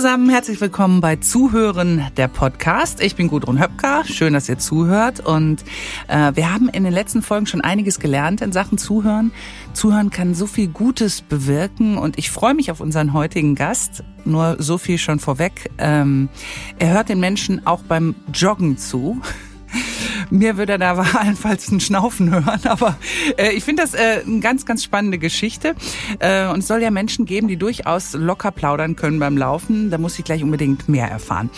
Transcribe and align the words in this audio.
zusammen, 0.00 0.30
herzlich 0.30 0.58
willkommen 0.62 1.02
bei 1.02 1.16
Zuhören 1.16 2.06
der 2.16 2.26
Podcast. 2.26 3.02
Ich 3.02 3.16
bin 3.16 3.28
Gudrun 3.28 3.60
Höpker, 3.60 4.02
schön, 4.06 4.32
dass 4.32 4.48
ihr 4.48 4.56
zuhört 4.56 5.20
und 5.20 5.62
äh, 6.08 6.32
wir 6.34 6.50
haben 6.50 6.70
in 6.70 6.84
den 6.84 6.92
letzten 6.94 7.20
Folgen 7.20 7.44
schon 7.44 7.60
einiges 7.60 8.00
gelernt 8.00 8.40
in 8.40 8.50
Sachen 8.50 8.78
Zuhören. 8.78 9.30
Zuhören 9.74 10.08
kann 10.08 10.34
so 10.34 10.46
viel 10.46 10.68
Gutes 10.68 11.20
bewirken 11.20 11.98
und 11.98 12.16
ich 12.16 12.30
freue 12.30 12.54
mich 12.54 12.70
auf 12.70 12.80
unseren 12.80 13.12
heutigen 13.12 13.54
Gast. 13.56 14.02
Nur 14.24 14.56
so 14.58 14.78
viel 14.78 14.96
schon 14.96 15.18
vorweg. 15.18 15.70
Ähm, 15.76 16.30
er 16.78 16.94
hört 16.94 17.10
den 17.10 17.20
Menschen 17.20 17.66
auch 17.66 17.82
beim 17.82 18.14
Joggen 18.32 18.78
zu. 18.78 19.20
Mir 20.30 20.56
würde 20.56 20.78
da 20.78 20.92
allenfalls 21.18 21.70
ein 21.70 21.80
Schnaufen 21.80 22.30
hören, 22.30 22.60
aber 22.64 22.96
äh, 23.36 23.52
ich 23.52 23.64
finde 23.64 23.82
das 23.82 23.94
äh, 23.94 24.22
eine 24.26 24.40
ganz, 24.40 24.64
ganz 24.64 24.84
spannende 24.84 25.18
Geschichte. 25.18 25.74
Äh, 26.18 26.46
und 26.46 26.60
es 26.60 26.68
soll 26.68 26.82
ja 26.82 26.90
Menschen 26.90 27.26
geben, 27.26 27.48
die 27.48 27.56
durchaus 27.56 28.12
locker 28.14 28.50
plaudern 28.50 28.96
können 28.96 29.18
beim 29.18 29.36
Laufen. 29.36 29.90
Da 29.90 29.98
muss 29.98 30.18
ich 30.18 30.24
gleich 30.24 30.42
unbedingt 30.42 30.88
mehr 30.88 31.08
erfahren. 31.08 31.50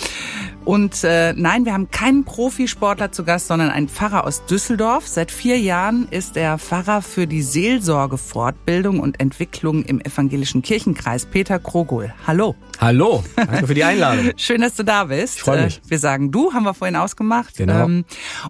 Und 0.64 1.02
äh, 1.02 1.32
nein, 1.32 1.64
wir 1.64 1.72
haben 1.72 1.90
keinen 1.90 2.24
Profisportler 2.24 3.10
zu 3.10 3.24
Gast, 3.24 3.48
sondern 3.48 3.70
einen 3.70 3.88
Pfarrer 3.88 4.24
aus 4.24 4.44
Düsseldorf. 4.46 5.08
Seit 5.08 5.32
vier 5.32 5.58
Jahren 5.58 6.06
ist 6.10 6.36
er 6.36 6.56
Pfarrer 6.56 7.02
für 7.02 7.26
die 7.26 7.42
Seelsorgefortbildung 7.42 9.00
und 9.00 9.18
Entwicklung 9.18 9.84
im 9.84 10.00
evangelischen 10.00 10.62
Kirchenkreis. 10.62 11.26
Peter 11.26 11.58
Krogol. 11.58 12.14
Hallo. 12.28 12.54
Hallo, 12.78 13.24
danke 13.36 13.66
für 13.66 13.74
die 13.74 13.84
Einladung. 13.84 14.32
Schön, 14.36 14.60
dass 14.60 14.76
du 14.76 14.84
da 14.84 15.04
bist. 15.04 15.36
Ich 15.36 15.42
freue 15.42 15.64
mich. 15.64 15.78
Äh, 15.78 15.90
wir 15.90 15.98
sagen 15.98 16.30
du, 16.30 16.52
haben 16.52 16.64
wir 16.64 16.74
vorhin 16.74 16.96
ausgemacht. 16.96 17.56
Genau. 17.56 17.84
Ähm, 17.84 18.04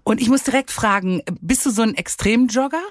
und 0.05 0.21
ich 0.21 0.29
muss 0.29 0.43
direkt 0.43 0.71
fragen, 0.71 1.23
bist 1.41 1.65
du 1.65 1.71
so 1.71 1.83
ein 1.83 1.95
Extremjogger? 1.95 2.83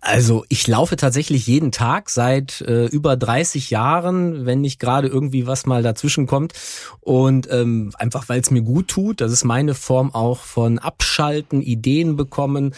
Also 0.00 0.44
ich 0.48 0.66
laufe 0.66 0.96
tatsächlich 0.96 1.46
jeden 1.46 1.72
Tag 1.72 2.10
seit 2.10 2.60
äh, 2.62 2.86
über 2.86 3.16
30 3.16 3.70
Jahren, 3.70 4.46
wenn 4.46 4.60
nicht 4.60 4.78
gerade 4.78 5.08
irgendwie 5.08 5.46
was 5.46 5.66
mal 5.66 5.82
dazwischen 5.82 6.26
kommt. 6.26 6.52
Und 7.00 7.48
ähm, 7.50 7.92
einfach 7.98 8.28
weil 8.28 8.40
es 8.40 8.50
mir 8.50 8.62
gut 8.62 8.88
tut, 8.88 9.20
das 9.20 9.32
ist 9.32 9.44
meine 9.44 9.74
Form 9.74 10.14
auch 10.14 10.40
von 10.40 10.78
Abschalten, 10.78 11.62
Ideen 11.62 12.16
bekommen 12.16 12.74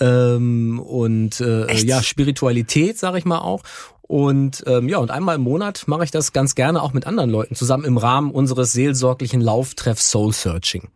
ähm, 0.00 0.80
und 0.80 1.40
äh, 1.40 1.66
Echt? 1.66 1.84
ja 1.84 2.02
Spiritualität, 2.02 2.98
sage 2.98 3.18
ich 3.18 3.24
mal 3.24 3.38
auch. 3.38 3.62
Und 4.02 4.62
ähm, 4.66 4.88
ja, 4.88 4.98
und 4.98 5.10
einmal 5.10 5.36
im 5.36 5.42
Monat 5.42 5.88
mache 5.88 6.04
ich 6.04 6.10
das 6.12 6.32
ganz 6.32 6.54
gerne 6.54 6.82
auch 6.82 6.92
mit 6.92 7.06
anderen 7.06 7.30
Leuten 7.30 7.56
zusammen 7.56 7.84
im 7.84 7.98
Rahmen 7.98 8.30
unseres 8.30 8.72
seelsorglichen 8.72 9.40
Lauftreffs 9.40 10.10
Soul 10.10 10.32
Searching. 10.32 10.88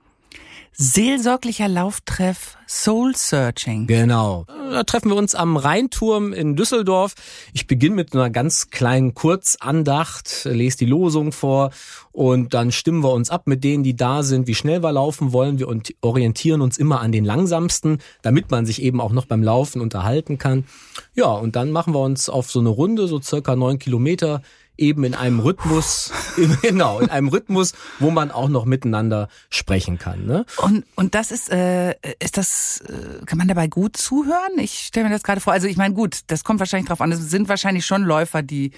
Seelsorglicher 0.72 1.68
Lauftreff 1.68 2.56
Soul 2.66 3.14
Searching. 3.16 3.86
Genau. 3.86 4.46
Da 4.48 4.84
treffen 4.84 5.10
wir 5.10 5.16
uns 5.16 5.34
am 5.34 5.56
Rheinturm 5.56 6.32
in 6.32 6.54
Düsseldorf. 6.54 7.14
Ich 7.52 7.66
beginne 7.66 7.96
mit 7.96 8.14
einer 8.14 8.30
ganz 8.30 8.70
kleinen 8.70 9.12
Kurzandacht, 9.12 10.44
lese 10.44 10.78
die 10.78 10.86
Losung 10.86 11.32
vor 11.32 11.70
und 12.12 12.54
dann 12.54 12.70
stimmen 12.70 13.02
wir 13.02 13.12
uns 13.12 13.28
ab 13.28 13.46
mit 13.46 13.64
denen, 13.64 13.82
die 13.82 13.96
da 13.96 14.22
sind, 14.22 14.46
wie 14.46 14.54
schnell 14.54 14.82
wir 14.82 14.92
laufen 14.92 15.32
wollen. 15.32 15.58
Wir 15.58 15.68
orientieren 16.00 16.60
uns 16.60 16.78
immer 16.78 17.00
an 17.00 17.12
den 17.12 17.24
langsamsten, 17.24 17.98
damit 18.22 18.50
man 18.50 18.64
sich 18.64 18.80
eben 18.80 19.00
auch 19.00 19.12
noch 19.12 19.26
beim 19.26 19.42
Laufen 19.42 19.80
unterhalten 19.80 20.38
kann. 20.38 20.64
Ja, 21.14 21.32
und 21.32 21.56
dann 21.56 21.72
machen 21.72 21.92
wir 21.92 22.00
uns 22.00 22.28
auf 22.28 22.50
so 22.50 22.60
eine 22.60 22.68
Runde, 22.68 23.08
so 23.08 23.20
circa 23.20 23.56
neun 23.56 23.80
Kilometer, 23.80 24.42
eben 24.80 25.04
in 25.04 25.14
einem 25.14 25.40
Rhythmus, 25.40 26.10
genau, 26.62 27.00
in 27.00 27.10
einem 27.10 27.28
Rhythmus, 27.28 27.74
wo 27.98 28.10
man 28.10 28.30
auch 28.30 28.48
noch 28.48 28.64
miteinander 28.64 29.28
sprechen 29.50 29.98
kann. 29.98 30.26
Ne? 30.26 30.46
Und, 30.56 30.84
und 30.96 31.14
das 31.14 31.30
ist, 31.30 31.50
äh, 31.52 31.94
ist 32.18 32.36
das, 32.36 32.82
äh, 32.88 33.24
kann 33.26 33.38
man 33.38 33.46
dabei 33.46 33.68
gut 33.68 33.96
zuhören? 33.96 34.58
Ich 34.58 34.86
stelle 34.86 35.08
mir 35.08 35.12
das 35.12 35.22
gerade 35.22 35.40
vor. 35.40 35.52
Also 35.52 35.66
ich 35.66 35.76
meine, 35.76 35.94
gut, 35.94 36.20
das 36.28 36.44
kommt 36.44 36.60
wahrscheinlich 36.60 36.88
drauf 36.88 37.00
an. 37.00 37.12
Es 37.12 37.20
sind 37.30 37.48
wahrscheinlich 37.48 37.84
schon 37.84 38.02
Läufer, 38.02 38.42
die 38.42 38.72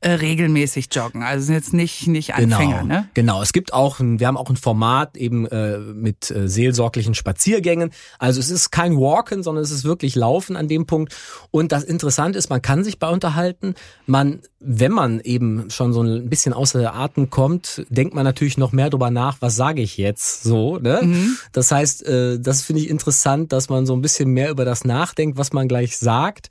äh, 0.00 0.10
regelmäßig 0.10 0.88
joggen. 0.92 1.22
Also 1.22 1.46
sind 1.46 1.56
jetzt 1.56 1.74
nicht, 1.74 2.06
nicht 2.06 2.34
Anfänger, 2.34 2.82
genau, 2.82 2.84
ne? 2.84 3.08
Genau, 3.14 3.42
es 3.42 3.52
gibt 3.52 3.72
auch, 3.72 3.98
ein, 3.98 4.20
wir 4.20 4.28
haben 4.28 4.36
auch 4.36 4.50
ein 4.50 4.56
Format 4.56 5.16
eben 5.16 5.46
äh, 5.46 5.78
mit 5.78 6.30
äh, 6.30 6.48
seelsorglichen 6.48 7.14
Spaziergängen. 7.14 7.90
Also 8.18 8.38
es 8.40 8.50
ist 8.50 8.70
kein 8.70 8.96
Walken, 8.96 9.42
sondern 9.42 9.64
es 9.64 9.70
ist 9.70 9.84
wirklich 9.84 10.14
Laufen 10.14 10.56
an 10.56 10.68
dem 10.68 10.86
Punkt. 10.86 11.16
Und 11.50 11.72
das 11.72 11.82
Interessante 11.82 12.38
ist, 12.38 12.50
man 12.50 12.62
kann 12.62 12.84
sich 12.84 12.98
bei 12.98 13.08
unterhalten. 13.08 13.74
Man, 14.06 14.42
wenn 14.60 14.92
man 14.92 15.20
eben 15.20 15.39
schon 15.68 15.92
so 15.92 16.02
ein 16.02 16.28
bisschen 16.28 16.52
außer 16.52 16.78
der 16.78 16.94
Atem 16.94 17.30
kommt, 17.30 17.84
denkt 17.88 18.14
man 18.14 18.24
natürlich 18.24 18.58
noch 18.58 18.72
mehr 18.72 18.90
drüber 18.90 19.10
nach, 19.10 19.38
was 19.40 19.56
sage 19.56 19.82
ich 19.82 19.96
jetzt 19.96 20.42
so. 20.42 20.78
Ne? 20.78 21.00
Mhm. 21.02 21.36
Das 21.52 21.70
heißt, 21.70 22.06
äh, 22.06 22.38
das 22.38 22.62
finde 22.62 22.82
ich 22.82 22.90
interessant, 22.90 23.52
dass 23.52 23.68
man 23.68 23.86
so 23.86 23.94
ein 23.94 24.02
bisschen 24.02 24.30
mehr 24.30 24.50
über 24.50 24.64
das 24.64 24.84
nachdenkt, 24.84 25.38
was 25.38 25.52
man 25.52 25.68
gleich 25.68 25.98
sagt. 25.98 26.50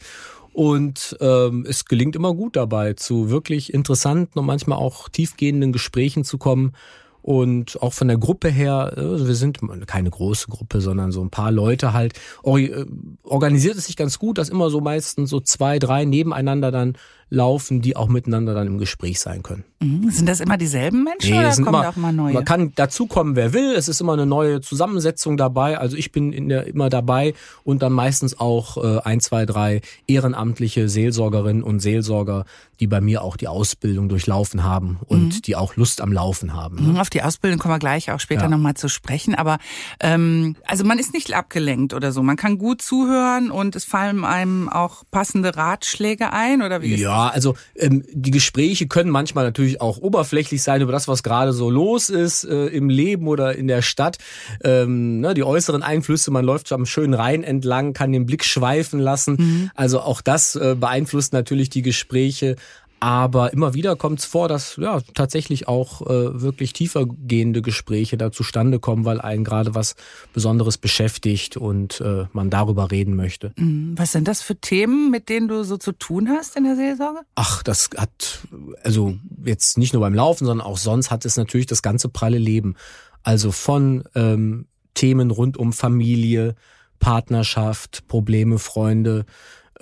Und 0.53 1.15
ähm, 1.21 1.65
es 1.67 1.85
gelingt 1.85 2.15
immer 2.15 2.33
gut 2.33 2.55
dabei, 2.55 2.93
zu 2.93 3.29
wirklich 3.29 3.73
interessanten 3.73 4.39
und 4.39 4.45
manchmal 4.45 4.77
auch 4.77 5.07
tiefgehenden 5.07 5.71
Gesprächen 5.71 6.23
zu 6.23 6.37
kommen. 6.37 6.73
Und 7.21 7.81
auch 7.81 7.93
von 7.93 8.07
der 8.07 8.17
Gruppe 8.17 8.49
her, 8.49 8.93
also 8.95 9.27
wir 9.27 9.35
sind 9.35 9.59
keine 9.87 10.09
große 10.09 10.47
Gruppe, 10.47 10.81
sondern 10.81 11.11
so 11.11 11.21
ein 11.21 11.29
paar 11.29 11.51
Leute 11.51 11.93
halt, 11.93 12.13
äh, 12.45 12.85
organisiert 13.23 13.77
es 13.77 13.87
sich 13.87 13.97
ganz 13.97 14.19
gut, 14.19 14.37
dass 14.37 14.49
immer 14.49 14.69
so 14.69 14.79
meistens 14.79 15.29
so 15.29 15.39
zwei, 15.39 15.79
drei 15.79 16.05
nebeneinander 16.05 16.71
dann 16.71 16.97
laufen, 17.29 17.81
die 17.81 17.95
auch 17.95 18.07
miteinander 18.07 18.53
dann 18.53 18.67
im 18.67 18.77
Gespräch 18.79 19.19
sein 19.19 19.43
können. 19.43 19.63
Mhm. 19.81 20.09
Sind 20.09 20.27
das 20.27 20.39
immer 20.41 20.57
dieselben 20.57 21.03
Menschen 21.03 21.31
Nee, 21.31 21.39
oder 21.39 21.49
kommen 21.51 21.67
immer- 21.67 21.81
da 21.83 21.89
auch 21.89 21.95
mal 21.95 22.11
neue? 22.11 22.33
Man 22.33 22.43
kann 22.45 22.73
dazukommen, 22.75 23.35
wer 23.35 23.53
will. 23.53 23.73
Es 23.75 23.87
ist 23.87 24.01
immer 24.01 24.13
eine 24.13 24.25
neue 24.25 24.61
Zusammensetzung 24.61 25.37
dabei. 25.37 25.77
Also 25.77 25.95
ich 25.95 26.11
bin 26.11 26.33
in 26.33 26.49
der, 26.49 26.67
immer 26.67 26.89
dabei 26.89 27.33
und 27.63 27.81
dann 27.81 27.93
meistens 27.93 28.39
auch 28.39 28.77
äh, 28.83 28.99
ein, 29.03 29.19
zwei, 29.21 29.45
drei 29.45 29.81
ehrenamtliche 30.07 30.89
Seelsorgerinnen 30.89 31.63
und 31.63 31.79
Seelsorger, 31.79 32.45
die 32.79 32.87
bei 32.87 32.99
mir 33.01 33.21
auch 33.23 33.37
die 33.37 33.47
Ausbildung 33.47 34.09
durchlaufen 34.09 34.63
haben 34.63 34.99
und 35.05 35.47
die 35.47 35.55
auch 35.55 35.75
Lust 35.75 36.01
am 36.01 36.11
Laufen 36.11 36.53
haben. 36.53 36.75
Ne? 36.77 36.93
Mhm, 36.93 36.97
Auf 36.97 37.09
die 37.09 37.21
Ausbildung 37.21 37.59
kommen 37.59 37.73
wir 37.75 37.79
gleich 37.79 38.11
auch 38.11 38.19
später 38.19 38.43
Ja. 38.43 38.49
nochmal 38.49 38.73
zu 38.73 38.89
sprechen. 38.89 39.35
Aber 39.35 39.59
ähm, 39.99 40.55
also 40.65 40.83
man 40.83 40.99
ist 40.99 41.13
nicht 41.13 41.33
abgelenkt 41.33 41.93
oder 41.93 42.11
so. 42.11 42.23
Man 42.23 42.35
kann 42.37 42.57
gut 42.57 42.81
zuhören 42.81 43.51
und 43.51 43.75
es 43.75 43.85
fallen 43.85 44.23
einem 44.25 44.67
auch 44.69 45.03
passende 45.11 45.55
Ratschläge 45.55 46.33
ein 46.33 46.61
oder 46.61 46.81
wie 46.81 46.93
ist 46.95 46.99
Ja, 47.19 47.29
also 47.29 47.55
ähm, 47.75 48.03
die 48.11 48.31
Gespräche 48.31 48.87
können 48.87 49.09
manchmal 49.09 49.45
natürlich 49.45 49.81
auch 49.81 49.97
oberflächlich 49.97 50.63
sein 50.63 50.81
über 50.81 50.91
das, 50.91 51.07
was 51.07 51.23
gerade 51.23 51.53
so 51.53 51.69
los 51.69 52.09
ist 52.09 52.43
äh, 52.45 52.67
im 52.67 52.89
Leben 52.89 53.27
oder 53.27 53.55
in 53.55 53.67
der 53.67 53.81
Stadt. 53.81 54.17
Ähm, 54.63 55.19
ne, 55.19 55.33
die 55.33 55.43
äußeren 55.43 55.83
Einflüsse, 55.83 56.31
man 56.31 56.45
läuft 56.45 56.71
am 56.71 56.85
schönen 56.85 57.13
Rhein 57.13 57.43
entlang, 57.43 57.93
kann 57.93 58.11
den 58.11 58.25
Blick 58.25 58.45
schweifen 58.45 58.99
lassen. 58.99 59.71
Also 59.75 59.99
auch 60.01 60.21
das 60.21 60.55
äh, 60.55 60.75
beeinflusst 60.79 61.33
natürlich 61.33 61.69
die 61.69 61.81
Gespräche. 61.81 62.55
Aber 62.99 63.53
immer 63.53 63.73
wieder 63.73 63.95
kommt 63.95 64.19
es 64.19 64.25
vor, 64.25 64.47
dass 64.47 64.75
ja 64.75 65.01
tatsächlich 65.13 65.67
auch 65.67 66.01
äh, 66.01 66.41
wirklich 66.41 66.73
tiefer 66.73 67.05
gehende 67.05 67.61
Gespräche 67.61 68.17
da 68.17 68.31
zustande 68.31 68.79
kommen, 68.79 69.05
weil 69.05 69.21
einen 69.21 69.43
gerade 69.43 69.73
was 69.73 69.95
Besonderes 70.33 70.77
beschäftigt 70.77 71.55
und 71.55 72.01
äh, 72.01 72.25
man 72.33 72.49
darüber 72.49 72.91
reden 72.91 73.15
möchte. 73.15 73.53
Mhm. 73.57 73.93
Was 73.95 74.11
sind 74.11 74.27
das 74.27 74.41
für 74.41 74.55
Themen, 74.55 75.11
mit 75.11 75.29
denen 75.29 75.47
du 75.47 75.63
so 75.63 75.77
zu 75.77 75.93
tun 75.93 76.29
hast 76.29 76.57
in 76.57 76.63
der 76.65 76.75
Seelsorge? 76.75 77.21
Ach, 77.35 77.63
das 77.63 77.89
hat, 77.95 78.39
also 78.83 79.15
jetzt 79.45 79.77
nicht 79.77 79.93
nur 79.93 80.01
beim 80.01 80.13
Laufen, 80.13 80.45
sondern 80.45 80.65
auch 80.65 80.77
sonst 80.77 81.11
hat 81.11 81.25
es 81.25 81.37
natürlich 81.37 81.67
das 81.67 81.81
ganze 81.81 82.09
pralle 82.09 82.37
Leben. 82.37 82.75
Also 83.23 83.51
von 83.51 84.03
ähm, 84.15 84.67
Themen 84.93 85.31
rund 85.31 85.57
um 85.57 85.71
Familie, 85.71 86.55
Partnerschaft, 86.99 88.07
Probleme, 88.07 88.59
Freunde, 88.59 89.25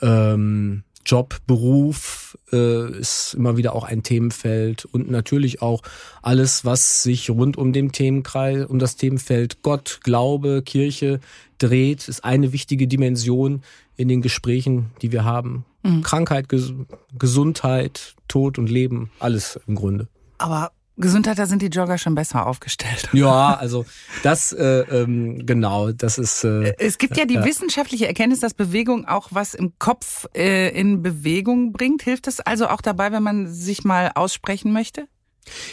ähm, 0.01 0.83
Job, 1.07 1.37
Beruf 1.47 2.37
äh, 2.51 2.91
ist 2.99 3.33
immer 3.33 3.57
wieder 3.57 3.73
auch 3.73 3.85
ein 3.85 4.03
Themenfeld 4.03 4.85
und 4.85 5.09
natürlich 5.09 5.61
auch 5.61 5.81
alles, 6.21 6.65
was 6.65 7.01
sich 7.01 7.29
rund 7.29 7.57
um 7.57 7.73
den 7.73 7.91
Themenkreis, 7.91 8.65
um 8.65 8.77
das 8.77 8.97
Themenfeld 8.97 9.63
Gott, 9.63 10.01
Glaube, 10.03 10.61
Kirche 10.63 11.19
dreht, 11.57 12.07
ist 12.07 12.23
eine 12.23 12.53
wichtige 12.53 12.87
Dimension 12.87 13.63
in 13.95 14.09
den 14.09 14.21
Gesprächen, 14.21 14.91
die 15.01 15.11
wir 15.11 15.23
haben. 15.23 15.65
Krankheit, 16.03 16.49
Ges 16.49 16.73
Gesundheit, 17.17 18.15
Tod 18.27 18.59
und 18.59 18.69
Leben, 18.69 19.09
alles 19.19 19.59
im 19.67 19.75
Grunde. 19.75 20.07
Aber 20.37 20.71
Gesundheit, 20.97 21.37
da 21.37 21.45
sind 21.45 21.61
die 21.61 21.67
Jogger 21.67 21.97
schon 21.97 22.15
besser 22.15 22.45
aufgestellt. 22.45 23.09
Ja, 23.17 23.55
also 23.55 23.85
das 24.21 24.51
äh, 24.53 24.81
ähm, 24.81 25.45
genau, 25.45 25.91
das 25.91 26.17
ist 26.17 26.43
äh, 26.43 26.73
Es 26.77 26.97
gibt 26.97 27.17
ja 27.17 27.25
die 27.25 27.43
wissenschaftliche 27.43 28.07
Erkenntnis, 28.07 28.41
dass 28.41 28.53
Bewegung 28.53 29.07
auch 29.07 29.29
was 29.31 29.53
im 29.53 29.73
Kopf 29.79 30.27
äh, 30.35 30.69
in 30.69 31.01
Bewegung 31.01 31.71
bringt. 31.71 32.03
Hilft 32.03 32.27
das 32.27 32.39
also 32.39 32.67
auch 32.67 32.81
dabei, 32.81 33.11
wenn 33.11 33.23
man 33.23 33.47
sich 33.47 33.83
mal 33.83 34.11
aussprechen 34.13 34.71
möchte? 34.71 35.07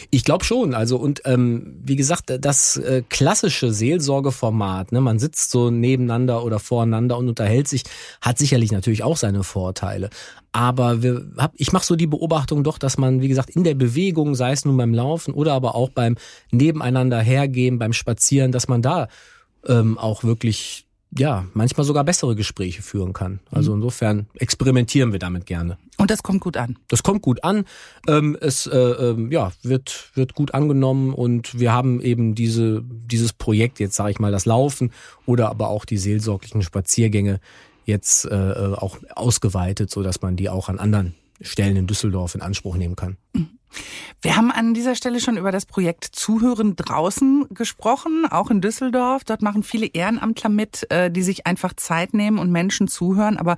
Ich 0.09 0.23
glaube 0.23 0.45
schon. 0.45 0.73
Also 0.73 0.97
und 0.97 1.21
ähm, 1.25 1.79
wie 1.83 1.95
gesagt, 1.95 2.33
das 2.39 2.77
äh, 2.77 3.03
klassische 3.09 3.73
Seelsorgeformat, 3.73 4.91
ne, 4.91 5.01
man 5.01 5.19
sitzt 5.19 5.51
so 5.51 5.69
nebeneinander 5.69 6.43
oder 6.43 6.59
voreinander 6.59 7.17
und 7.17 7.29
unterhält 7.29 7.67
sich, 7.67 7.83
hat 8.21 8.37
sicherlich 8.37 8.71
natürlich 8.71 9.03
auch 9.03 9.17
seine 9.17 9.43
Vorteile. 9.43 10.09
Aber 10.51 11.03
wir, 11.03 11.25
hab, 11.37 11.53
ich 11.55 11.73
mache 11.73 11.85
so 11.85 11.95
die 11.95 12.07
Beobachtung 12.07 12.63
doch, 12.63 12.77
dass 12.77 12.97
man, 12.97 13.21
wie 13.21 13.27
gesagt, 13.27 13.49
in 13.49 13.65
der 13.65 13.75
Bewegung, 13.75 14.35
sei 14.35 14.53
es 14.53 14.63
nun 14.63 14.77
beim 14.77 14.93
Laufen 14.93 15.33
oder 15.33 15.53
aber 15.53 15.75
auch 15.75 15.89
beim 15.89 16.15
Nebeneinander 16.51 17.19
hergehen, 17.19 17.77
beim 17.77 17.91
Spazieren, 17.91 18.53
dass 18.53 18.67
man 18.67 18.81
da 18.81 19.09
ähm, 19.67 19.97
auch 19.97 20.23
wirklich 20.23 20.85
ja, 21.17 21.45
manchmal 21.53 21.85
sogar 21.85 22.03
bessere 22.03 22.35
Gespräche 22.35 22.81
führen 22.81 23.13
kann. 23.13 23.39
Also 23.51 23.71
mhm. 23.71 23.77
insofern 23.77 24.27
experimentieren 24.35 25.11
wir 25.11 25.19
damit 25.19 25.45
gerne. 25.45 25.77
Und 25.97 26.11
das 26.11 26.23
kommt 26.23 26.41
gut 26.41 26.57
an. 26.57 26.77
Das 26.89 27.03
kommt 27.03 27.21
gut 27.21 27.43
an. 27.43 27.65
Ähm, 28.07 28.37
es 28.39 28.67
äh, 28.67 28.77
äh, 28.77 29.27
ja, 29.31 29.51
wird, 29.63 30.09
wird 30.13 30.35
gut 30.35 30.53
angenommen 30.53 31.13
und 31.13 31.57
wir 31.57 31.71
haben 31.71 32.01
eben 32.01 32.35
diese, 32.35 32.83
dieses 32.83 33.31
Projekt, 33.31 33.79
jetzt 33.79 33.95
sage 33.95 34.11
ich 34.11 34.19
mal, 34.19 34.31
das 34.31 34.45
Laufen 34.45 34.91
oder 35.25 35.49
aber 35.49 35.69
auch 35.69 35.85
die 35.85 35.97
seelsorglichen 35.97 36.61
Spaziergänge 36.61 37.39
jetzt 37.85 38.25
äh, 38.25 38.35
äh 38.35 38.73
auch 38.73 38.97
ausgeweitet, 39.15 39.91
so 39.91 40.03
dass 40.03 40.21
man 40.21 40.35
die 40.35 40.49
auch 40.49 40.67
an 40.67 40.79
anderen 40.79 41.15
Stellen 41.39 41.77
in 41.77 41.87
Düsseldorf 41.87 42.35
in 42.35 42.41
Anspruch 42.41 42.75
nehmen 42.75 42.95
kann. 42.95 43.17
Mhm. 43.33 43.49
Wir 44.21 44.37
haben 44.37 44.51
an 44.51 44.73
dieser 44.73 44.95
Stelle 44.95 45.19
schon 45.19 45.37
über 45.37 45.51
das 45.51 45.67
Projekt 45.67 46.03
Zuhören 46.03 46.75
draußen 46.75 47.45
gesprochen, 47.51 48.25
auch 48.29 48.49
in 48.49 48.59
Düsseldorf. 48.59 49.23
Dort 49.23 49.43
machen 49.43 49.61
viele 49.61 49.85
Ehrenamtler 49.85 50.49
mit, 50.49 50.89
äh, 50.89 51.11
die 51.11 51.21
sich 51.21 51.45
einfach 51.45 51.73
Zeit 51.75 52.15
nehmen 52.15 52.39
und 52.39 52.51
Menschen 52.51 52.87
zuhören, 52.87 53.37
aber 53.37 53.57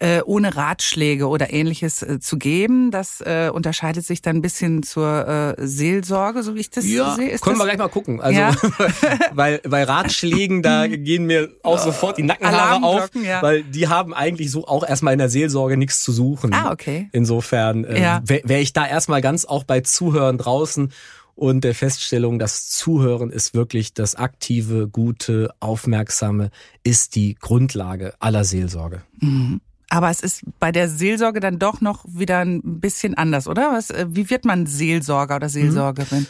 äh, 0.00 0.20
ohne 0.22 0.54
Ratschläge 0.54 1.28
oder 1.28 1.52
ähnliches 1.52 2.02
äh, 2.02 2.20
zu 2.20 2.36
geben. 2.36 2.90
Das 2.90 3.22
unterscheidet 3.52 4.04
sich 4.04 4.20
dann 4.20 4.36
ein 4.36 4.42
bisschen 4.42 4.82
zur 4.82 5.54
Seelsorge, 5.58 6.42
so 6.42 6.54
wie 6.54 6.60
ich 6.60 6.70
das 6.70 6.84
ja, 6.84 7.14
sehe. 7.14 7.30
Ist 7.30 7.42
können 7.42 7.56
wir 7.56 7.64
gleich 7.64 7.78
mal 7.78 7.88
gucken. 7.88 8.20
Also, 8.20 8.38
ja? 8.38 8.54
weil 9.32 9.60
bei 9.60 9.84
Ratschlägen, 9.84 10.62
da 10.62 10.86
gehen 10.88 11.26
mir 11.26 11.50
auch 11.62 11.78
sofort 11.78 12.18
die 12.18 12.24
Nackenhaare 12.24 12.82
auf, 12.82 13.10
ja. 13.14 13.42
weil 13.42 13.62
die 13.62 13.88
haben 13.88 14.12
eigentlich 14.12 14.50
so 14.50 14.66
auch 14.66 14.86
erstmal 14.86 15.12
in 15.12 15.18
der 15.18 15.28
Seelsorge 15.28 15.76
nichts 15.76 16.02
zu 16.02 16.12
suchen. 16.12 16.52
Ah, 16.52 16.72
okay. 16.72 17.08
Insofern 17.12 17.84
äh, 17.84 18.20
wäre 18.24 18.42
wär 18.44 18.60
ich 18.60 18.72
da 18.72 18.86
erstmal 18.86 19.20
ganz 19.20 19.41
auch 19.48 19.64
bei 19.64 19.80
Zuhören 19.80 20.38
draußen 20.38 20.92
und 21.34 21.64
der 21.64 21.74
Feststellung, 21.74 22.38
dass 22.38 22.68
Zuhören 22.68 23.30
ist 23.30 23.54
wirklich 23.54 23.94
das 23.94 24.14
aktive, 24.14 24.88
gute, 24.88 25.50
aufmerksame, 25.60 26.50
ist 26.84 27.14
die 27.14 27.34
Grundlage 27.34 28.14
aller 28.20 28.44
Seelsorge. 28.44 29.02
Mhm. 29.20 29.60
Aber 29.88 30.08
es 30.08 30.20
ist 30.20 30.44
bei 30.58 30.72
der 30.72 30.88
Seelsorge 30.88 31.40
dann 31.40 31.58
doch 31.58 31.82
noch 31.82 32.06
wieder 32.08 32.38
ein 32.38 32.80
bisschen 32.80 33.14
anders, 33.14 33.46
oder? 33.46 33.72
Was, 33.72 33.90
äh, 33.90 34.06
wie 34.08 34.30
wird 34.30 34.46
man 34.46 34.64
Seelsorger 34.64 35.36
oder 35.36 35.50
Seelsorgerin? 35.50 36.26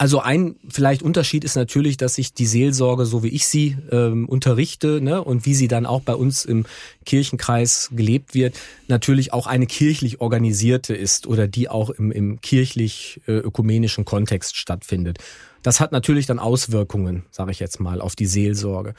Also 0.00 0.20
ein 0.20 0.56
vielleicht 0.66 1.02
Unterschied 1.02 1.44
ist 1.44 1.56
natürlich, 1.56 1.98
dass 1.98 2.16
ich 2.16 2.32
die 2.32 2.46
Seelsorge, 2.46 3.04
so 3.04 3.22
wie 3.22 3.28
ich 3.28 3.46
sie 3.46 3.76
ähm, 3.92 4.26
unterrichte 4.26 4.98
ne, 5.02 5.22
und 5.22 5.44
wie 5.44 5.52
sie 5.52 5.68
dann 5.68 5.84
auch 5.84 6.00
bei 6.00 6.14
uns 6.14 6.46
im 6.46 6.64
Kirchenkreis 7.04 7.90
gelebt 7.92 8.34
wird, 8.34 8.58
natürlich 8.88 9.34
auch 9.34 9.46
eine 9.46 9.66
kirchlich 9.66 10.22
organisierte 10.22 10.94
ist 10.94 11.26
oder 11.26 11.46
die 11.48 11.68
auch 11.68 11.90
im, 11.90 12.10
im 12.12 12.40
kirchlich 12.40 13.20
äh, 13.28 13.32
ökumenischen 13.32 14.06
Kontext 14.06 14.56
stattfindet. 14.56 15.18
Das 15.62 15.80
hat 15.80 15.92
natürlich 15.92 16.24
dann 16.24 16.38
Auswirkungen, 16.38 17.24
sage 17.30 17.50
ich 17.50 17.58
jetzt 17.58 17.78
mal, 17.78 18.00
auf 18.00 18.16
die 18.16 18.24
Seelsorge. 18.24 18.94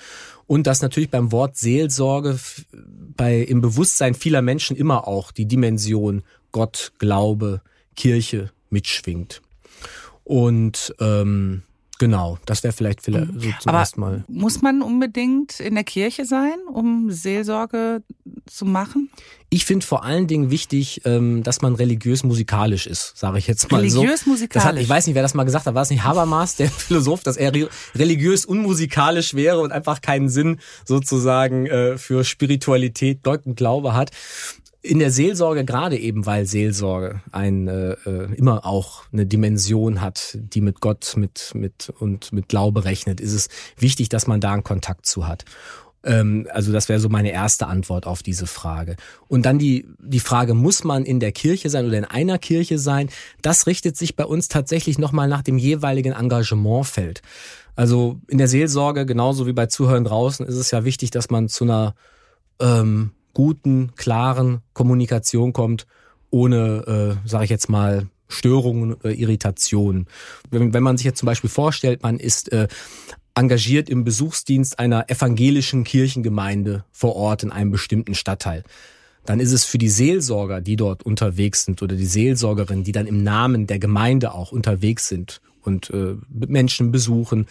Und 0.45 0.67
dass 0.67 0.83
natürlich 0.83 1.09
beim 1.09 1.31
Wort 1.31 1.57
Seelsorge 1.57 2.37
bei 3.17 3.39
im 3.39 3.59
Bewusstsein 3.61 4.13
vieler 4.13 4.43
Menschen 4.43 4.77
immer 4.77 5.07
auch 5.07 5.31
die 5.31 5.47
Dimension 5.47 6.21
Gott, 6.51 6.91
Glaube, 6.99 7.63
Kirche 7.95 8.51
mitschwingt. 8.69 9.41
Und 10.31 10.95
ähm, 11.01 11.63
Genau, 12.01 12.39
das 12.47 12.63
wäre 12.63 12.73
vielleicht, 12.73 13.03
vielleicht 13.03 13.27
so 13.31 13.39
zum 13.59 13.69
Aber 13.69 13.77
ersten 13.77 13.99
Mal. 14.01 14.23
Muss 14.27 14.63
man 14.63 14.81
unbedingt 14.81 15.59
in 15.59 15.75
der 15.75 15.83
Kirche 15.83 16.25
sein, 16.25 16.55
um 16.73 17.11
Seelsorge 17.11 18.01
zu 18.47 18.65
machen? 18.65 19.11
Ich 19.51 19.65
finde 19.65 19.85
vor 19.85 20.03
allen 20.03 20.25
Dingen 20.25 20.49
wichtig, 20.49 21.01
ähm, 21.05 21.43
dass 21.43 21.61
man 21.61 21.75
religiös-musikalisch 21.75 22.87
ist, 22.87 23.15
sage 23.15 23.37
ich 23.37 23.45
jetzt 23.45 23.69
mal 23.69 23.77
religiös 23.77 23.93
so. 23.93 23.99
Religiös-musikalisch? 23.99 24.81
Ich 24.81 24.89
weiß 24.89 25.05
nicht, 25.05 25.13
wer 25.13 25.21
das 25.21 25.35
mal 25.35 25.43
gesagt 25.43 25.67
hat. 25.67 25.75
War 25.75 25.83
es 25.83 25.91
nicht 25.91 26.03
Habermas, 26.03 26.55
der 26.55 26.69
Philosoph, 26.71 27.21
dass 27.21 27.37
er 27.37 27.53
religiös 27.93 28.45
unmusikalisch 28.45 29.35
wäre 29.35 29.59
und 29.59 29.71
einfach 29.71 30.01
keinen 30.01 30.29
Sinn 30.29 30.59
sozusagen 30.85 31.67
äh, 31.67 31.99
für 31.99 32.23
Spiritualität, 32.23 33.19
Deut 33.27 33.45
und 33.45 33.53
Glaube 33.53 33.93
hat 33.93 34.09
in 34.81 34.99
der 34.99 35.11
Seelsorge, 35.11 35.63
gerade 35.63 35.97
eben 35.97 36.25
weil 36.25 36.45
Seelsorge 36.45 37.21
ein 37.31 37.67
äh, 37.67 37.91
äh, 38.05 38.33
immer 38.35 38.65
auch 38.65 39.03
eine 39.13 39.25
Dimension 39.25 40.01
hat, 40.01 40.37
die 40.39 40.61
mit 40.61 40.81
Gott 40.81 41.13
mit, 41.17 41.51
mit 41.53 41.93
und 41.99 42.33
mit 42.33 42.49
Glaube 42.49 42.83
rechnet, 42.83 43.21
ist 43.21 43.33
es 43.33 43.47
wichtig, 43.77 44.09
dass 44.09 44.25
man 44.25 44.41
da 44.41 44.53
einen 44.53 44.63
Kontakt 44.63 45.05
zu 45.05 45.27
hat. 45.27 45.45
Ähm, 46.03 46.47
also 46.51 46.71
das 46.71 46.89
wäre 46.89 46.99
so 46.99 47.09
meine 47.09 47.31
erste 47.31 47.67
Antwort 47.67 48.07
auf 48.07 48.23
diese 48.23 48.47
Frage. 48.47 48.95
Und 49.27 49.45
dann 49.45 49.59
die, 49.59 49.85
die 49.99 50.19
Frage, 50.19 50.55
muss 50.55 50.83
man 50.83 51.05
in 51.05 51.19
der 51.19 51.31
Kirche 51.31 51.69
sein 51.69 51.85
oder 51.85 51.99
in 51.99 52.05
einer 52.05 52.39
Kirche 52.39 52.79
sein? 52.79 53.09
Das 53.43 53.67
richtet 53.67 53.97
sich 53.97 54.15
bei 54.15 54.25
uns 54.25 54.47
tatsächlich 54.47 54.97
nochmal 54.97 55.27
nach 55.27 55.43
dem 55.43 55.59
jeweiligen 55.59 56.13
Engagementfeld. 56.13 57.21
Also 57.75 58.19
in 58.27 58.39
der 58.39 58.47
Seelsorge, 58.47 59.05
genauso 59.05 59.45
wie 59.45 59.53
bei 59.53 59.67
Zuhören 59.67 60.03
draußen, 60.05 60.45
ist 60.45 60.55
es 60.55 60.71
ja 60.71 60.83
wichtig, 60.85 61.11
dass 61.11 61.29
man 61.29 61.49
zu 61.49 61.65
einer 61.65 61.95
ähm, 62.59 63.11
guten, 63.33 63.91
klaren 63.95 64.61
Kommunikation 64.73 65.53
kommt, 65.53 65.87
ohne, 66.29 67.17
äh, 67.25 67.27
sage 67.27 67.45
ich 67.45 67.49
jetzt 67.49 67.69
mal, 67.69 68.07
Störungen 68.27 68.93
oder 68.93 69.11
Irritationen. 69.11 70.07
Wenn, 70.49 70.73
wenn 70.73 70.83
man 70.83 70.97
sich 70.97 71.05
jetzt 71.05 71.19
zum 71.19 71.27
Beispiel 71.27 71.49
vorstellt, 71.49 72.01
man 72.03 72.17
ist 72.17 72.51
äh, 72.51 72.67
engagiert 73.35 73.89
im 73.89 74.03
Besuchsdienst 74.03 74.79
einer 74.79 75.09
evangelischen 75.09 75.83
Kirchengemeinde 75.83 76.85
vor 76.91 77.15
Ort 77.15 77.43
in 77.43 77.51
einem 77.51 77.71
bestimmten 77.71 78.15
Stadtteil, 78.15 78.63
dann 79.25 79.39
ist 79.39 79.51
es 79.51 79.65
für 79.65 79.77
die 79.77 79.89
Seelsorger, 79.89 80.61
die 80.61 80.75
dort 80.75 81.03
unterwegs 81.03 81.65
sind 81.65 81.81
oder 81.81 81.95
die 81.95 82.05
Seelsorgerinnen, 82.05 82.83
die 82.83 82.91
dann 82.91 83.05
im 83.05 83.23
Namen 83.23 83.67
der 83.67 83.79
Gemeinde 83.79 84.33
auch 84.33 84.51
unterwegs 84.51 85.07
sind 85.07 85.41
und 85.61 85.91
äh, 85.91 86.15
Menschen 86.29 86.91
besuchen, 86.91 87.45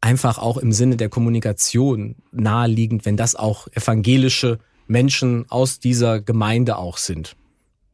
einfach 0.00 0.38
auch 0.38 0.58
im 0.58 0.72
Sinne 0.72 0.96
der 0.96 1.08
Kommunikation 1.08 2.16
naheliegend, 2.30 3.06
wenn 3.06 3.16
das 3.16 3.34
auch 3.34 3.66
evangelische 3.72 4.58
Menschen 4.86 5.46
aus 5.48 5.80
dieser 5.80 6.20
Gemeinde 6.20 6.76
auch 6.76 6.98
sind. 6.98 7.36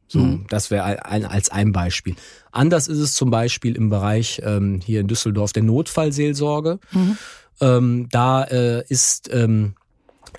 So, 0.07 0.19
mhm. 0.19 0.45
das 0.49 0.71
wäre 0.71 1.05
ein, 1.05 1.25
als 1.25 1.49
ein 1.49 1.71
Beispiel. 1.71 2.15
Anders 2.51 2.89
ist 2.89 2.97
es 2.97 3.13
zum 3.13 3.31
Beispiel 3.31 3.77
im 3.77 3.89
Bereich 3.89 4.41
ähm, 4.43 4.81
hier 4.83 4.99
in 4.99 5.07
Düsseldorf 5.07 5.53
der 5.53 5.63
Notfallseelsorge. 5.63 6.79
Mhm. 6.91 7.17
Ähm, 7.61 8.07
da 8.11 8.43
äh, 8.43 8.83
ist 8.89 9.33
ähm, 9.33 9.75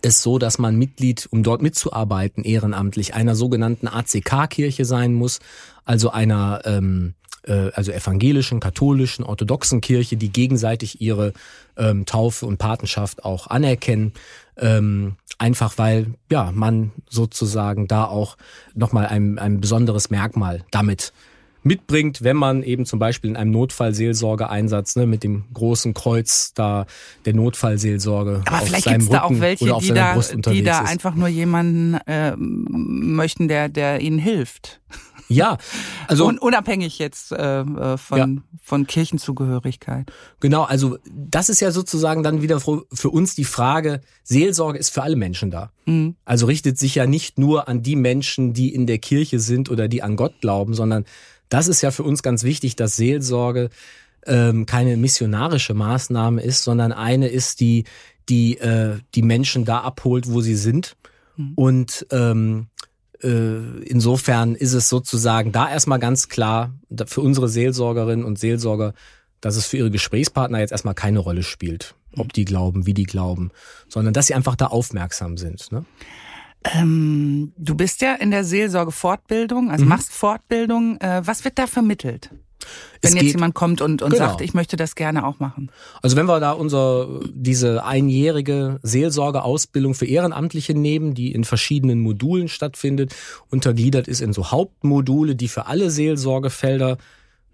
es 0.02 0.22
so, 0.22 0.38
dass 0.38 0.58
man 0.58 0.76
Mitglied, 0.76 1.26
um 1.30 1.42
dort 1.42 1.62
mitzuarbeiten, 1.62 2.44
ehrenamtlich 2.44 3.14
einer 3.14 3.34
sogenannten 3.34 3.88
ACK-Kirche 3.88 4.84
sein 4.84 5.14
muss, 5.14 5.38
also 5.84 6.10
einer 6.10 6.60
ähm, 6.64 7.14
äh, 7.44 7.70
also 7.74 7.92
evangelischen, 7.92 8.60
katholischen, 8.60 9.24
orthodoxen 9.24 9.80
Kirche, 9.80 10.16
die 10.16 10.30
gegenseitig 10.30 11.00
ihre 11.00 11.32
ähm, 11.76 12.06
Taufe 12.06 12.46
und 12.46 12.58
Patenschaft 12.58 13.24
auch 13.24 13.46
anerkennen. 13.46 14.12
Ähm, 14.56 15.16
einfach 15.42 15.76
weil 15.76 16.14
ja 16.30 16.52
man 16.54 16.92
sozusagen 17.08 17.88
da 17.88 18.04
auch 18.04 18.36
nochmal 18.74 19.06
ein, 19.06 19.38
ein 19.38 19.60
besonderes 19.60 20.08
Merkmal 20.08 20.64
damit 20.70 21.12
mitbringt, 21.64 22.22
wenn 22.22 22.36
man 22.36 22.62
eben 22.62 22.86
zum 22.86 22.98
Beispiel 22.98 23.30
in 23.30 23.36
einem 23.36 23.50
Notfallseelsorgeeinsatz 23.50 24.96
ne, 24.96 25.06
mit 25.06 25.22
dem 25.24 25.44
großen 25.52 25.94
Kreuz 25.94 26.54
da 26.54 26.86
der 27.24 27.34
Notfallseelsorge 27.34 28.42
Aber 28.46 28.58
auf 28.58 28.66
vielleicht 28.66 28.86
gibt 28.86 29.02
es 29.02 29.08
da 29.08 29.22
auch 29.22 29.30
welche, 29.32 29.76
die 29.80 29.92
da, 29.92 30.16
die 30.16 30.62
da 30.62 30.80
einfach 30.80 31.14
nur 31.14 31.28
jemanden 31.28 31.94
äh, 32.06 32.34
möchten, 32.36 33.48
der, 33.48 33.68
der 33.68 34.00
ihnen 34.00 34.18
hilft. 34.18 34.80
Ja, 35.28 35.58
also 36.08 36.26
Un 36.26 36.38
unabhängig 36.38 36.98
jetzt 36.98 37.32
äh, 37.32 37.60
äh, 37.60 37.96
von 37.96 38.18
ja. 38.18 38.42
von 38.62 38.86
Kirchenzugehörigkeit. 38.86 40.10
Genau, 40.40 40.62
also 40.62 40.98
das 41.10 41.48
ist 41.48 41.60
ja 41.60 41.70
sozusagen 41.70 42.22
dann 42.22 42.42
wieder 42.42 42.60
für 42.60 43.10
uns 43.10 43.34
die 43.34 43.44
Frage: 43.44 44.00
Seelsorge 44.22 44.78
ist 44.78 44.90
für 44.90 45.02
alle 45.02 45.16
Menschen 45.16 45.50
da. 45.50 45.70
Mhm. 45.86 46.16
Also 46.24 46.46
richtet 46.46 46.78
sich 46.78 46.94
ja 46.94 47.06
nicht 47.06 47.38
nur 47.38 47.68
an 47.68 47.82
die 47.82 47.96
Menschen, 47.96 48.52
die 48.52 48.74
in 48.74 48.86
der 48.86 48.98
Kirche 48.98 49.38
sind 49.38 49.70
oder 49.70 49.88
die 49.88 50.02
an 50.02 50.16
Gott 50.16 50.40
glauben, 50.40 50.74
sondern 50.74 51.04
das 51.48 51.68
ist 51.68 51.82
ja 51.82 51.90
für 51.90 52.02
uns 52.02 52.22
ganz 52.22 52.44
wichtig, 52.44 52.76
dass 52.76 52.96
Seelsorge 52.96 53.70
ähm, 54.26 54.66
keine 54.66 54.96
missionarische 54.96 55.74
Maßnahme 55.74 56.42
ist, 56.42 56.64
sondern 56.64 56.92
eine 56.92 57.28
ist, 57.28 57.60
die 57.60 57.84
die 58.28 58.58
äh, 58.58 58.98
die 59.14 59.22
Menschen 59.22 59.64
da 59.64 59.80
abholt, 59.80 60.28
wo 60.28 60.40
sie 60.40 60.54
sind 60.54 60.96
mhm. 61.36 61.52
und 61.56 62.06
ähm, 62.10 62.66
äh, 62.68 62.91
insofern 63.28 64.54
ist 64.54 64.72
es 64.72 64.88
sozusagen 64.88 65.52
da 65.52 65.70
erstmal 65.70 65.98
ganz 65.98 66.28
klar 66.28 66.74
für 67.06 67.20
unsere 67.20 67.48
Seelsorgerinnen 67.48 68.24
und 68.24 68.38
Seelsorger, 68.38 68.94
dass 69.40 69.56
es 69.56 69.66
für 69.66 69.76
ihre 69.76 69.90
Gesprächspartner 69.90 70.60
jetzt 70.60 70.72
erstmal 70.72 70.94
keine 70.94 71.18
Rolle 71.18 71.42
spielt, 71.42 71.94
ob 72.16 72.32
die 72.32 72.44
glauben, 72.44 72.86
wie 72.86 72.94
die 72.94 73.04
glauben, 73.04 73.50
sondern 73.88 74.14
dass 74.14 74.26
sie 74.26 74.34
einfach 74.34 74.56
da 74.56 74.66
aufmerksam 74.66 75.36
sind. 75.36 75.70
Ne? 75.72 75.84
Ähm, 76.64 77.52
du 77.56 77.74
bist 77.74 78.02
ja 78.02 78.14
in 78.14 78.30
der 78.30 78.44
Seelsorge 78.44 78.92
Fortbildung, 78.92 79.70
also 79.70 79.84
mhm. 79.84 79.88
machst 79.88 80.12
Fortbildung. 80.12 81.00
Äh, 81.00 81.22
was 81.24 81.44
wird 81.44 81.58
da 81.58 81.66
vermittelt? 81.66 82.30
Wenn 83.00 83.16
jetzt 83.16 83.32
jemand 83.32 83.54
kommt 83.54 83.80
und, 83.80 84.02
und 84.02 84.12
genau. 84.12 84.28
sagt, 84.28 84.40
ich 84.40 84.54
möchte 84.54 84.76
das 84.76 84.94
gerne 84.94 85.26
auch 85.26 85.40
machen. 85.40 85.70
Also 86.02 86.16
wenn 86.16 86.26
wir 86.26 86.38
da 86.38 86.52
unser, 86.52 87.20
diese 87.32 87.84
einjährige 87.84 88.78
Seelsorgeausbildung 88.82 89.94
für 89.94 90.06
Ehrenamtliche 90.06 90.74
nehmen, 90.74 91.14
die 91.14 91.32
in 91.32 91.42
verschiedenen 91.42 91.98
Modulen 91.98 92.46
stattfindet, 92.48 93.14
untergliedert 93.50 94.06
ist 94.06 94.20
in 94.20 94.32
so 94.32 94.52
Hauptmodule, 94.52 95.34
die 95.34 95.48
für 95.48 95.66
alle 95.66 95.90
Seelsorgefelder 95.90 96.98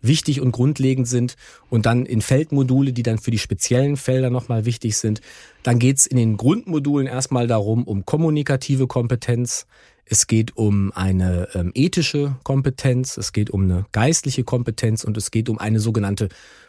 wichtig 0.01 0.41
und 0.41 0.53
grundlegend 0.53 1.09
sind 1.09 1.37
und 1.71 1.87
dann 1.87 2.07
in 2.07 2.21
Feldmodule, 2.21 2.93
die 2.93 3.03
dann 3.03 3.19
für 3.19 3.31
die 3.31 3.39
speziellen 3.39 3.97
Felder 3.97 4.31
nochmal 4.31 4.65
wichtig 4.65 4.97
sind. 4.97 5.21
Dann 5.63 5.79
geht's 5.79 6.07
in 6.07 6.17
den 6.17 6.37
Grundmodulen 6.37 7.07
erstmal 7.07 7.47
darum, 7.47 7.85
um 7.85 8.05
kommunikative 8.05 8.87
Kompetenz. 8.87 9.67
Es 10.11 10.27
geht 10.27 10.57
um 10.57 10.91
eine 10.93 11.49
ähm, 11.55 11.71
ethische 11.75 12.37
Kompetenz, 12.43 13.19
es 13.19 13.33
geht 13.33 13.51
um 13.51 13.65
eine 13.65 13.85
geistliche 13.93 14.43
Kompetenz 14.43 15.05
und 15.05 15.17
es 15.19 15.31
geht 15.31 15.51
um 15.51 15.59
eine 15.59 15.81
sogenannte 15.81 16.29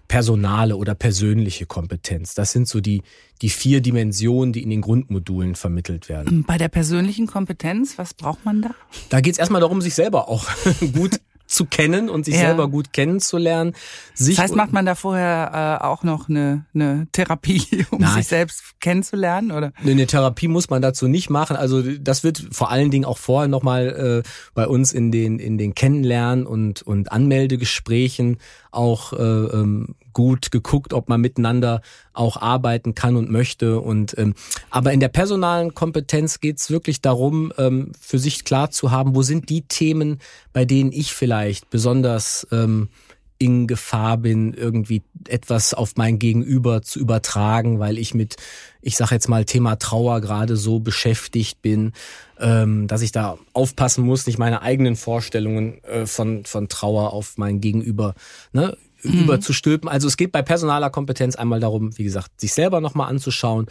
personale 0.10 0.76
oder 0.76 0.96
persönliche 0.96 1.66
Kompetenz. 1.66 2.34
Das 2.34 2.52
sind 2.52 2.68
so 2.68 2.82
die, 2.82 3.04
die 3.42 3.50
vier 3.50 3.80
Dimensionen, 3.80 4.52
die 4.52 4.64
in 4.64 4.72
den 4.72 4.82
Grundmodulen 4.82 5.56
vermittelt 5.56 6.10
werden. 6.10 6.44
Bei 6.44 6.58
der 6.58 6.68
persönlichen 6.68 7.28
Kompetenz, 7.28 7.98
was 7.98 8.14
braucht 8.14 8.44
man 8.44 8.62
da? 8.62 8.72
Da 9.10 9.22
geht 9.22 9.34
es 9.34 9.40
erstmal 9.40 9.62
darum, 9.62 9.82
sich 9.82 9.94
selber 9.94 10.28
auch 10.28 10.46
gut 10.94 11.22
zu 11.50 11.66
kennen 11.66 12.10
und 12.10 12.26
sich 12.26 12.36
ja. 12.36 12.42
selber 12.42 12.70
gut 12.70 12.94
kennenzulernen. 12.94 13.74
Sich 14.14 14.36
das 14.36 14.46
heißt, 14.46 14.56
macht 14.56 14.72
man 14.72 14.86
da 14.86 14.94
vorher 14.96 15.80
äh, 15.82 15.84
auch 15.84 16.04
noch 16.04 16.30
eine, 16.30 16.66
eine 16.74 17.08
Therapie, 17.12 17.86
um 17.92 18.00
Nein. 18.00 18.16
sich 18.16 18.28
selbst 18.28 18.80
kennenzulernen, 18.80 19.52
oder? 19.52 19.74
Eine 19.84 20.06
Therapie 20.06 20.48
muss 20.48 20.70
man 20.70 20.82
dazu 20.82 21.08
nicht 21.08 21.30
machen. 21.30 21.56
Also 21.56 21.82
das 21.82 22.24
wird 22.24 22.50
vor 22.52 22.70
allen 22.70 22.92
Dingen 22.92 23.04
auch 23.04 23.18
vorher 23.18 23.48
nochmal 23.48 24.24
äh, 24.24 24.30
bei 24.54 24.68
uns 24.68 24.94
in 24.94 25.12
den 25.12 25.40
in 25.40 25.58
den 25.58 25.74
Kennenlernen 25.74 26.46
und 26.46 26.84
und 26.84 27.12
Anmeldegesprächen 27.12 28.38
auch 28.72 29.14
äh, 29.14 29.18
ähm, 29.18 29.96
gut 30.20 30.52
geguckt, 30.52 30.92
ob 30.92 31.08
man 31.08 31.22
miteinander 31.22 31.82
auch 32.12 32.36
arbeiten 32.36 32.94
kann 32.94 33.16
und 33.16 33.32
möchte. 33.32 33.80
Und 33.80 34.18
ähm, 34.18 34.34
aber 34.70 34.92
in 34.92 35.00
der 35.00 35.08
personalen 35.08 35.74
Kompetenz 35.74 36.42
geht 36.42 36.58
es 36.58 36.70
wirklich 36.70 37.00
darum, 37.00 37.54
ähm, 37.58 37.94
für 37.98 38.20
sich 38.20 38.44
klar 38.44 38.70
zu 38.70 38.92
haben, 38.92 39.16
wo 39.16 39.22
sind 39.22 39.50
die 39.50 39.62
Themen, 39.62 40.20
bei 40.52 40.66
denen 40.66 40.92
ich 40.92 41.14
vielleicht 41.14 41.70
besonders 41.70 42.46
ähm, 42.52 42.90
in 43.38 43.66
Gefahr 43.66 44.18
bin, 44.18 44.54
irgendwie 44.54 45.04
etwas 45.30 45.74
auf 45.74 45.94
mein 45.96 46.20
Gegenüber 46.20 46.82
zu 46.82 47.00
übertragen, 47.00 47.80
weil 47.80 47.98
ich 47.98 48.14
mit, 48.14 48.36
ich 48.82 48.98
sage 48.98 49.16
jetzt 49.16 49.30
mal, 49.30 49.46
Thema 49.46 49.78
Trauer 49.78 50.20
gerade 50.20 50.58
so 50.58 50.82
beschäftigt 50.82 51.62
bin, 51.62 51.94
ähm, 52.42 52.88
dass 52.88 53.02
ich 53.02 53.14
da 53.14 53.38
aufpassen 53.54 54.04
muss, 54.04 54.28
nicht 54.28 54.38
meine 54.38 54.62
eigenen 54.62 54.98
Vorstellungen 54.98 55.82
äh, 55.86 56.06
von, 56.06 56.44
von 56.44 56.68
Trauer 56.68 57.14
auf 57.14 57.38
mein 57.38 57.62
Gegenüber 57.62 58.16
ne, 58.52 58.76
mhm. 59.04 59.22
überzustülpen. 59.22 59.90
Also 59.90 60.08
es 60.08 60.18
geht 60.18 60.32
bei 60.32 60.42
personaler 60.42 60.90
Kompetenz 60.90 61.36
einmal 61.36 61.60
darum, 61.60 61.98
wie 61.98 62.04
gesagt, 62.04 62.40
sich 62.40 62.54
selber 62.54 62.82
nochmal 62.82 63.10
anzuschauen 63.10 63.68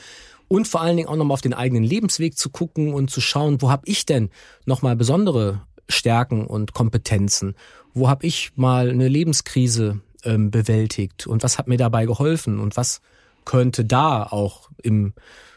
und 0.49 0.67
vor 0.67 0.81
allen 0.81 0.97
Dingen 0.97 1.09
auch 1.09 1.17
nochmal 1.17 1.35
auf 1.35 1.41
den 1.41 1.55
eigenen 1.55 1.85
Lebensweg 1.85 2.39
zu 2.39 2.51
gucken 2.51 2.95
und 2.95 3.11
zu 3.11 3.21
schauen, 3.21 3.61
wo 3.61 3.71
habe 3.71 3.83
ich 3.87 4.07
denn 4.07 4.31
nochmal 4.65 4.97
besondere 4.97 5.63
Stärken 5.89 6.47
und 6.47 6.75
Kompetenzen 6.75 7.55
wo 7.99 8.09
habe 8.09 8.27
ich 8.27 8.53
mal 8.57 8.91
eine 8.91 9.09
Lebenskrise 9.09 10.01
ähm, 10.25 10.51
bewältigt 10.51 11.27
und 11.27 11.43
was 11.43 11.59
hat 11.59 11.69
mir 11.69 11.77
dabei 11.77 12.07
geholfen 12.07 12.59
und 12.59 12.77
was 12.77 13.01
könnte 13.45 13.85
da 13.85 14.23
auch 14.25 14.71
im 14.83 15.15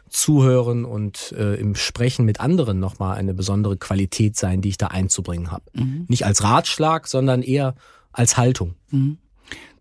Zuhören 0.10 0.84
und 0.84 1.34
äh, 1.38 1.56
im 1.56 1.76
Sprechen 1.76 2.26
mit 2.26 2.42
anderen 2.42 2.80
nochmal 2.80 3.18
eine 3.18 3.34
besondere 3.34 3.78
Qualität 3.78 4.36
sein, 4.36 4.62
die 4.62 4.70
ich 4.70 4.78
da 4.78 4.88
einzubringen 4.88 5.52
habe. 5.52 5.64
Mhm. 5.74 6.06
Nicht 6.10 6.26
als 6.26 6.44
Ratschlag, 6.44 7.08
sondern 7.08 7.42
eher 7.42 7.76
als 8.12 8.36
Haltung. 8.36 8.76
Mhm. 8.90 9.18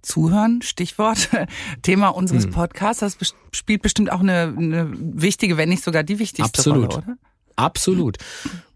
Zuhören, 0.03 0.63
Stichwort, 0.63 1.29
Thema 1.83 2.09
unseres 2.09 2.47
mhm. 2.47 2.51
Podcasts. 2.51 3.01
Das 3.01 3.35
spielt 3.53 3.83
bestimmt 3.83 4.13
auch 4.13 4.21
eine, 4.21 4.55
eine 4.57 4.93
wichtige, 4.95 5.57
wenn 5.57 5.69
nicht 5.69 5.85
sogar 5.85 6.03
die 6.03 6.19
wichtigste 6.19 6.59
Absolut. 6.59 6.95
Rolle, 6.95 7.05
oder? 7.05 7.17
Absolut. 7.57 8.17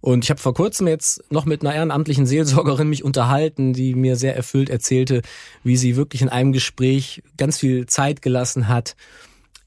Und 0.00 0.24
ich 0.24 0.30
habe 0.30 0.40
vor 0.40 0.52
kurzem 0.52 0.86
jetzt 0.86 1.24
noch 1.30 1.46
mit 1.46 1.62
einer 1.62 1.74
ehrenamtlichen 1.74 2.26
Seelsorgerin 2.26 2.88
mich 2.88 3.02
unterhalten, 3.02 3.72
die 3.72 3.94
mir 3.94 4.16
sehr 4.16 4.36
erfüllt 4.36 4.68
erzählte, 4.68 5.22
wie 5.62 5.78
sie 5.78 5.96
wirklich 5.96 6.20
in 6.20 6.28
einem 6.28 6.52
Gespräch 6.52 7.22
ganz 7.38 7.58
viel 7.58 7.86
Zeit 7.86 8.20
gelassen 8.20 8.68
hat, 8.68 8.96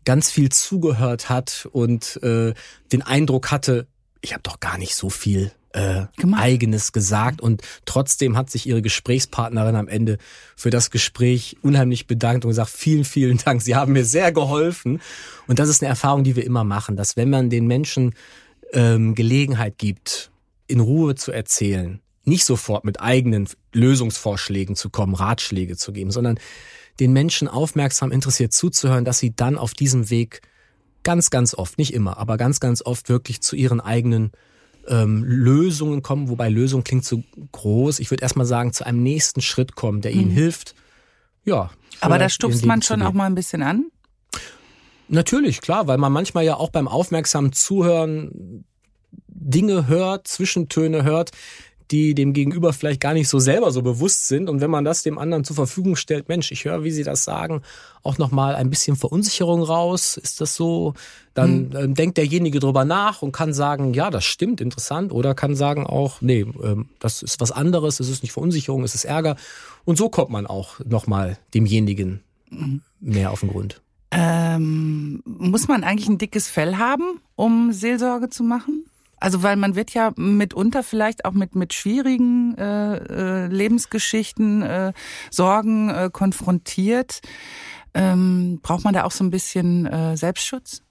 ganz 0.06 0.30
viel 0.30 0.50
zugehört 0.50 1.30
hat 1.30 1.68
und 1.72 2.22
äh, 2.22 2.54
den 2.92 3.02
Eindruck 3.02 3.50
hatte, 3.50 3.88
ich 4.22 4.34
habe 4.34 4.44
doch 4.44 4.60
gar 4.60 4.78
nicht 4.78 4.96
so 4.96 5.10
viel 5.10 5.52
äh, 5.78 6.08
eigenes 6.36 6.92
gesagt. 6.92 7.42
Und 7.42 7.62
trotzdem 7.86 8.36
hat 8.36 8.50
sich 8.50 8.68
ihre 8.68 8.82
Gesprächspartnerin 8.82 9.76
am 9.76 9.88
Ende 9.88 10.18
für 10.56 10.70
das 10.70 10.90
Gespräch 10.90 11.58
unheimlich 11.62 12.08
bedankt 12.08 12.46
und 12.46 12.50
gesagt, 12.50 12.70
vielen, 12.70 13.04
vielen 13.04 13.38
Dank, 13.38 13.62
Sie 13.62 13.76
haben 13.76 13.94
mir 13.94 14.06
sehr 14.06 14.32
geholfen. 14.32 15.00
Und 15.46 15.60
das 15.60 15.70
ist 15.70 15.82
eine 15.82 15.90
Erfahrung, 15.90 16.24
die 16.24 16.36
wir 16.36 16.46
immer 16.46 16.64
machen, 16.64 16.96
dass 16.96 17.16
wenn 17.16 17.30
man 17.30 17.50
den 17.50 17.68
Menschen 17.68 18.14
ähm, 18.74 19.16
Gelegenheit 19.16 19.78
gibt, 19.78 20.32
in 20.68 20.80
Ruhe 20.80 21.16
zu 21.16 21.32
erzählen, 21.32 22.02
nicht 22.26 22.44
sofort 22.44 22.84
mit 22.84 23.00
eigenen 23.00 23.48
Lösungsvorschlägen 23.74 24.76
zu 24.76 24.90
kommen, 24.90 25.14
Ratschläge 25.16 25.78
zu 25.78 25.94
geben, 25.94 26.12
sondern 26.12 26.40
den 27.00 27.14
Menschen 27.14 27.48
aufmerksam 27.48 28.12
interessiert 28.12 28.52
zuzuhören, 28.52 29.06
dass 29.06 29.20
sie 29.20 29.34
dann 29.34 29.58
auf 29.58 29.74
diesem 29.74 30.10
Weg 30.10 30.42
ganz, 31.04 31.30
ganz 31.30 31.54
oft, 31.54 31.78
nicht 31.78 31.94
immer, 31.94 32.18
aber 32.18 32.36
ganz, 32.36 32.60
ganz 32.60 32.82
oft 32.82 33.08
wirklich 33.08 33.42
zu 33.42 33.56
ihren 33.56 33.80
eigenen 33.80 34.32
ähm, 34.88 35.24
Lösungen 35.24 36.02
kommen, 36.02 36.30
wobei 36.30 36.50
Lösung 36.50 36.84
klingt 36.84 37.06
so 37.06 37.24
groß. 37.52 38.00
Ich 38.00 38.12
würde 38.12 38.24
erstmal 38.24 38.46
sagen, 38.46 38.74
zu 38.74 38.86
einem 38.86 39.04
nächsten 39.04 39.42
Schritt 39.42 39.76
kommen, 39.76 40.02
der 40.02 40.12
ihnen 40.12 40.32
mhm. 40.32 40.36
hilft. 40.36 40.76
Ja. 41.44 41.72
Aber 42.02 42.20
da 42.20 42.30
stupst 42.30 42.66
man 42.66 42.82
schon 42.82 43.02
auch 43.02 43.14
mal 43.14 43.26
ein 43.26 43.36
bisschen 43.36 43.64
an? 43.64 43.86
Natürlich, 45.08 45.62
klar, 45.62 45.88
weil 45.88 45.98
man 45.98 46.12
manchmal 46.12 46.44
ja 46.44 46.56
auch 46.56 46.70
beim 46.70 46.88
aufmerksamen 46.88 47.54
Zuhören 47.54 48.66
Dinge 49.28 49.88
hört, 49.88 50.28
Zwischentöne 50.28 51.04
hört, 51.04 51.32
die 51.92 52.14
dem 52.14 52.34
Gegenüber 52.34 52.74
vielleicht 52.74 53.02
gar 53.02 53.14
nicht 53.14 53.30
so 53.30 53.40
selber 53.40 53.72
so 53.72 53.82
bewusst 53.82 54.28
sind. 54.28 54.50
Und 54.50 54.62
wenn 54.62 54.70
man 54.70 54.84
das 54.84 55.04
dem 55.04 55.18
anderen 55.18 55.44
zur 55.44 55.56
Verfügung 55.56 55.96
stellt, 55.96 56.28
Mensch, 56.28 56.52
ich 56.52 56.66
höre, 56.66 56.84
wie 56.84 56.92
Sie 56.92 57.04
das 57.04 57.24
sagen, 57.24 57.62
auch 58.04 58.18
nochmal 58.18 58.56
ein 58.56 58.70
bisschen 58.70 58.96
Verunsicherung 58.96 59.64
raus, 59.64 60.18
ist 60.18 60.42
das 60.42 60.56
so? 60.56 60.94
Dann 61.34 61.70
mhm. 61.70 61.94
denkt 61.94 62.18
derjenige 62.18 62.60
drüber 62.60 62.84
nach 62.84 63.22
und 63.22 63.32
kann 63.32 63.54
sagen, 63.54 63.94
ja, 63.94 64.10
das 64.10 64.26
stimmt, 64.26 64.60
interessant. 64.60 65.12
Oder 65.12 65.36
kann 65.36 65.56
sagen 65.56 65.86
auch, 65.86 66.22
nee, 66.22 66.46
ähm, 66.64 66.90
das 67.00 67.22
ist 67.22 67.40
was 67.40 67.52
anderes, 67.52 68.00
es 68.00 68.10
ist 68.10 68.24
nicht 68.24 68.32
Verunsicherung, 68.32 68.84
es 68.84 68.96
ist 68.96 69.06
Ärger. 69.06 69.36
Und 69.86 69.98
so 69.98 70.10
kommt 70.10 70.32
man 70.32 70.48
auch 70.48 70.80
nochmal 70.84 71.38
demjenigen 71.54 72.22
mhm. 72.50 72.82
mehr 73.00 73.32
auf 73.32 73.42
den 73.42 73.50
Grund. 73.50 73.82
Ähm, 74.12 75.22
muss 75.26 75.68
man 75.68 75.84
eigentlich 75.84 76.08
ein 76.08 76.18
dickes 76.18 76.48
Fell 76.48 76.78
haben, 76.78 77.20
um 77.36 77.72
Seelsorge 77.72 78.30
zu 78.30 78.44
machen? 78.44 78.86
Also 79.20 79.44
weil 79.44 79.56
man 79.56 79.76
wird 79.76 79.94
ja 79.94 80.14
mitunter 80.16 80.84
vielleicht 80.84 81.26
auch 81.26 81.34
mit 81.34 81.56
mit 81.56 81.74
schwierigen 81.74 82.56
äh, 82.58 82.98
äh, 82.98 83.48
Lebensgeschichten, 83.48 84.62
äh, 84.62 84.94
Sorgen 85.32 85.90
äh, 85.90 86.10
konfrontiert. 86.12 87.22
Ähm, 87.94 88.60
braucht 88.62 88.84
man 88.84 88.94
da 88.94 89.04
auch 89.06 89.12
so 89.12 89.24
ein 89.24 89.32
bisschen 89.32 89.86
äh, 89.88 90.16
Selbstschutz? 90.16 90.84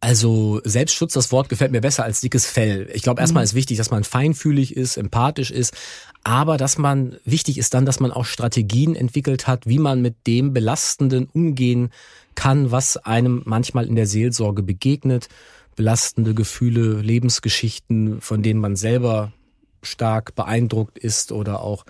Also 0.00 0.60
Selbstschutz, 0.62 1.14
das 1.14 1.32
Wort 1.32 1.48
gefällt 1.48 1.72
mir 1.72 1.80
besser 1.80 2.04
als 2.04 2.20
dickes 2.20 2.44
Fell. 2.44 2.88
Ich 2.92 3.02
glaube, 3.02 3.20
erstmal 3.20 3.42
mhm. 3.42 3.46
ist 3.46 3.54
wichtig, 3.54 3.78
dass 3.78 3.90
man 3.90 4.04
feinfühlig 4.04 4.76
ist, 4.76 4.98
empathisch 4.98 5.50
ist, 5.50 5.74
aber 6.22 6.58
dass 6.58 6.76
man, 6.76 7.16
wichtig 7.24 7.56
ist 7.56 7.72
dann, 7.72 7.86
dass 7.86 7.98
man 7.98 8.12
auch 8.12 8.26
Strategien 8.26 8.94
entwickelt 8.94 9.46
hat, 9.46 9.66
wie 9.66 9.78
man 9.78 10.02
mit 10.02 10.26
dem 10.26 10.52
Belastenden 10.52 11.28
umgehen 11.32 11.90
kann, 12.34 12.70
was 12.70 12.98
einem 12.98 13.42
manchmal 13.46 13.86
in 13.86 13.96
der 13.96 14.06
Seelsorge 14.06 14.62
begegnet. 14.62 15.28
Belastende 15.76 16.34
Gefühle, 16.34 17.00
Lebensgeschichten, 17.00 18.20
von 18.20 18.42
denen 18.42 18.60
man 18.60 18.76
selber 18.76 19.32
stark 19.82 20.34
beeindruckt 20.34 20.98
ist 20.98 21.32
oder 21.32 21.60
auch 21.60 21.84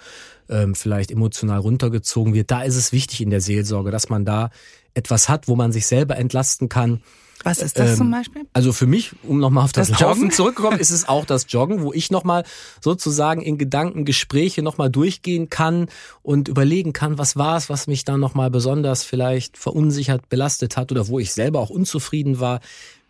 ähm, 0.49 0.75
vielleicht 0.75 1.11
emotional 1.11 1.61
runtergezogen 1.61 2.35
wird. 2.35 2.51
Da 2.51 2.63
ist 2.63 2.77
es 2.77 2.93
wichtig 2.93 3.21
in 3.23 3.31
der 3.31 3.41
Seelsorge, 3.41 3.91
dass 3.91 4.09
man 4.09 4.25
da 4.25 4.51
etwas 4.95 5.29
hat, 5.29 5.49
wo 5.49 5.57
man 5.57 5.73
sich 5.73 5.87
selber 5.87 6.17
entlasten 6.17 6.69
kann, 6.69 7.01
was 7.45 7.59
ist 7.59 7.79
das 7.79 7.91
ähm, 7.91 7.97
zum 7.97 8.11
Beispiel? 8.11 8.43
Also 8.55 8.73
für 8.73 8.87
mich, 8.87 9.13
um 9.23 9.39
nochmal 9.39 9.65
auf 9.65 9.73
das, 9.73 9.89
das 9.89 10.01
Laufen 10.01 10.31
zurückzukommen, 10.31 10.81
ist 10.81 10.91
es 10.91 11.09
auch 11.09 11.25
das 11.25 11.47
Joggen, 11.49 11.83
wo 11.83 11.93
ich 11.93 12.11
nochmal 12.11 12.45
sozusagen 12.81 13.43
in 13.43 13.59
Gedanken 13.59 14.05
Gespräche 14.05 14.63
nochmal 14.63 14.91
durchgehen 14.91 15.49
kann 15.49 15.87
und 16.23 16.49
überlegen 16.49 16.93
kann, 16.93 17.19
was 17.19 17.37
war 17.37 17.57
es, 17.57 17.69
was 17.69 17.87
mich 17.87 18.05
da 18.05 18.17
nochmal 18.17 18.51
besonders 18.51 19.05
vielleicht 19.05 19.59
verunsichert, 19.59 20.29
belastet 20.29 20.77
hat 20.77 20.91
oder 20.91 21.09
wo 21.09 21.19
ich 21.19 21.33
selber 21.33 21.61
auch 21.61 21.71
unzufrieden 21.71 22.41
war. 22.41 22.61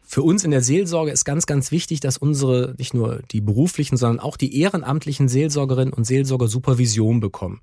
Für 0.08 0.22
uns 0.22 0.44
in 0.44 0.52
der 0.52 0.62
Seelsorge 0.62 1.10
ist 1.10 1.24
ganz, 1.24 1.46
ganz 1.46 1.72
wichtig, 1.72 1.98
dass 1.98 2.16
unsere, 2.16 2.76
nicht 2.78 2.94
nur 2.94 3.22
die 3.32 3.40
beruflichen, 3.40 3.96
sondern 3.96 4.20
auch 4.20 4.36
die 4.36 4.60
ehrenamtlichen 4.60 5.28
Seelsorgerinnen 5.28 5.92
und 5.92 6.04
Seelsorger 6.04 6.46
Supervision 6.46 7.18
bekommen. 7.18 7.60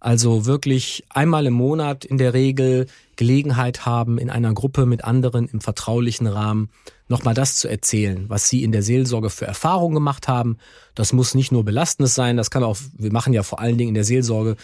Also 0.00 0.46
wirklich 0.46 1.04
einmal 1.10 1.44
im 1.46 1.52
Monat 1.52 2.06
in 2.06 2.16
der 2.16 2.32
Regel 2.32 2.86
Gelegenheit 3.16 3.84
haben, 3.84 4.16
in 4.16 4.30
einer 4.30 4.54
Gruppe 4.54 4.86
mit 4.86 5.04
anderen 5.04 5.46
im 5.48 5.60
vertraulichen 5.60 6.26
Rahmen 6.26 6.70
nochmal 7.08 7.34
das 7.34 7.56
zu 7.56 7.68
erzählen, 7.68 8.24
was 8.28 8.48
sie 8.48 8.62
in 8.62 8.72
der 8.72 8.82
Seelsorge 8.82 9.28
für 9.28 9.46
Erfahrungen 9.46 9.94
gemacht 9.94 10.26
haben. 10.26 10.56
Das 10.94 11.12
muss 11.12 11.34
nicht 11.34 11.52
nur 11.52 11.64
belastendes 11.64 12.14
sein, 12.14 12.36
das 12.36 12.50
kann 12.50 12.64
auch, 12.64 12.78
wir 12.96 13.12
machen 13.12 13.32
ja 13.34 13.42
vor 13.42 13.60
allen 13.60 13.76
Dingen 13.76 13.88
in 13.88 13.94
der 13.94 14.04
Seelsorge 14.04 14.56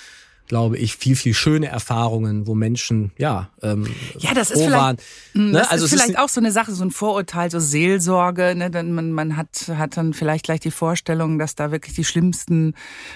glaube 0.47 0.77
ich, 0.77 0.97
viel, 0.97 1.17
viel 1.17 1.35
schöne 1.35 1.69
Erfahrungen, 1.69 2.47
wo 2.47 2.55
Menschen, 2.55 3.13
ja, 3.17 3.51
ähm, 3.63 3.87
ja, 4.19 4.35
das 4.35 4.51
ist 4.51 4.59
vielleicht, 4.59 4.73
waren. 4.73 4.97
Mm, 5.33 5.51
ne? 5.51 5.59
das 5.59 5.71
also 5.71 5.85
ist 5.87 5.93
vielleicht 5.93 6.11
ist 6.11 6.19
auch 6.19 6.29
so 6.29 6.41
eine 6.41 6.53
Sache, 6.53 6.73
so 6.73 6.85
ein 6.85 6.91
Vorurteil, 6.91 7.51
so 7.51 7.59
Seelsorge, 7.59 8.55
ne? 8.55 8.71
Denn 8.71 8.93
man, 8.93 9.13
man 9.13 9.37
hat, 9.37 9.69
hat 9.75 9.97
dann 9.97 10.13
vielleicht 10.13 10.45
gleich 10.45 10.61
die 10.61 10.71
Vorstellung, 10.71 11.39
dass 11.39 11.55
da 11.55 11.71
wirklich 11.71 11.95
die 11.95 12.05
schlimmsten 12.05 12.75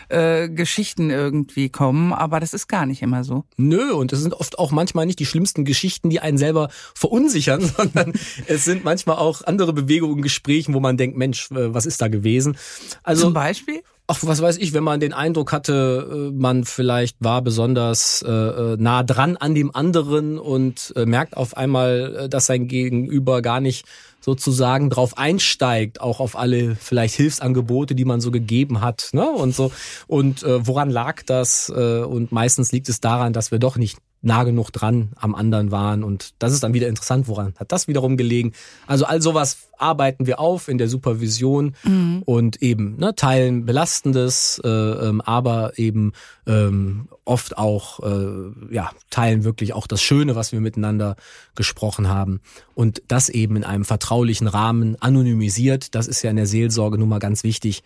äh, 0.09 0.49
Geschichten 0.49 1.11
irgendwie 1.11 1.69
kommen, 1.69 2.13
aber 2.13 2.41
das 2.41 2.55
ist 2.55 2.67
gar 2.67 2.87
nicht 2.87 3.03
immer 3.03 3.25
so. 3.25 3.45
Nö, 3.57 3.93
und 3.93 4.13
es 4.13 4.21
sind 4.21 4.35
oft 4.35 4.59
auch 4.59 4.71
manchmal 4.71 5.07
nicht 5.07 5.19
die 5.19 5.27
schlimmsten 5.27 5.65
Geschichten, 5.65 6.11
die 6.11 6.21
einen 6.21 6.39
selber 6.39 6.71
verunsichern, 6.95 7.61
sondern 7.77 8.15
es 8.47 8.65
sind 8.65 8.85
manchmal 8.85 9.17
auch 9.17 9.43
andere 9.43 9.73
Bewegungen, 9.73 10.23
Gesprächen, 10.23 10.75
wo 10.75 10.81
man 10.81 10.97
denkt, 10.97 11.17
Mensch, 11.17 11.51
äh, 11.51 11.75
was 11.75 11.85
ist 11.85 12.01
da 12.01 12.09
gewesen? 12.09 12.57
Also, 13.03 13.25
Zum 13.25 13.35
Beispiel? 13.35 13.83
Ach, 14.09 14.21
was 14.23 14.43
weiß 14.43 14.57
ich, 14.57 14.73
wenn 14.73 14.83
man 14.83 15.01
den 15.01 15.13
Eindruck 15.13 15.53
hatte, 15.53 16.31
äh, 16.33 16.37
man 16.37 16.65
vielleicht 16.65 17.19
war 17.21 17.43
besonders 17.43 18.25
äh, 18.27 18.31
äh, 18.31 18.77
nah 18.79 19.05
dran 19.05 19.37
an 19.37 19.55
dem 19.55 19.75
anderen 19.75 20.39
und 20.39 20.93
äh, 20.97 21.07
merkt 21.07 21.37
auf 21.37 21.57
einmal, 21.57 22.17
äh, 22.25 22.29
dass 22.29 22.47
sein 22.47 22.67
Gegenüber 22.67 23.43
gar 23.43 23.61
nicht 23.61 23.85
sozusagen 24.21 24.91
drauf 24.91 25.17
einsteigt, 25.17 26.01
auch 26.01 26.21
auf 26.21 26.37
alle 26.37 26.75
vielleicht 26.75 27.15
Hilfsangebote, 27.15 27.95
die 27.95 28.05
man 28.05 28.21
so 28.21 28.31
gegeben 28.31 28.81
hat, 28.81 29.11
ne? 29.13 29.31
Und 29.31 29.55
so. 29.55 29.71
Und 30.07 30.43
äh, 30.43 30.67
woran 30.67 30.91
lag 30.91 31.23
das? 31.25 31.71
Und 31.71 32.33
meistens 32.33 32.73
liegt 32.73 32.89
es 32.89 33.01
daran, 33.01 33.33
dass 33.33 33.53
wir 33.53 33.59
doch 33.59 33.77
nicht 33.77 33.99
nah 34.21 34.45
genug 34.45 34.71
dran 34.71 35.11
am 35.17 35.35
anderen 35.35 35.71
waren. 35.71 36.03
Und 36.03 36.35
das 36.41 36.53
ist 36.53 36.63
dann 36.63 36.75
wieder 36.75 36.89
interessant, 36.89 37.29
woran 37.29 37.55
hat 37.59 37.71
das 37.73 37.87
wiederum 37.89 38.17
gelegen. 38.17 38.53
Also 38.87 39.05
all 39.05 39.23
sowas 39.23 39.69
arbeiten 39.79 40.27
wir 40.27 40.41
auf 40.41 40.69
in 40.69 40.79
der 40.79 40.89
Supervision 40.89 41.77
mhm. 41.85 42.23
und 42.25 42.61
eben 42.63 42.97
ne, 42.97 43.15
teilen 43.15 43.65
Belastendes, 43.65 44.61
äh, 44.65 44.69
ähm, 44.69 45.21
aber 45.21 45.79
eben 45.79 46.13
ähm, 46.47 47.09
oft 47.25 47.57
auch 47.59 48.01
äh, 48.01 48.75
ja 48.75 48.91
teilen 49.11 49.45
wirklich 49.45 49.73
auch 49.73 49.87
das 49.87 50.03
Schöne, 50.03 50.35
was 50.35 50.51
wir 50.51 50.61
miteinander 50.61 51.15
gesprochen 51.55 52.09
haben. 52.09 52.41
Und 52.75 53.03
das 53.07 53.29
eben 53.29 53.57
in 53.57 53.65
einem 53.65 53.85
vertraulichen 53.85 54.49
Rahmen 54.49 54.97
anonymisiert. 55.01 55.95
Das 55.95 56.09
ist 56.09 56.23
ja 56.23 56.31
in 56.31 56.37
der 56.37 56.47
Seelsorge 56.47 56.99
nun 56.99 57.09
mal 57.09 57.19
ganz 57.21 57.45
wichtig 57.45 57.83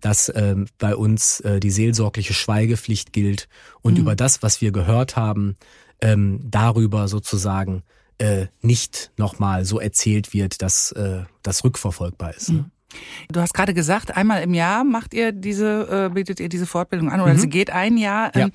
dass 0.00 0.32
ähm, 0.34 0.66
bei 0.78 0.94
uns 0.94 1.40
äh, 1.40 1.60
die 1.60 1.70
seelsorgliche 1.70 2.34
Schweigepflicht 2.34 3.12
gilt 3.12 3.48
und 3.82 3.94
mhm. 3.94 4.00
über 4.00 4.16
das, 4.16 4.42
was 4.42 4.60
wir 4.60 4.72
gehört 4.72 5.16
haben, 5.16 5.56
ähm, 6.00 6.40
darüber 6.44 7.08
sozusagen 7.08 7.82
äh, 8.18 8.46
nicht 8.62 9.10
nochmal 9.16 9.64
so 9.64 9.78
erzählt 9.78 10.32
wird, 10.32 10.62
dass 10.62 10.92
äh, 10.92 11.24
das 11.42 11.64
rückverfolgbar 11.64 12.34
ist. 12.34 12.50
Ne? 12.50 12.58
Mhm. 12.58 12.70
Du 13.30 13.40
hast 13.40 13.52
gerade 13.52 13.74
gesagt, 13.74 14.16
einmal 14.16 14.42
im 14.42 14.54
Jahr 14.54 14.84
macht 14.84 15.12
ihr 15.12 15.32
diese, 15.32 16.08
äh, 16.10 16.14
bietet 16.14 16.40
ihr 16.40 16.48
diese 16.48 16.66
Fortbildung 16.66 17.10
an 17.10 17.20
oder 17.20 17.34
mhm. 17.34 17.38
sie 17.38 17.48
geht 17.48 17.70
ein 17.70 17.98
Jahr. 17.98 18.34
Ähm, 18.34 18.40
ja. 18.40 18.48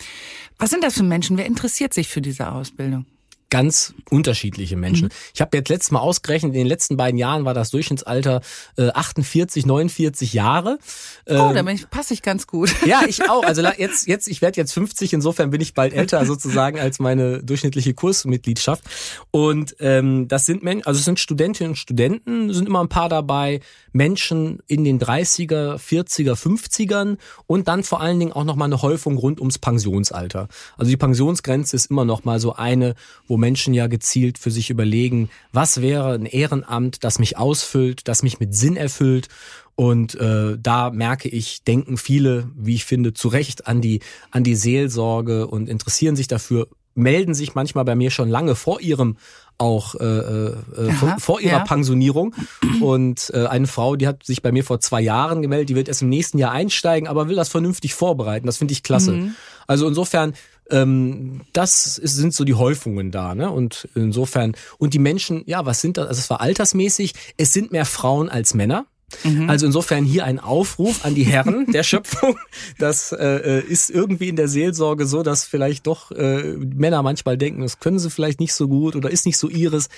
Was 0.58 0.70
sind 0.70 0.84
das 0.84 0.96
für 0.96 1.04
Menschen? 1.04 1.38
Wer 1.38 1.46
interessiert 1.46 1.94
sich 1.94 2.08
für 2.08 2.22
diese 2.22 2.52
Ausbildung? 2.52 3.06
Ganz 3.51 3.93
unterschiedliche 4.10 4.77
Menschen. 4.77 5.10
Mhm. 5.10 5.13
Ich 5.36 5.41
habe 5.41 5.55
jetzt 5.58 5.70
letztes 5.70 5.91
Mal 5.91 6.00
ausgerechnet, 6.00 6.53
in 6.53 6.60
den 6.60 6.67
letzten 6.67 6.98
beiden 6.98 7.20
Jahren 7.20 7.46
war 7.46 7.53
das 7.53 7.70
Durchschnittsalter 7.70 8.41
äh, 8.77 8.89
48, 8.89 9.65
49 9.65 10.34
Jahre. 10.34 10.79
Ähm, 11.27 11.39
oh, 11.39 11.53
da 11.53 11.63
passe 11.91 12.13
ich 12.13 12.24
ganz 12.24 12.48
gut. 12.48 12.74
Ja, 12.86 13.01
ich 13.08 13.29
auch. 13.29 13.43
Also 13.43 13.62
jetzt, 13.62 14.08
jetzt, 14.08 14.27
ich 14.27 14.41
werde 14.41 14.60
jetzt 14.60 14.74
50, 14.74 15.13
insofern 15.13 15.51
bin 15.51 15.62
ich 15.62 15.74
bald 15.74 15.93
älter 15.93 16.25
sozusagen 16.25 16.79
als 16.79 17.00
meine 17.00 17.43
durchschnittliche 17.43 17.93
Kursmitgliedschaft. 17.93 18.84
Und 19.31 19.75
ähm, 19.79 20.29
das 20.29 20.46
sind 20.46 20.63
Menschen, 20.63 20.88
also 20.88 21.00
es 21.00 21.05
sind 21.05 21.20
Studentinnen 21.20 21.72
und 21.72 21.75
Studenten, 21.75 22.53
sind 22.53 22.67
immer 22.67 22.81
ein 22.81 22.89
paar 22.89 23.10
dabei, 23.10 23.60
Menschen 23.91 24.60
in 24.67 24.86
den 24.86 25.00
30er, 25.00 25.75
40er, 25.75 26.36
50ern 26.36 27.17
und 27.48 27.67
dann 27.67 27.84
vor 27.84 28.00
allen 28.00 28.17
Dingen 28.17 28.31
auch 28.31 28.46
nochmal 28.46 28.67
eine 28.67 28.81
Häufung 28.81 29.17
rund 29.17 29.41
ums 29.41 29.60
Pensionsalter. 29.60 30.48
Also 30.77 30.89
die 30.89 30.98
Pensionsgrenze 30.98 31.75
ist 31.75 31.91
immer 31.91 32.05
noch 32.05 32.24
mal 32.24 32.39
so 32.39 32.53
eine, 32.55 32.96
wo 33.27 33.41
Menschen 33.42 33.74
ja 33.74 33.88
gezielt 33.88 34.38
für 34.38 34.52
sich 34.52 34.70
überlegen, 34.70 35.30
was 35.52 35.82
wäre 35.82 36.14
ein 36.14 36.26
Ehrenamt, 36.26 37.04
das 37.04 37.20
mich 37.20 37.38
ausfüllt, 37.38 38.08
das 38.08 38.24
mich 38.24 38.40
mit 38.40 38.56
Sinn 38.56 38.78
erfüllt. 38.78 39.28
Und 39.76 40.16
äh, 40.16 40.58
da 40.58 40.92
merke 40.92 41.28
ich, 41.28 41.64
denken 41.64 41.98
viele, 41.98 42.50
wie 42.56 42.76
ich 42.76 42.86
finde, 42.86 43.14
zu 43.14 43.28
Recht 43.28 43.68
an 43.68 43.82
die, 43.82 44.00
an 44.30 44.44
die 44.44 44.56
Seelsorge 44.56 45.48
und 45.48 45.68
interessieren 45.68 46.16
sich 46.16 46.28
dafür, 46.28 46.68
melden 46.94 47.34
sich 47.34 47.56
manchmal 47.56 47.86
bei 47.86 47.96
mir 47.96 48.12
schon 48.12 48.30
lange 48.30 48.56
vor 48.56 48.82
ihrem 48.82 49.18
auch 49.58 49.96
äh, 49.96 50.06
äh, 50.06 50.56
Aha, 50.90 51.18
vor, 51.20 51.40
ihrer 51.40 51.60
ja. 51.60 51.64
Pensionierung. 51.64 52.34
Und 52.82 53.32
äh, 53.34 53.46
eine 53.46 53.68
Frau, 53.68 53.96
die 53.96 54.08
hat 54.08 54.25
sich 54.25 54.42
bei 54.42 54.51
mir 54.51 54.64
vor 54.64 54.80
zwei 54.80 55.01
Jahren 55.01 55.42
gemeldet, 55.42 55.70
die 55.70 55.75
wird 55.75 55.88
erst 55.88 56.01
im 56.01 56.10
nächsten 56.10 56.40
Jahr 56.40 56.51
einsteigen, 56.51 57.08
aber 57.08 57.27
will 57.27 57.36
das 57.36 57.50
vernünftig 57.50 57.94
vorbereiten. 57.94 58.48
Das 58.48 58.58
finde 58.58 58.74
ich 58.74 58.82
klasse. 58.82 59.14
Mhm. 59.14 59.36
Also 59.68 59.88
insofern 59.88 60.34
ähm, 60.72 61.42
das 61.53 61.98
ist, 61.98 62.16
sind 62.16 62.34
so 62.34 62.44
die 62.44 62.53
Häufungen 62.53 63.12
da, 63.12 63.36
ne? 63.36 63.51
Und 63.51 63.88
insofern, 63.96 64.55
und 64.77 64.94
die 64.94 65.00
Menschen, 65.00 65.44
ja, 65.46 65.66
was 65.66 65.81
sind 65.81 65.98
das? 65.98 66.07
Also 66.07 66.20
es 66.20 66.29
war 66.29 66.42
altersmäßig, 66.42 67.14
es 67.38 67.53
sind 67.53 67.72
mehr 67.72 67.86
Frauen 67.86 68.29
als 68.29 68.53
Männer. 68.53 68.86
Mhm. 69.24 69.50
Also 69.50 69.66
insofern 69.66 70.05
hier 70.05 70.25
ein 70.25 70.40
Aufruf 70.40 71.05
an 71.05 71.16
die 71.16 71.24
Herren 71.24 71.66
der 71.72 71.84
Schöpfung. 71.84 72.38
Das 72.77 73.12
äh, 73.12 73.62
ist 73.62 73.90
irgendwie 73.90 74.29
in 74.29 74.36
der 74.36 74.48
Seelsorge 74.48 75.05
so, 75.05 75.24
dass 75.24 75.46
vielleicht 75.46 75.88
doch 75.88 76.12
äh, 76.12 76.53
Männer 76.53 77.03
manchmal 77.03 77.38
denken, 77.38 77.62
das 77.62 77.79
können 77.79 78.00
sie 78.00 78.10
vielleicht 78.10 78.40
nicht 78.40 78.53
so 78.53 78.68
gut 78.68 78.96
oder 78.96 79.10
ist 79.12 79.25
nicht 79.25 79.38
so 79.38 79.50
ihres. 79.50 79.90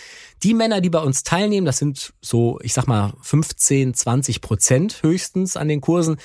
Die 0.42 0.54
Männer, 0.54 0.82
die 0.82 0.90
bei 0.90 1.00
uns 1.00 1.24
teilnehmen, 1.24 1.66
das 1.66 1.78
sind 1.78 2.14
so, 2.22 2.60
ich 2.64 2.74
sag 2.74 2.88
mal, 2.88 3.14
15, 3.22 3.94
20 3.94 4.42
Prozent 4.42 5.04
höchstens 5.04 5.58
an 5.58 5.68
den 5.68 5.82
Kursen 5.82 6.18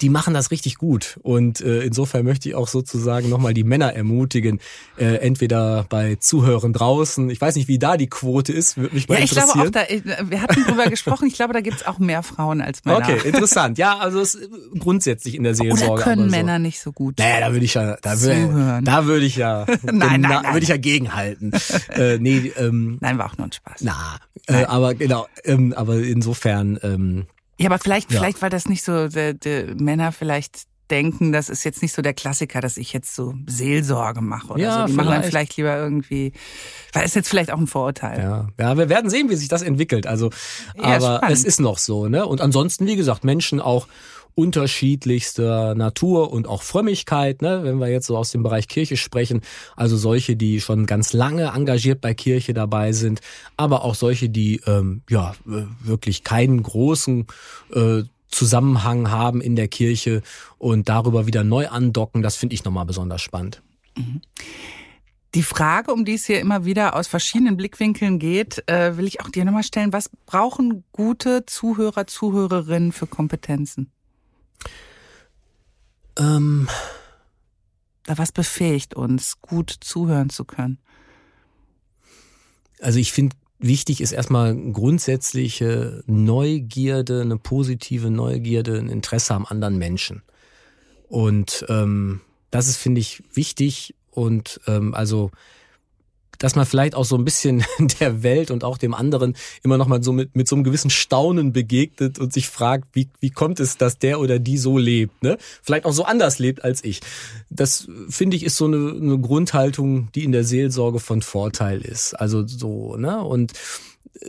die 0.00 0.08
machen 0.08 0.34
das 0.34 0.50
richtig 0.50 0.76
gut. 0.76 1.18
Und 1.22 1.60
äh, 1.60 1.82
insofern 1.82 2.24
möchte 2.24 2.48
ich 2.48 2.54
auch 2.54 2.68
sozusagen 2.68 3.28
nochmal 3.28 3.54
die 3.54 3.64
Männer 3.64 3.94
ermutigen, 3.94 4.60
äh, 4.96 5.16
entweder 5.16 5.86
bei 5.88 6.16
Zuhörern 6.16 6.72
draußen, 6.72 7.30
ich 7.30 7.40
weiß 7.40 7.56
nicht, 7.56 7.68
wie 7.68 7.78
da 7.78 7.96
die 7.96 8.08
Quote 8.08 8.52
ist, 8.52 8.76
würde 8.76 8.94
mich 8.94 9.08
mal 9.08 9.18
ja, 9.18 9.24
ich 9.24 9.32
interessieren. 9.32 9.72
Glaube 9.72 9.86
auch 9.86 10.20
da, 10.20 10.30
wir 10.30 10.42
hatten 10.42 10.64
drüber 10.64 10.86
gesprochen, 10.90 11.28
ich 11.28 11.34
glaube, 11.34 11.52
da 11.52 11.60
gibt's 11.60 11.86
auch 11.86 11.98
mehr 11.98 12.22
Frauen 12.22 12.60
als 12.60 12.84
Männer. 12.84 12.98
Okay, 12.98 13.28
interessant. 13.28 13.78
Ja, 13.78 13.98
also 13.98 14.20
es 14.20 14.34
ist 14.34 14.50
grundsätzlich 14.78 15.34
in 15.34 15.44
der 15.44 15.54
Seelsorge. 15.54 15.92
Oder 15.92 16.02
können 16.02 16.30
so. 16.30 16.36
Männer 16.36 16.58
nicht 16.58 16.80
so 16.80 16.92
gut 16.92 17.18
Naja, 17.18 17.40
da 17.40 17.52
würde 17.52 17.64
ich 17.64 17.74
ja, 17.74 17.96
da 18.02 18.20
würde, 18.20 18.80
da 18.82 19.06
würde 19.06 19.26
ich 19.26 19.36
ja, 19.36 19.66
nein, 19.82 20.20
nein, 20.20 20.20
nein, 20.20 20.52
würde 20.52 20.62
ich 20.62 20.68
ja 20.68 20.76
gegenhalten. 20.76 21.52
äh, 21.90 22.18
nee, 22.18 22.52
ähm, 22.56 22.98
nein, 23.00 23.18
war 23.18 23.26
auch 23.26 23.38
nur 23.38 23.46
ein 23.46 23.52
Spaß. 23.52 23.80
Na, 23.80 24.18
äh, 24.46 24.64
aber 24.64 24.94
genau, 24.94 25.26
ähm, 25.44 25.72
aber 25.76 25.96
insofern 25.98 26.78
ähm, 26.82 27.26
ja, 27.58 27.68
aber 27.68 27.78
vielleicht, 27.78 28.12
ja. 28.12 28.18
vielleicht, 28.18 28.42
weil 28.42 28.50
das 28.50 28.66
nicht 28.68 28.84
so, 28.84 29.08
die, 29.08 29.38
die 29.38 29.74
Männer 29.76 30.12
vielleicht 30.12 30.66
denken, 30.90 31.32
das 31.32 31.48
ist 31.48 31.64
jetzt 31.64 31.82
nicht 31.82 31.92
so 31.92 32.02
der 32.02 32.14
Klassiker, 32.14 32.60
dass 32.60 32.76
ich 32.76 32.92
jetzt 32.92 33.14
so 33.14 33.34
Seelsorge 33.46 34.20
mache 34.20 34.52
oder 34.52 34.62
ja, 34.62 34.72
so. 34.72 34.86
Die 34.86 34.92
vielleicht. 34.92 34.96
machen 34.96 35.20
dann 35.20 35.22
vielleicht 35.24 35.56
lieber 35.56 35.76
irgendwie, 35.76 36.32
weil 36.92 37.04
es 37.04 37.14
jetzt 37.14 37.28
vielleicht 37.28 37.50
auch 37.50 37.58
ein 37.58 37.66
Vorurteil. 37.66 38.20
Ja, 38.20 38.48
ja, 38.58 38.78
wir 38.78 38.88
werden 38.88 39.10
sehen, 39.10 39.28
wie 39.28 39.36
sich 39.36 39.48
das 39.48 39.62
entwickelt. 39.62 40.06
Also, 40.06 40.30
ja, 40.76 40.84
aber 40.84 41.16
spannend. 41.16 41.36
es 41.36 41.44
ist 41.44 41.60
noch 41.60 41.78
so, 41.78 42.08
ne? 42.08 42.26
Und 42.26 42.40
ansonsten, 42.40 42.86
wie 42.86 42.96
gesagt, 42.96 43.24
Menschen 43.24 43.60
auch 43.60 43.88
unterschiedlichster 44.36 45.74
Natur 45.74 46.30
und 46.30 46.46
auch 46.46 46.62
Frömmigkeit, 46.62 47.40
ne, 47.40 47.64
wenn 47.64 47.78
wir 47.78 47.88
jetzt 47.88 48.06
so 48.06 48.16
aus 48.18 48.30
dem 48.30 48.42
Bereich 48.42 48.68
Kirche 48.68 48.98
sprechen, 48.98 49.40
also 49.76 49.96
solche, 49.96 50.36
die 50.36 50.60
schon 50.60 50.84
ganz 50.84 51.14
lange 51.14 51.46
engagiert 51.54 52.02
bei 52.02 52.12
Kirche 52.12 52.52
dabei 52.52 52.92
sind, 52.92 53.22
aber 53.56 53.82
auch 53.82 53.94
solche, 53.94 54.28
die 54.28 54.60
ähm, 54.66 55.02
ja 55.08 55.34
wirklich 55.44 56.22
keinen 56.22 56.62
großen 56.62 57.26
äh, 57.72 58.02
Zusammenhang 58.28 59.10
haben 59.10 59.40
in 59.40 59.56
der 59.56 59.68
Kirche 59.68 60.22
und 60.58 60.90
darüber 60.90 61.26
wieder 61.26 61.42
neu 61.42 61.68
andocken, 61.68 62.22
das 62.22 62.36
finde 62.36 62.54
ich 62.54 62.64
nochmal 62.64 62.84
besonders 62.84 63.22
spannend. 63.22 63.62
Mhm. 63.96 64.20
Die 65.34 65.42
Frage, 65.42 65.92
um 65.92 66.04
die 66.04 66.14
es 66.14 66.26
hier 66.26 66.40
immer 66.40 66.66
wieder 66.66 66.94
aus 66.94 67.06
verschiedenen 67.06 67.56
Blickwinkeln 67.56 68.18
geht, 68.18 68.62
äh, 68.68 68.98
will 68.98 69.06
ich 69.06 69.22
auch 69.22 69.30
dir 69.30 69.46
nochmal 69.46 69.64
stellen. 69.64 69.94
Was 69.94 70.10
brauchen 70.26 70.84
gute 70.92 71.46
Zuhörer, 71.46 72.06
Zuhörerinnen 72.06 72.92
für 72.92 73.06
Kompetenzen? 73.06 73.92
Ähm, 76.18 76.68
was 78.06 78.32
befähigt 78.32 78.94
uns, 78.94 79.40
gut 79.40 79.74
zuhören 79.80 80.30
zu 80.30 80.44
können? 80.44 80.78
Also 82.80 82.98
ich 82.98 83.12
finde, 83.12 83.36
wichtig 83.58 84.00
ist 84.00 84.12
erstmal 84.12 84.54
grundsätzliche 84.54 86.02
Neugierde, 86.06 87.22
eine 87.22 87.38
positive 87.38 88.10
Neugierde, 88.10 88.78
ein 88.78 88.88
Interesse 88.88 89.34
am 89.34 89.46
anderen 89.46 89.78
Menschen. 89.78 90.22
Und 91.08 91.64
ähm, 91.68 92.20
das 92.50 92.68
ist, 92.68 92.76
finde 92.76 93.00
ich, 93.00 93.22
wichtig. 93.32 93.94
Und 94.10 94.60
ähm, 94.66 94.94
also 94.94 95.30
dass 96.38 96.54
man 96.54 96.66
vielleicht 96.66 96.94
auch 96.94 97.04
so 97.04 97.16
ein 97.16 97.24
bisschen 97.24 97.64
der 98.00 98.22
Welt 98.22 98.50
und 98.50 98.64
auch 98.64 98.78
dem 98.78 98.94
anderen 98.94 99.36
immer 99.62 99.78
noch 99.78 99.86
mal 99.86 100.02
so 100.02 100.12
mit, 100.12 100.36
mit 100.36 100.48
so 100.48 100.56
einem 100.56 100.64
gewissen 100.64 100.90
Staunen 100.90 101.52
begegnet 101.52 102.18
und 102.18 102.32
sich 102.32 102.48
fragt, 102.48 102.88
wie, 102.92 103.08
wie 103.20 103.30
kommt 103.30 103.60
es, 103.60 103.76
dass 103.76 103.98
der 103.98 104.20
oder 104.20 104.38
die 104.38 104.58
so 104.58 104.78
lebt, 104.78 105.22
ne? 105.22 105.38
Vielleicht 105.62 105.84
auch 105.84 105.92
so 105.92 106.04
anders 106.04 106.38
lebt 106.38 106.64
als 106.64 106.84
ich. 106.84 107.00
Das 107.50 107.88
finde 108.08 108.36
ich 108.36 108.44
ist 108.44 108.56
so 108.56 108.66
eine, 108.66 108.94
eine 109.00 109.18
Grundhaltung, 109.18 110.10
die 110.14 110.24
in 110.24 110.32
der 110.32 110.44
Seelsorge 110.44 111.00
von 111.00 111.22
Vorteil 111.22 111.80
ist. 111.80 112.14
Also 112.14 112.46
so, 112.46 112.96
ne? 112.96 113.22
Und 113.22 113.52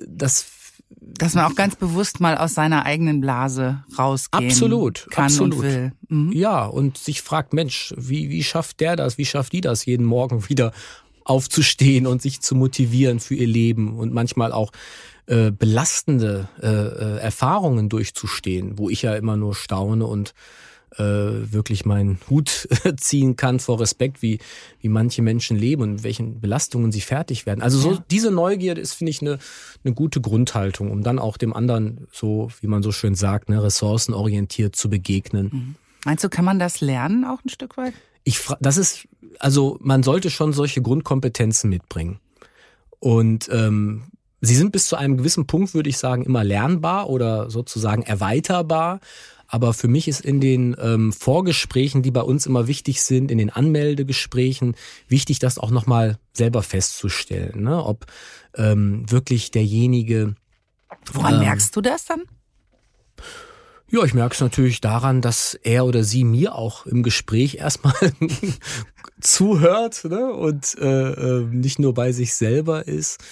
das 0.07 0.45
dass 0.89 1.33
man 1.33 1.45
auch 1.45 1.55
ganz 1.55 1.75
bewusst 1.75 2.19
mal 2.19 2.37
aus 2.37 2.53
seiner 2.53 2.85
eigenen 2.85 3.21
Blase 3.21 3.83
rausgehen 3.97 4.49
absolut, 4.49 5.07
kann 5.09 5.25
absolut. 5.25 5.55
und 5.55 5.61
will. 5.61 5.91
Mhm. 6.09 6.31
Ja, 6.31 6.65
und 6.65 6.97
sich 6.97 7.21
fragt, 7.21 7.53
Mensch, 7.53 7.93
wie, 7.97 8.29
wie 8.29 8.43
schafft 8.43 8.79
der 8.79 8.95
das? 8.95 9.17
Wie 9.17 9.25
schafft 9.25 9.53
die 9.53 9.61
das, 9.61 9.85
jeden 9.85 10.05
Morgen 10.05 10.47
wieder 10.49 10.71
aufzustehen 11.27 12.07
und 12.07 12.21
sich 12.21 12.41
zu 12.41 12.55
motivieren 12.55 13.19
für 13.19 13.35
ihr 13.35 13.47
Leben 13.47 13.97
und 13.97 14.13
manchmal 14.13 14.51
auch 14.51 14.71
äh, 15.27 15.51
belastende 15.51 16.47
äh, 16.61 16.67
äh, 16.67 17.19
Erfahrungen 17.19 17.89
durchzustehen, 17.89 18.77
wo 18.77 18.89
ich 18.89 19.01
ja 19.01 19.15
immer 19.15 19.35
nur 19.35 19.55
staune 19.55 20.05
und 20.05 20.33
äh, 20.97 21.03
wirklich 21.03 21.85
meinen 21.85 22.17
Hut 22.29 22.67
ziehen 22.97 23.35
kann 23.35 23.59
vor 23.59 23.79
Respekt, 23.79 24.21
wie, 24.21 24.39
wie 24.79 24.87
manche 24.87 25.21
Menschen 25.21 25.57
leben 25.57 25.81
und 25.83 26.03
welchen 26.03 26.39
Belastungen 26.39 26.91
sie 26.93 27.01
fertig 27.01 27.45
werden. 27.45 27.61
Also 27.61 27.77
so 27.77 27.91
Ja. 27.91 28.05
diese 28.09 28.31
Neugierde 28.31 28.79
ist, 28.79 28.93
finde 28.93 29.11
ich, 29.11 29.21
eine, 29.21 29.37
eine 29.83 29.93
gute 29.93 30.21
Grundhaltung, 30.21 30.89
um 30.91 31.03
dann 31.03 31.19
auch 31.19 31.37
dem 31.37 31.53
anderen 31.53 32.07
so, 32.11 32.49
wie 32.61 32.67
man 32.67 32.81
so 32.81 32.91
schön 32.93 33.15
sagt, 33.15 33.49
ne, 33.49 33.61
ressourcenorientiert 33.61 34.75
zu 34.75 34.89
begegnen. 34.89 35.75
Meinst 36.05 36.23
du, 36.23 36.29
kann 36.29 36.45
man 36.45 36.59
das 36.59 36.81
lernen 36.81 37.25
auch 37.25 37.43
ein 37.43 37.49
Stück 37.49 37.77
weit? 37.77 37.93
Ich 38.23 38.41
das 38.59 38.77
ist, 38.77 39.07
also 39.39 39.77
man 39.81 40.03
sollte 40.03 40.29
schon 40.29 40.53
solche 40.53 40.81
Grundkompetenzen 40.81 41.69
mitbringen. 41.69 42.19
Und 42.99 43.49
ähm, 43.51 44.03
sie 44.41 44.55
sind 44.55 44.71
bis 44.71 44.87
zu 44.87 44.95
einem 44.95 45.17
gewissen 45.17 45.47
Punkt, 45.47 45.73
würde 45.73 45.89
ich 45.89 45.97
sagen, 45.97 46.23
immer 46.23 46.43
lernbar 46.43 47.09
oder 47.09 47.49
sozusagen 47.49 48.03
erweiterbar. 48.03 48.99
Aber 49.47 49.73
für 49.73 49.87
mich 49.87 50.09
ist 50.09 50.21
in 50.21 50.41
den 50.41 50.75
ähm, 50.79 51.13
Vorgesprächen, 51.13 52.03
die 52.03 52.11
bei 52.11 52.21
uns 52.21 52.45
immer 52.45 52.67
wichtig 52.67 53.01
sind, 53.01 53.31
in 53.31 53.37
den 53.37 53.49
Anmeldegesprächen, 53.49 54.75
wichtig, 55.07 55.39
das 55.39 55.57
auch 55.57 55.71
nochmal 55.71 56.17
selber 56.33 56.63
festzustellen, 56.63 57.63
ne? 57.63 57.81
ob 57.81 58.07
ähm, 58.55 59.09
wirklich 59.09 59.51
derjenige 59.51 60.35
Woran 61.13 61.35
Ähm. 61.35 61.39
merkst 61.39 61.75
du 61.75 61.81
das 61.81 62.05
dann? 62.05 62.23
Ja, 63.89 64.03
ich 64.03 64.13
merke 64.13 64.33
es 64.33 64.41
natürlich 64.41 64.81
daran, 64.81 65.21
dass 65.21 65.53
er 65.63 65.85
oder 65.85 66.03
sie 66.03 66.25
mir 66.25 66.55
auch 66.55 66.85
im 66.85 67.03
Gespräch 67.03 67.55
erstmal 67.55 67.95
zuhört 69.21 70.03
ne? 70.03 70.33
und 70.33 70.77
äh, 70.77 71.11
äh, 71.11 71.45
nicht 71.45 71.79
nur 71.79 71.93
bei 71.93 72.11
sich 72.11 72.35
selber 72.35 72.85
ist. 72.85 73.23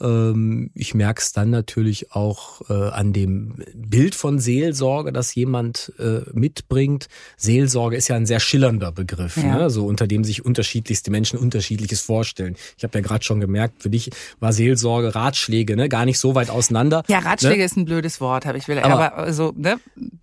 Ähm, 0.00 0.70
ich 0.74 0.94
merke 0.94 1.22
es 1.22 1.32
dann 1.32 1.50
natürlich 1.50 2.12
auch 2.12 2.68
äh, 2.70 2.72
an 2.90 3.12
dem 3.12 3.54
Bild 3.74 4.14
von 4.14 4.38
Seelsorge, 4.38 5.12
das 5.12 5.34
jemand 5.34 5.92
äh, 5.98 6.20
mitbringt. 6.32 7.08
Seelsorge 7.36 7.96
ist 7.96 8.08
ja 8.08 8.16
ein 8.16 8.26
sehr 8.26 8.40
schillernder 8.40 8.92
Begriff, 8.92 9.36
Ja. 9.36 9.56
ne? 9.58 9.70
so 9.70 9.86
unter 9.86 10.06
dem 10.06 10.24
sich 10.24 10.44
unterschiedlichste 10.44 11.10
Menschen 11.10 11.38
unterschiedliches 11.38 12.00
vorstellen. 12.02 12.56
Ich 12.76 12.84
habe 12.84 12.98
ja 12.98 13.02
gerade 13.04 13.24
schon 13.24 13.40
gemerkt, 13.40 13.82
für 13.82 13.90
dich 13.90 14.10
war 14.40 14.52
Seelsorge 14.52 15.14
Ratschläge, 15.14 15.76
ne? 15.76 15.88
gar 15.88 16.04
nicht 16.04 16.18
so 16.18 16.34
weit 16.34 16.50
auseinander. 16.50 17.02
Ja, 17.08 17.18
Ratschläge 17.20 17.58
ne? 17.58 17.64
ist 17.64 17.76
ein 17.76 17.84
blödes 17.84 18.20
Wort, 18.20 18.46
habe 18.46 18.58
ich 18.58 18.68
will. 18.68 18.78
Aber- 18.78 19.14
Aber, 19.14 19.32
so, 19.32 19.52
ne? 19.56 19.76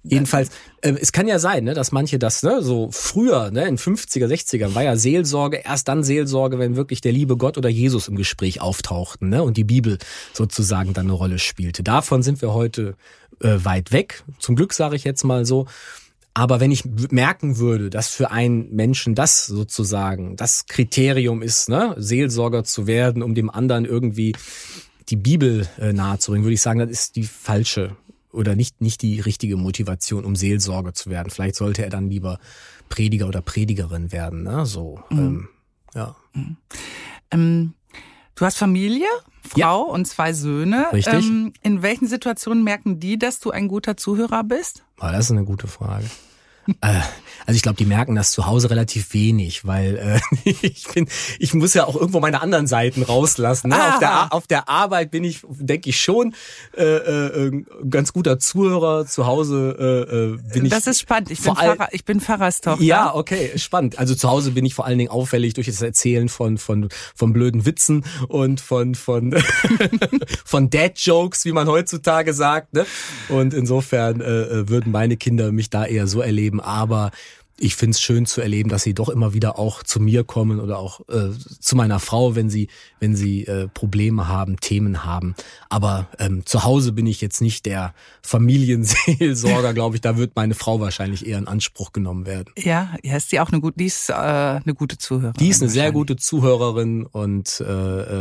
Jedenfalls, 0.04 0.50
äh, 0.82 0.94
es 1.00 1.12
kann 1.14 1.28
ja 1.28 1.40
sein, 1.40 1.64
ne, 1.64 1.74
dass 1.74 1.92
manche 1.94 2.20
das, 2.20 2.44
ne, 2.44 2.62
so 2.62 2.90
früher, 2.92 3.52
ne, 3.52 3.68
in 3.68 3.78
50er, 3.78 4.28
60er 4.28 4.76
war 4.76 4.84
ja 4.84 4.98
Seelsorge, 4.98 5.62
erst 5.64 5.88
dann 5.88 6.04
Seelsorge, 6.04 6.60
wenn 6.60 6.76
wirklich 6.76 7.00
der 7.00 7.14
liebe 7.14 7.38
Gott 7.38 7.58
oder 7.58 7.70
Jesus 7.70 8.10
im 8.10 8.16
Gespräch 8.18 8.60
auftauchten, 8.60 9.30
ne, 9.30 9.42
und 9.44 9.56
die 9.56 9.63
Bibel 9.64 9.98
sozusagen 10.34 10.94
dann 10.94 11.08
eine 11.08 11.14
Rolle 11.14 11.40
spielte. 11.40 11.84
Davon 11.84 12.24
sind 12.24 12.42
wir 12.42 12.54
heute 12.54 12.96
äh, 13.42 13.58
weit 13.64 13.92
weg. 13.92 14.24
Zum 14.40 14.56
Glück 14.56 14.74
sage 14.74 14.96
ich 14.96 15.04
jetzt 15.04 15.24
mal 15.24 15.46
so. 15.46 15.68
Aber 16.36 16.60
wenn 16.60 16.72
ich 16.72 16.84
merken 17.12 17.58
würde, 17.58 17.92
dass 17.92 18.10
für 18.10 18.32
einen 18.32 18.74
Menschen 18.74 19.14
das 19.14 19.46
sozusagen 19.46 20.36
das 20.36 20.66
Kriterium 20.66 21.44
ist, 21.44 21.70
ne, 21.70 21.94
Seelsorger 21.98 22.64
zu 22.64 22.88
werden, 22.88 23.22
um 23.22 23.36
dem 23.36 23.52
anderen 23.52 23.86
irgendwie 23.86 24.36
die 25.10 25.16
Bibel 25.16 25.68
äh, 25.78 25.94
nahezubringen, 25.94 26.44
würde 26.44 26.56
ich 26.56 26.62
sagen, 26.62 26.80
das 26.80 26.90
ist 26.90 27.16
die 27.16 27.24
falsche 27.24 27.96
oder 28.32 28.56
nicht, 28.56 28.82
nicht 28.82 29.04
die 29.04 29.20
richtige 29.20 29.58
Motivation, 29.58 30.26
um 30.26 30.36
Seelsorger 30.36 30.94
zu 30.94 31.12
werden. 31.12 31.30
Vielleicht 31.30 31.56
sollte 31.56 31.84
er 31.84 31.92
dann 31.92 32.10
lieber 32.10 32.40
Prediger 32.90 33.28
oder 33.28 33.42
Predigerin 33.42 34.12
werden, 34.12 34.44
ne? 34.44 34.66
So, 34.66 35.04
ähm, 35.12 35.50
ja. 35.94 36.16
Ähm, 37.30 37.74
du 38.44 38.48
hast 38.48 38.58
Familie, 38.58 39.08
Frau 39.48 39.58
Ja. 39.60 39.74
und 39.76 40.06
zwei 40.06 40.34
Söhne. 40.34 40.88
Richtig. 40.92 41.14
Ähm, 41.14 41.54
in 41.62 41.82
welchen 41.82 42.08
Situationen 42.08 42.64
merken 42.64 43.00
die, 43.00 43.18
dass 43.18 43.40
du 43.40 43.52
ein 43.52 43.68
guter 43.70 43.96
Zuhörer 43.98 44.44
bist? 44.44 44.84
Ah, 45.00 45.12
das 45.12 45.26
ist 45.26 45.32
eine 45.32 45.46
gute 45.46 45.68
Frage. 45.68 46.06
Äh, 46.82 47.00
Also 47.46 47.58
ich 47.58 47.62
glaube, 47.62 47.76
die 47.76 47.86
merken 47.86 48.16
das 48.16 48.32
zu 48.32 48.46
Hause 48.46 48.70
relativ 48.70 49.14
wenig, 49.14 49.66
weil 49.66 49.98
äh, 50.46 50.50
ich 50.62 50.88
bin, 50.94 51.10
ich 51.40 51.54
muss 51.54 51.74
ja 51.74 51.86
auch 51.86 51.96
irgendwo 51.96 52.22
meine 52.22 52.42
anderen 52.42 52.68
Seiten 52.68 53.04
rauslassen. 53.04 53.70
Ne? 53.70 53.76
Auf, 53.76 54.00
der, 54.00 54.12
Ah. 54.14 54.28
Auf 54.30 54.48
der 54.48 54.70
Arbeit 54.70 55.12
bin 55.12 55.24
ich, 55.26 55.42
denke 55.50 55.90
ich 55.90 56.00
schon, 56.00 56.36
äh, 56.78 56.84
äh, 56.84 57.50
ein 57.50 57.66
ganz 57.90 58.14
guter 58.14 58.40
Zuhörer. 58.40 59.06
Zu 59.08 59.26
Hause 59.26 59.76
äh, 59.78 60.16
äh, 60.16 60.54
bin 60.54 60.66
ich. 60.66 60.72
das 60.72 60.88
ist 60.88 61.02
spannend. 61.02 61.32
Ich 61.32 61.42
bin, 61.42 61.54
Pfarrer, 61.56 61.88
ich 61.92 62.06
bin 62.06 62.22
Pfarrerstochter. 62.22 62.82
Ja, 62.84 63.14
okay, 63.14 63.52
spannend. 63.58 64.00
Also 64.00 64.16
zu 64.16 64.30
Hause 64.30 64.52
bin 64.52 64.66
ich 64.66 64.74
vor 64.74 64.86
allen 64.86 64.98
Dingen 64.98 65.10
auffällig 65.12 65.54
durch 65.54 65.68
das 65.68 65.82
Erzählen 65.82 66.30
von 66.30 66.58
von 66.58 66.88
von 67.16 67.34
blöden 67.34 67.66
Witzen 67.66 68.06
und 68.30 68.62
von 68.62 68.96
von 68.96 69.36
von 70.46 70.70
Dad 70.70 70.98
Jokes, 71.00 71.44
wie 71.46 71.52
man 71.52 71.68
heutzutage 71.68 72.34
sagt. 72.34 72.74
Ne? 72.74 72.86
Und 73.30 73.54
insofern 73.54 74.22
äh, 74.22 74.26
äh, 74.44 74.70
würden 74.70 74.92
meine 74.92 75.18
Kinder 75.18 75.52
mich 75.52 75.70
da 75.70 75.86
eher 75.86 76.08
so 76.08 76.22
erleben. 76.22 76.53
Aber 76.60 77.12
ich 77.60 77.76
find's 77.76 78.02
schön 78.02 78.26
zu 78.26 78.42
erleben, 78.42 78.70
dass 78.70 78.84
sie 78.84 78.94
doch 78.94 79.10
immer 79.10 79.34
wieder 79.34 79.60
auch 79.60 79.84
zu 79.84 80.00
mir 80.00 80.24
kommen 80.24 80.60
oder 80.60 80.80
auch 80.80 81.02
äh, 81.10 81.30
zu 81.60 81.76
meiner 81.76 82.00
Frau, 82.00 82.36
wenn 82.36 82.50
sie 82.50 82.68
wenn 83.00 83.16
sie 83.16 83.46
äh, 83.46 83.68
Probleme 83.68 84.28
haben, 84.28 84.60
Themen 84.60 85.06
haben. 85.06 85.36
Aber 85.70 86.08
ähm, 86.20 86.46
zu 86.46 86.64
Hause 86.64 86.94
bin 86.94 87.06
ich 87.06 87.22
jetzt 87.22 87.42
nicht 87.42 87.66
der 87.66 87.94
Familienseelsorger, 88.24 89.74
glaube 89.76 89.96
ich. 89.96 90.02
Da 90.02 90.18
wird 90.18 90.36
meine 90.36 90.56
Frau 90.56 90.80
wahrscheinlich 90.80 91.28
eher 91.28 91.38
in 91.38 91.48
Anspruch 91.48 91.94
genommen 91.94 92.26
werden. 92.26 92.54
Ja, 92.58 92.96
ja, 93.04 93.16
ist 93.16 93.32
die 93.32 93.40
auch 93.40 93.52
eine 93.52 93.62
gute, 93.62 93.78
die 93.78 93.86
ist 93.86 94.10
äh, 94.10 94.14
eine 94.14 94.74
gute 94.76 94.98
Zuhörerin. 94.98 95.36
Die 95.40 95.50
ist 95.50 95.62
eine 95.62 95.70
sehr 95.70 95.92
gute 95.92 96.16
Zuhörerin 96.16 97.06
und 97.06 97.62
äh, 97.62 97.64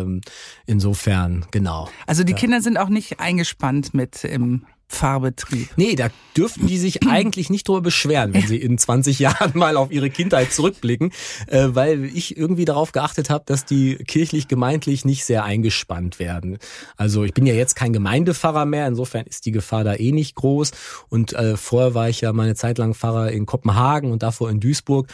ähm, 0.01 0.21
insofern, 0.67 1.47
genau. 1.51 1.89
Also 2.07 2.23
die 2.23 2.35
Kinder 2.35 2.61
sind 2.61 2.77
auch 2.77 2.91
nicht 2.91 3.19
eingespannt 3.19 3.95
mit 3.95 4.25
im 4.25 4.67
Pfarrbetrieb. 4.93 5.71
Nee, 5.77 5.97
da 5.97 6.09
dürften 6.37 6.67
die 6.67 6.79
sich 6.79 7.03
eigentlich 7.09 7.51
nicht 7.51 7.67
drüber 7.67 7.81
beschweren, 7.81 8.35
wenn 8.35 8.47
sie 8.47 8.59
in 8.59 8.79
20 8.79 9.19
Jahren 9.19 9.53
mal 9.55 9.77
auf 9.77 9.91
ihre 9.91 10.11
Kindheit 10.11 10.53
zurückblicken, 10.53 11.13
äh, 11.47 11.69
weil 11.73 12.05
ich 12.05 12.37
irgendwie 12.37 12.65
darauf 12.65 12.93
geachtet 12.93 13.31
habe, 13.31 13.45
dass 13.47 13.65
die 13.65 13.97
kirchlich-gemeindlich 13.97 15.05
nicht 15.05 15.25
sehr 15.25 15.45
eingespannt 15.45 16.19
werden. 16.19 16.59
Also 16.97 17.25
ich 17.25 17.35
bin 17.35 17.47
ja 17.47 17.55
jetzt 17.55 17.75
kein 17.75 17.93
Gemeindepfarrer 17.93 18.67
mehr, 18.67 18.87
insofern 18.87 19.27
ist 19.27 19.47
die 19.47 19.53
Gefahr 19.53 19.85
da 19.85 19.95
eh 19.95 20.13
nicht 20.13 20.35
groß. 20.37 20.71
Und 21.09 21.33
äh, 21.33 21.57
vorher 21.57 21.95
war 21.95 22.09
ich 22.09 22.21
ja 22.21 22.33
meine 22.33 22.55
Zeit 22.55 22.79
lang 22.79 22.95
Pfarrer 22.95 23.33
in 23.33 23.47
Kopenhagen 23.47 24.13
und 24.13 24.23
davor 24.23 24.51
in 24.51 24.61
Duisburg. 24.61 25.09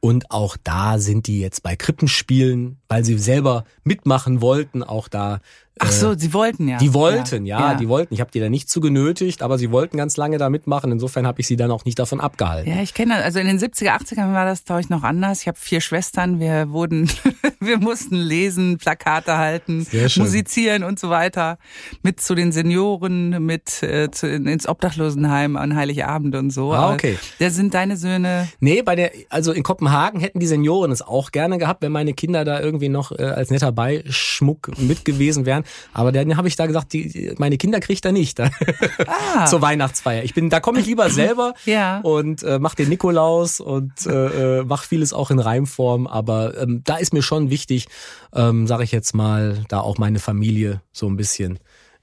Und 0.00 0.30
auch 0.30 0.56
da 0.62 0.98
sind 0.98 1.26
die 1.26 1.40
jetzt 1.40 1.62
bei 1.62 1.74
Krippenspielen, 1.74 2.78
weil 2.88 3.04
sie 3.04 3.18
selber 3.18 3.64
mitmachen 3.84 4.40
wollten, 4.40 4.82
auch 4.82 5.08
da 5.08 5.40
Ach 5.78 5.92
so, 5.92 6.14
sie 6.14 6.32
wollten 6.32 6.68
ja. 6.68 6.78
die 6.78 6.94
wollten, 6.94 7.44
ja, 7.44 7.74
die 7.74 7.86
wollten. 7.86 8.14
Ich 8.14 8.20
habe 8.20 8.30
die 8.30 8.40
da 8.40 8.48
nicht 8.48 8.70
zu 8.70 8.80
genötigt, 8.80 9.42
aber 9.42 9.58
sie 9.58 9.70
wollten 9.70 9.98
ganz 9.98 10.16
lange 10.16 10.38
da 10.38 10.48
mitmachen. 10.48 10.90
Insofern 10.90 11.26
habe 11.26 11.42
ich 11.42 11.46
sie 11.46 11.56
dann 11.56 11.70
auch 11.70 11.84
nicht 11.84 11.98
davon 11.98 12.18
abgehalten. 12.18 12.70
Ja, 12.70 12.82
ich 12.82 12.94
kenne 12.94 13.14
das. 13.14 13.24
Also 13.24 13.40
in 13.40 13.46
den 13.46 13.58
70er, 13.58 13.90
80ern 13.90 14.32
war 14.32 14.46
das, 14.46 14.64
glaube 14.64 14.80
ich, 14.80 14.88
noch 14.88 15.02
anders. 15.02 15.42
Ich 15.42 15.48
habe 15.48 15.58
vier 15.58 15.82
Schwestern. 15.82 16.40
Wir 16.40 16.70
wurden, 16.70 17.10
wir 17.60 17.76
mussten 17.76 18.16
lesen, 18.16 18.78
Plakate 18.78 19.36
halten, 19.36 19.86
musizieren 20.16 20.82
und 20.82 20.98
so 20.98 21.10
weiter. 21.10 21.58
Mit 22.02 22.22
zu 22.22 22.34
den 22.34 22.52
Senioren, 22.52 23.44
mit 23.44 23.82
äh, 23.82 24.10
zu, 24.10 24.28
ins 24.30 24.66
Obdachlosenheim 24.66 25.58
an 25.58 25.76
Heiligabend 25.76 26.36
und 26.36 26.50
so. 26.50 26.72
Ah, 26.72 26.84
Aber 26.84 26.94
okay. 26.94 27.18
Da 27.38 27.50
sind 27.50 27.74
deine 27.74 27.98
Söhne. 27.98 28.48
Nee, 28.60 28.80
bei 28.80 28.96
der, 28.96 29.12
also 29.28 29.52
in 29.52 29.62
Kopenhagen 29.62 30.20
hätten 30.20 30.40
die 30.40 30.46
Senioren 30.46 30.90
es 30.90 31.02
auch 31.02 31.32
gerne 31.32 31.58
gehabt, 31.58 31.82
wenn 31.82 31.92
meine 31.92 32.14
Kinder 32.14 32.46
da 32.46 32.60
irgendwie 32.60 32.75
noch 32.88 33.12
äh, 33.12 33.22
als 33.22 33.50
netter 33.50 33.72
Beischmuck 33.72 34.70
mit 34.78 35.04
gewesen 35.04 35.46
wären. 35.46 35.64
Aber 35.92 36.12
dann 36.12 36.36
habe 36.36 36.48
ich 36.48 36.56
da 36.56 36.66
gesagt, 36.66 36.92
die, 36.92 37.34
meine 37.38 37.56
Kinder 37.58 37.80
kriegt 37.80 38.04
er 38.04 38.12
nicht 38.12 38.38
da, 38.38 38.50
Ah. 39.06 39.46
zur 39.46 39.62
Weihnachtsfeier. 39.62 40.22
Ich 40.24 40.34
bin, 40.34 40.50
da 40.50 40.60
komme 40.60 40.80
ich 40.80 40.86
lieber 40.86 41.10
selber 41.10 41.54
Ja. 41.64 42.00
und 42.00 42.42
äh, 42.42 42.58
mach 42.58 42.74
den 42.74 42.88
Nikolaus 42.88 43.60
und 43.60 44.06
äh, 44.06 44.58
äh, 44.60 44.64
mach 44.64 44.84
vieles 44.84 45.12
auch 45.12 45.30
in 45.30 45.38
Reimform. 45.38 46.06
Aber 46.06 46.56
ähm, 46.60 46.82
da 46.84 46.96
ist 46.96 47.12
mir 47.12 47.22
schon 47.22 47.50
wichtig, 47.50 47.86
ähm, 48.34 48.66
sage 48.66 48.84
ich 48.84 48.92
jetzt 48.92 49.14
mal, 49.14 49.64
da 49.68 49.80
auch 49.80 49.98
meine 49.98 50.18
Familie 50.18 50.82
so 50.92 51.06
ein 51.08 51.16
bisschen 51.16 51.58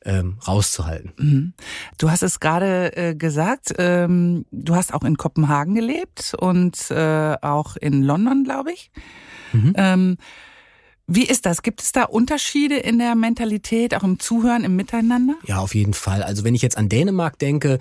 ähm, 0.05 0.37
rauszuhalten. 0.45 1.53
Du 1.97 2.11
hast 2.11 2.23
es 2.23 2.41
gerade 2.41 2.95
äh, 2.97 3.15
gesagt, 3.15 3.73
ähm, 3.77 4.45
du 4.51 4.75
hast 4.75 4.93
auch 4.93 5.03
in 5.03 5.15
Kopenhagen 5.15 5.75
gelebt 5.75 6.35
und 6.37 6.91
äh, 6.91 7.35
auch 7.41 7.77
in 7.77 8.03
London, 8.03 8.43
glaube 8.43 8.73
ich. 8.73 8.91
Mhm. 9.53 9.73
Ähm, 9.77 10.17
wie 11.07 11.25
ist 11.25 11.45
das? 11.45 11.61
Gibt 11.61 11.81
es 11.81 11.91
da 11.91 12.03
Unterschiede 12.03 12.77
in 12.77 12.97
der 12.97 13.15
Mentalität, 13.15 13.93
auch 13.95 14.03
im 14.03 14.19
Zuhören, 14.19 14.63
im 14.63 14.75
Miteinander? 14.75 15.35
Ja, 15.45 15.59
auf 15.59 15.75
jeden 15.75 15.93
Fall. 15.93 16.23
Also 16.23 16.43
wenn 16.43 16.55
ich 16.55 16.61
jetzt 16.61 16.77
an 16.77 16.89
Dänemark 16.89 17.37
denke, 17.39 17.79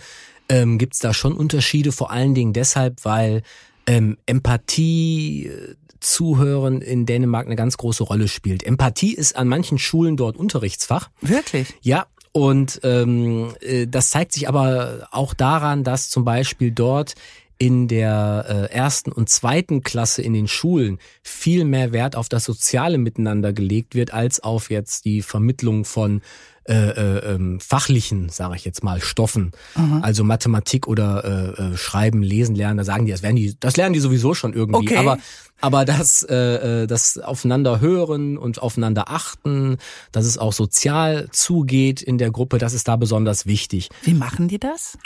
ähm, 0.48 0.76
gibt's 0.78 0.98
da 0.98 1.14
schon 1.14 1.32
Unterschiede, 1.32 1.92
vor 1.92 2.10
allen 2.10 2.34
Dingen 2.34 2.52
deshalb, 2.52 3.04
weil 3.04 3.42
ähm, 3.86 4.18
Empathie, 4.26 5.46
äh, 5.46 5.74
Zuhören 6.00 6.82
in 6.82 7.06
Dänemark 7.06 7.46
eine 7.46 7.54
ganz 7.54 7.76
große 7.76 8.02
Rolle 8.02 8.26
spielt. 8.26 8.64
Empathie 8.64 9.14
ist 9.14 9.36
an 9.36 9.46
manchen 9.46 9.78
Schulen 9.78 10.16
dort 10.16 10.36
Unterrichtsfach. 10.36 11.10
Wirklich? 11.20 11.74
Ja, 11.80 12.06
Und 12.32 12.80
ähm, 12.82 13.54
äh, 13.60 13.86
das 13.86 14.10
zeigt 14.10 14.32
sich 14.32 14.48
aber 14.48 15.06
auch 15.12 15.32
daran, 15.32 15.84
dass 15.84 16.10
zum 16.10 16.24
Beispiel 16.24 16.72
dort 16.72 17.14
in 17.58 17.88
der 17.88 18.44
äh, 18.48 18.74
ersten 18.74 19.12
und 19.12 19.28
zweiten 19.28 19.82
Klasse 19.82 20.22
in 20.22 20.32
den 20.32 20.48
Schulen 20.48 20.98
viel 21.22 21.64
mehr 21.64 21.92
Wert 21.92 22.16
auf 22.16 22.28
das 22.28 22.44
soziale 22.44 22.98
Miteinander 22.98 23.52
gelegt 23.52 23.94
wird, 23.94 24.12
als 24.12 24.40
auf 24.40 24.70
jetzt 24.70 25.04
die 25.04 25.22
Vermittlung 25.22 25.84
von 25.84 26.22
äh, 26.64 26.74
äh, 26.74 27.34
ähm, 27.34 27.58
fachlichen, 27.58 28.28
sage 28.28 28.54
ich 28.54 28.64
jetzt 28.64 28.84
mal, 28.84 29.00
Stoffen, 29.00 29.50
Aha. 29.74 30.00
also 30.02 30.22
Mathematik 30.22 30.86
oder 30.86 31.24
äh, 31.58 31.62
äh, 31.62 31.76
Schreiben, 31.76 32.22
Lesen, 32.22 32.54
Lernen, 32.54 32.78
da 32.78 32.84
sagen 32.84 33.04
die, 33.04 33.10
das 33.10 33.22
werden 33.22 33.34
die, 33.34 33.56
das 33.58 33.76
lernen 33.76 33.94
die 33.94 34.00
sowieso 34.00 34.32
schon 34.34 34.52
irgendwie. 34.52 34.86
Okay. 34.86 34.96
Aber 34.96 35.18
aber 35.60 35.84
das, 35.84 36.24
äh, 36.24 36.82
äh, 36.82 36.86
das 36.88 37.18
aufeinander 37.18 37.80
hören 37.80 38.36
und 38.36 38.60
aufeinander 38.60 39.08
achten, 39.08 39.78
dass 40.10 40.24
es 40.24 40.36
auch 40.36 40.52
sozial 40.52 41.28
zugeht 41.30 42.02
in 42.02 42.18
der 42.18 42.32
Gruppe, 42.32 42.58
das 42.58 42.74
ist 42.74 42.88
da 42.88 42.96
besonders 42.96 43.46
wichtig. 43.46 43.88
Wie 44.02 44.14
machen 44.14 44.48
die 44.48 44.58
das? 44.58 44.98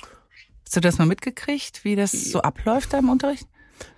Hast 0.67 0.75
du 0.75 0.81
das 0.81 0.99
mal 0.99 1.07
mitgekriegt, 1.07 1.85
wie 1.85 1.95
das 1.95 2.11
so 2.11 2.43
abläuft 2.43 2.93
da 2.93 2.99
im 2.99 3.09
Unterricht? 3.09 3.47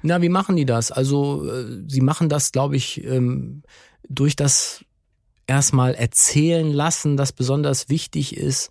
Na, 0.03 0.21
wie 0.21 0.29
machen 0.29 0.55
die 0.55 0.67
das? 0.67 0.93
Also 0.93 1.49
äh, 1.51 1.83
sie 1.89 2.03
machen 2.03 2.29
das, 2.29 2.53
glaube 2.53 2.77
ich, 2.77 3.03
ähm, 3.05 3.63
durch 4.09 4.37
das 4.37 4.85
erstmal 5.47 5.95
erzählen 5.95 6.71
lassen, 6.71 7.17
das 7.17 7.33
besonders 7.33 7.89
wichtig 7.89 8.37
ist, 8.37 8.71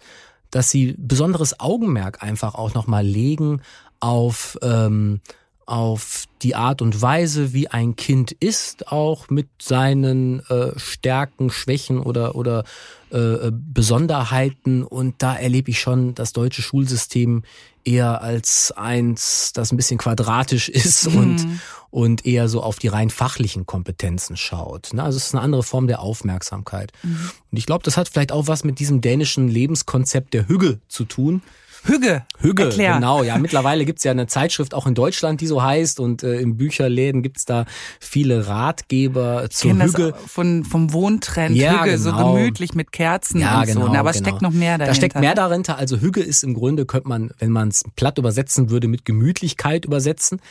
dass 0.52 0.70
sie 0.70 0.94
besonderes 0.98 1.60
Augenmerk 1.60 2.22
einfach 2.22 2.54
auch 2.54 2.76
nochmal 2.76 3.04
legen 3.04 3.62
auf 4.00 4.60
ähm, 4.62 5.22
auf 5.68 6.26
die 6.42 6.56
Art 6.56 6.82
und 6.82 7.02
Weise, 7.02 7.52
wie 7.52 7.68
ein 7.68 7.98
Kind 7.98 8.32
ist, 8.32 8.88
auch 8.88 9.30
mit 9.30 9.50
seinen 9.62 10.40
äh, 10.48 10.72
Stärken, 10.80 11.50
Schwächen 11.50 12.00
oder, 12.00 12.36
oder 12.36 12.64
äh, 13.10 13.52
Besonderheiten. 13.52 14.84
Und 14.84 15.16
da 15.20 15.36
erlebe 15.36 15.70
ich 15.70 15.82
schon 15.82 16.16
das 16.16 16.32
deutsche 16.32 16.62
Schulsystem 16.62 17.44
eher 17.84 18.22
als 18.22 18.72
eins, 18.72 19.52
das 19.54 19.72
ein 19.72 19.78
bisschen 19.78 19.98
quadratisch 19.98 20.70
ist 20.70 21.12
mhm. 21.12 21.18
und, 21.18 21.48
und 21.90 22.26
eher 22.26 22.48
so 22.48 22.64
auf 22.64 22.80
die 22.80 22.88
rein 22.88 23.10
fachlichen 23.10 23.66
Kompetenzen 23.66 24.38
schaut. 24.38 24.98
Also 24.98 25.18
es 25.18 25.28
ist 25.28 25.36
eine 25.36 25.44
andere 25.44 25.64
Form 25.64 25.88
der 25.88 26.00
Aufmerksamkeit. 26.00 26.94
Mhm. 27.04 27.30
Und 27.52 27.58
ich 27.58 27.66
glaube, 27.66 27.84
das 27.84 27.98
hat 27.98 28.08
vielleicht 28.08 28.32
auch 28.32 28.48
was 28.48 28.64
mit 28.64 28.80
diesem 28.80 29.02
dänischen 29.02 29.50
Lebenskonzept 29.50 30.34
der 30.34 30.48
Hügge 30.48 30.80
zu 30.88 31.04
tun. 31.04 31.42
Hügge. 31.84 32.26
Hügge, 32.40 32.64
Erklär. 32.64 32.96
genau. 32.96 33.24
Ja, 33.24 33.38
mittlerweile 33.38 33.86
gibt's 33.86 34.04
ja 34.04 34.12
eine 34.12 34.28
Zeitschrift 34.28 34.74
auch 34.74 34.88
in 34.88 34.96
Deutschland, 34.96 35.42
die 35.42 35.48
so 35.48 35.62
heißt. 35.64 36.00
Und 36.00 36.24
äh, 36.24 36.40
in 36.40 36.58
Bücherläden 36.58 37.24
gibt's 37.24 37.46
da 37.46 37.66
viele 38.00 38.48
Ratgeber 38.48 39.50
zur 39.50 39.72
ich 39.72 39.84
Hügge. 39.84 40.14
Von, 40.28 40.64
vom 40.64 40.94
Wohntrend 40.94 41.56
ja, 41.56 41.82
Hügge, 41.82 41.98
genau. 41.98 42.18
so 42.18 42.34
gemütlich 42.34 42.74
mit 42.74 42.92
Kerzen 42.92 43.40
ja, 43.42 43.62
und 43.62 43.68
genau, 43.68 43.88
so. 43.88 43.94
Aber 43.94 44.10
es 44.10 44.18
genau. 44.18 44.30
steckt 44.30 44.42
noch 44.42 44.52
mehr 44.52 44.78
dahinter. 44.78 44.86
Da 44.86 44.96
steckt 44.96 45.20
mehr 45.20 45.36
dahinter. 45.36 45.78
Also 45.78 45.98
Hügge 45.98 46.22
ist 46.22 46.44
im 46.44 46.54
Grunde, 46.54 46.86
könnte 46.86 47.08
man, 47.08 47.32
wenn 47.40 47.52
man 47.52 47.70
es 47.70 47.84
platt 47.96 48.18
übersetzen 48.18 48.70
würde, 48.70 48.88
mit 48.88 49.06
Gemütlichkeit 49.06 49.86
übersetzen. 49.86 50.42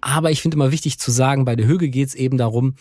Aber 0.00 0.30
ich 0.30 0.42
finde 0.42 0.56
immer 0.56 0.72
wichtig 0.72 0.98
zu 0.98 1.10
sagen, 1.10 1.44
bei 1.44 1.56
der 1.56 1.66
Hügge 1.66 1.88
geht's 1.88 2.14
eben 2.14 2.36
darum, 2.36 2.74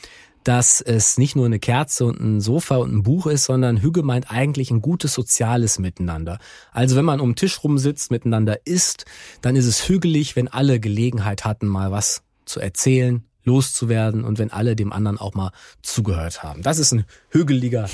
dass 0.44 0.82
es 0.82 1.18
nicht 1.18 1.36
nur 1.36 1.46
eine 1.46 1.60
Kerze 1.60 2.06
und 2.06 2.20
ein 2.20 2.42
Sofa 2.42 2.78
und 2.78 2.94
ein 2.94 3.04
Buch 3.04 3.28
ist, 3.28 3.46
sondern 3.46 3.82
Hüge 3.82 4.04
meint 4.04 4.32
eigentlich 4.32 4.72
ein 4.72 4.82
gutes 4.82 5.14
soziales 5.14 5.80
Miteinander. 5.80 6.40
Also 6.72 6.96
wenn 6.96 7.06
man 7.06 7.20
um 7.20 7.32
den 7.32 7.36
Tisch 7.36 7.64
rumsitzt, 7.64 8.12
miteinander 8.12 8.66
isst, 8.66 9.06
dann 9.42 9.56
ist 9.56 9.66
es 9.66 9.88
hügelig, 9.88 10.36
wenn 10.36 10.48
alle 10.48 10.80
Gelegenheit 10.80 11.46
hatten, 11.46 11.68
mal 11.68 11.92
was 11.92 12.24
zu 12.46 12.60
erzählen, 12.60 13.24
loszuwerden 13.44 14.24
und 14.24 14.40
wenn 14.40 14.52
alle 14.52 14.76
dem 14.76 14.94
anderen 14.94 15.18
auch 15.18 15.34
mal 15.34 15.52
zugehört 15.82 16.44
haben. 16.44 16.62
Das 16.62 16.80
ist 16.80 16.92
ein 16.92 17.06
hügeliger 17.30 17.90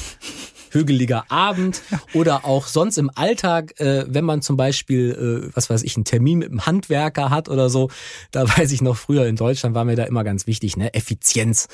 hügeliger 0.78 1.26
Abend 1.30 1.82
oder 2.14 2.46
auch 2.46 2.68
sonst 2.68 2.98
im 2.98 3.10
Alltag, 3.16 3.80
äh, 3.80 4.06
wenn 4.08 4.26
man 4.26 4.42
zum 4.42 4.58
Beispiel, 4.58 5.48
äh, 5.48 5.56
was 5.56 5.70
weiß 5.70 5.84
ich, 5.84 5.96
einen 5.96 6.06
Termin 6.06 6.40
mit 6.40 6.50
einem 6.50 6.66
Handwerker 6.66 7.30
hat 7.30 7.50
oder 7.50 7.70
so, 7.70 7.90
da 8.32 8.48
weiß 8.48 8.72
ich 8.72 8.82
noch 8.82 8.96
früher 8.96 9.26
in 9.26 9.36
Deutschland 9.36 9.76
war 9.76 9.86
mir 9.86 9.96
da 9.96 10.04
immer 10.04 10.24
ganz 10.24 10.48
wichtig, 10.48 10.78
ne, 10.78 10.94
Effizienz, 10.94 11.68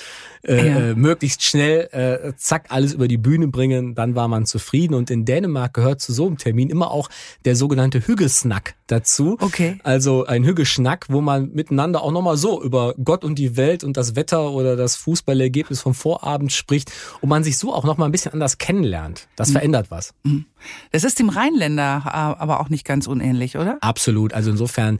äh, 0.44 0.68
ja. 0.68 0.80
Äh, 0.80 0.96
möglichst 0.96 1.44
schnell, 1.44 1.89
äh, 1.92 2.34
zack, 2.38 2.66
alles 2.70 2.94
über 2.94 3.08
die 3.08 3.18
Bühne 3.18 3.48
bringen, 3.48 3.96
dann 3.96 4.16
war 4.16 4.28
man 4.28 4.46
zufrieden. 4.46 4.94
Und 4.94 5.10
in 5.10 5.26
Dänemark 5.26 5.74
gehört 5.74 6.02
zu 6.02 6.13
so 6.13 6.28
einem 6.28 6.38
Termin 6.38 6.70
immer 6.70 6.92
auch 6.92 7.10
der 7.46 7.56
sogenannte 7.56 8.06
Hüggesnack 8.06 8.76
dazu. 8.94 9.38
Okay. 9.40 9.80
Also 9.84 10.26
ein 10.26 10.44
Hüggeschnack, 10.44 11.08
wo 11.10 11.22
man 11.22 11.52
miteinander 11.52 12.02
auch 12.02 12.12
nochmal 12.12 12.38
so 12.38 12.62
über 12.62 12.94
Gott 13.04 13.24
und 13.26 13.36
die 13.36 13.58
Welt 13.58 13.84
und 13.84 13.98
das 13.98 14.16
Wetter 14.16 14.52
oder 14.52 14.76
das 14.76 14.96
Fußballergebnis 14.96 15.82
vom 15.82 15.94
Vorabend 15.94 16.52
spricht 16.52 16.92
und 17.22 17.30
man 17.30 17.44
sich 17.44 17.58
so 17.58 17.74
auch 17.74 17.84
nochmal 17.84 18.08
ein 18.08 18.12
bisschen 18.12 18.34
anders 18.34 18.58
kennenlernt. 18.58 19.28
Das 19.36 19.50
mhm. 19.50 19.54
verändert 19.54 19.92
was. 19.92 20.14
Mhm. 20.24 20.46
Das 20.92 21.04
ist 21.04 21.20
dem 21.20 21.30
Rheinländer 21.30 22.04
äh, 22.06 22.10
aber 22.10 22.60
auch 22.60 22.70
nicht 22.70 22.86
ganz 22.86 23.08
unähnlich, 23.08 23.58
oder? 23.58 23.78
Absolut. 23.82 24.34
Also 24.34 24.52
insofern 24.52 25.00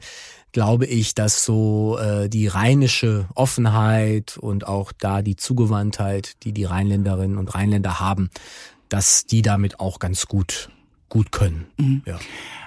glaube 0.52 0.86
ich, 0.86 1.14
dass 1.14 1.44
so 1.44 1.98
äh, 1.98 2.28
die 2.28 2.46
rheinische 2.46 3.26
Offenheit 3.34 4.38
und 4.38 4.66
auch 4.66 4.92
da 4.92 5.20
die 5.20 5.36
Zugewandtheit, 5.36 6.42
die 6.44 6.52
die 6.52 6.64
Rheinländerinnen 6.64 7.38
und 7.38 7.54
Rheinländer 7.54 7.98
haben, 8.00 8.30
dass 8.88 9.26
die 9.26 9.42
damit 9.42 9.80
auch 9.80 9.98
ganz 9.98 10.26
gut 10.26 10.70
gut 11.08 11.32
können. 11.32 11.66
Mhm. 11.76 12.02
Ja. 12.06 12.18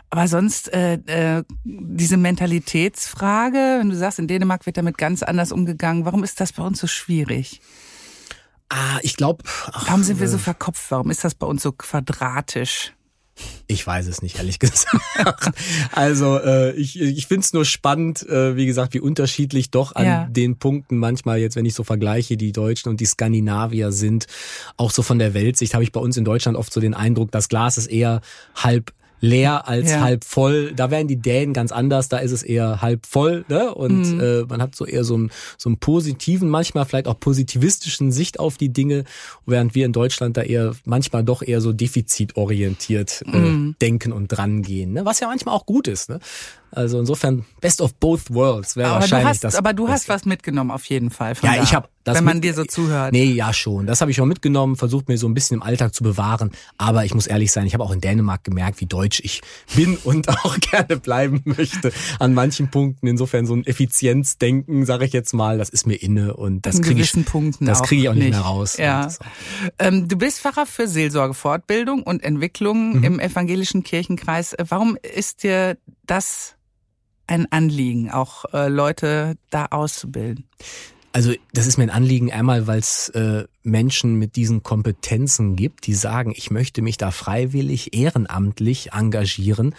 Aber 0.10 0.28
sonst 0.28 0.74
äh, 0.74 0.93
äh, 1.08 1.43
diese 1.63 2.17
Mentalitätsfrage, 2.17 3.78
wenn 3.80 3.89
du 3.89 3.96
sagst, 3.96 4.20
in 4.20 4.28
Dänemark 4.28 4.65
wird 4.65 4.78
damit 4.78 4.98
ganz 4.98 5.22
anders 5.22 5.52
umgegangen, 5.52 6.06
warum 6.06 6.24
ist 6.24 6.39
das 6.39 6.54
bei 6.54 6.63
uns 6.63 6.80
so 6.80 6.88
schwierig? 6.88 7.62
Ah, 8.70 9.00
ich 9.02 9.15
glaube. 9.15 9.43
Warum 9.72 10.04
sind 10.04 10.20
wir 10.20 10.28
so 10.28 10.38
äh, 10.38 10.39
verkopft? 10.39 10.91
Warum 10.91 11.10
ist 11.10 11.24
das 11.24 11.36
bei 11.36 11.48
uns 11.48 11.63
so 11.63 11.72
quadratisch? 11.72 12.93
Ich 13.67 13.86
weiß 13.86 14.08
es 14.08 14.22
nicht, 14.22 14.38
ehrlich 14.38 14.60
gesagt. 14.60 15.52
also 15.91 16.39
äh, 16.39 16.72
ich, 16.72 17.00
ich 17.00 17.28
finde 17.28 17.41
es 17.41 17.54
nur 17.54 17.65
spannend, 17.65 18.28
äh, 18.28 18.56
wie 18.56 18.65
gesagt, 18.65 18.93
wie 18.93 19.00
unterschiedlich 19.00 19.72
doch 19.72 19.93
an 19.96 20.06
ja. 20.06 20.28
den 20.30 20.58
Punkten 20.58 20.98
manchmal 20.98 21.38
jetzt, 21.38 21.56
wenn 21.56 21.65
ich 21.65 21.76
so 21.76 21.84
vergleiche, 21.84 22.38
die 22.38 22.52
Deutschen 22.52 22.89
und 22.89 23.00
die 23.00 23.06
Skandinavier 23.06 23.91
sind. 23.91 24.26
Auch 24.78 24.91
so 24.91 25.04
von 25.04 25.20
der 25.20 25.34
Weltsicht 25.34 25.74
habe 25.74 25.84
ich 25.84 25.91
bei 25.91 26.00
uns 26.00 26.17
in 26.17 26.26
Deutschland 26.26 26.58
oft 26.58 26.74
so 26.74 26.80
den 26.80 26.93
Eindruck, 26.93 27.32
das 27.32 27.50
Glas 27.50 27.78
ist 27.78 27.88
eher 27.88 28.22
halb 28.56 28.93
leer 29.19 29.67
als 29.67 29.91
ja. 29.91 30.01
halb 30.01 30.23
voll. 30.23 30.73
Da 30.75 30.91
wären 30.91 31.08
die 31.08 31.15
Dänen 31.15 31.53
ganz 31.53 31.71
anders, 31.71 32.10
da 32.10 32.17
ist 32.17 32.32
es 32.32 32.43
eher 32.43 32.82
halb 32.82 33.06
voll, 33.06 33.45
ne? 33.47 33.73
Und 33.73 34.15
mhm. 34.15 34.19
äh, 34.19 34.41
man 34.43 34.62
hat 34.62 34.75
so 34.75 34.86
eher 34.86 35.03
so 35.03 35.15
einen, 35.15 35.32
so 35.58 35.69
einen 35.69 35.77
positiven, 35.80 36.49
manchmal 36.49 36.86
vielleicht 36.86 37.08
auch 37.08 37.19
positivistischen 37.19 38.12
Sicht 38.12 38.39
auf 38.39 38.58
die 38.58 38.69
Dinge, 38.69 39.03
während 39.45 39.75
wir 39.75 39.86
in 39.86 39.93
Deutschland 39.93 40.38
da 40.38 40.41
eher 40.41 40.75
manchmal 40.86 41.23
doch 41.23 41.41
eher 41.41 41.62
so 41.62 41.73
defizitorientiert 41.73 43.23
äh, 43.25 43.38
mhm. 43.38 43.75
denken 43.82 44.12
und 44.12 44.27
drangehen, 44.27 44.93
ne? 44.93 45.06
Was 45.06 45.19
ja 45.19 45.27
manchmal 45.27 45.56
auch 45.56 45.65
gut 45.65 45.88
ist, 45.88 46.10
ne? 46.10 46.19
Also 46.71 46.99
insofern 46.99 47.45
Best 47.62 47.82
of 47.82 47.93
both 47.95 48.34
worlds 48.34 48.75
wäre 48.75 48.91
wahrscheinlich 48.91 49.30
hast, 49.30 49.43
das. 49.43 49.56
Aber 49.56 49.73
du 49.73 49.86
Beste. 49.86 49.93
hast 49.93 50.10
was 50.10 50.25
mitgenommen 50.25 50.71
auf 50.71 50.86
jeden 50.86 51.10
Fall. 51.10 51.34
ja, 51.41 51.56
da, 51.56 51.63
ich 51.63 51.73
habe 51.73 51.88
das. 52.08 52.17
Wenn 52.17 52.23
man 52.23 52.41
dir 52.41 52.53
so 52.53 52.63
zuhört. 52.63 53.12
Nee, 53.12 53.25
ja 53.25 53.53
schon. 53.53 53.86
Das 53.86 53.99
habe 53.99 54.12
ich 54.12 54.17
schon 54.17 54.30
mitgenommen, 54.30 54.77
versucht 54.77 55.10
mir 55.10 55.17
so 55.17 55.27
ein 55.27 55.34
bisschen 55.34 55.56
im 55.56 55.63
Alltag 55.63 55.93
zu 55.93 56.03
bewahren. 56.03 56.51
Aber 56.77 57.03
ich 57.03 57.13
muss 57.13 57.27
ehrlich 57.27 57.51
sein, 57.51 57.65
ich 57.65 57.73
habe 57.73 57.84
auch 57.84 57.91
in 57.91 57.99
Dänemark 57.99 58.43
gemerkt, 58.45 58.80
wie 58.80 58.86
deutsch 58.86 59.19
ich 59.23 59.41
bin 59.75 59.97
und 60.03 60.30
auch 60.30 60.58
gerne 60.60 60.97
bleiben 60.97 61.41
möchte 61.43 61.91
an 62.19 62.34
manchen 62.34 62.69
Punkten. 62.69 63.08
Insofern 63.08 63.45
so 63.45 63.56
ein 63.56 63.65
Effizienzdenken, 63.65 64.86
sage 64.86 65.06
ich 65.06 65.13
jetzt 65.13 65.34
mal, 65.34 65.58
das 65.58 65.69
ist 65.69 65.86
mir 65.86 65.95
inne 65.95 66.36
und 66.36 66.65
das 66.65 66.82
kriege 66.82 67.01
ich, 67.01 67.12
das 67.60 67.84
kriege 67.84 68.03
ich 68.03 68.10
auch 68.10 68.13
nicht, 68.13 68.23
nicht 68.23 68.32
mehr 68.32 68.41
raus. 68.41 68.77
Ja. 68.77 69.10
Ähm, 69.80 70.08
du 70.08 70.17
bist 70.17 70.39
Pfarrer 70.39 70.65
für 70.65 70.88
Seelsorge, 70.88 71.34
Fortbildung 71.34 72.03
und 72.03 72.23
Entwicklung 72.23 72.97
mhm. 72.97 73.03
im 73.03 73.19
evangelischen 73.19 73.84
Kirchenkreis. 73.84 74.56
Warum 74.69 74.97
ist 75.01 75.43
dir 75.43 75.77
das 76.08 76.56
ein 77.28 77.52
Anliegen, 77.52 78.10
auch 78.10 78.46
äh, 78.54 78.70
Leute 78.70 79.36
da 79.50 79.65
auszubilden? 79.67 80.48
Also 81.12 81.34
das 81.54 81.65
ist 81.65 81.78
mir 81.78 81.84
ein 81.86 81.89
Anliegen 81.89 82.32
einmal, 82.32 82.67
weil 82.67 82.80
es 82.80 83.10
äh, 83.10 83.46
Menschen 83.63 84.15
mit 84.15 84.36
diesen 84.36 84.63
Kompetenzen 84.63 85.56
gibt, 85.56 85.88
die 85.88 85.93
sagen, 85.93 86.34
ich 86.36 86.52
möchte 86.52 86.82
mich 86.82 86.98
da 86.98 87.12
freiwillig, 87.12 87.96
ehrenamtlich 87.96 88.93
engagieren. 88.93 89.76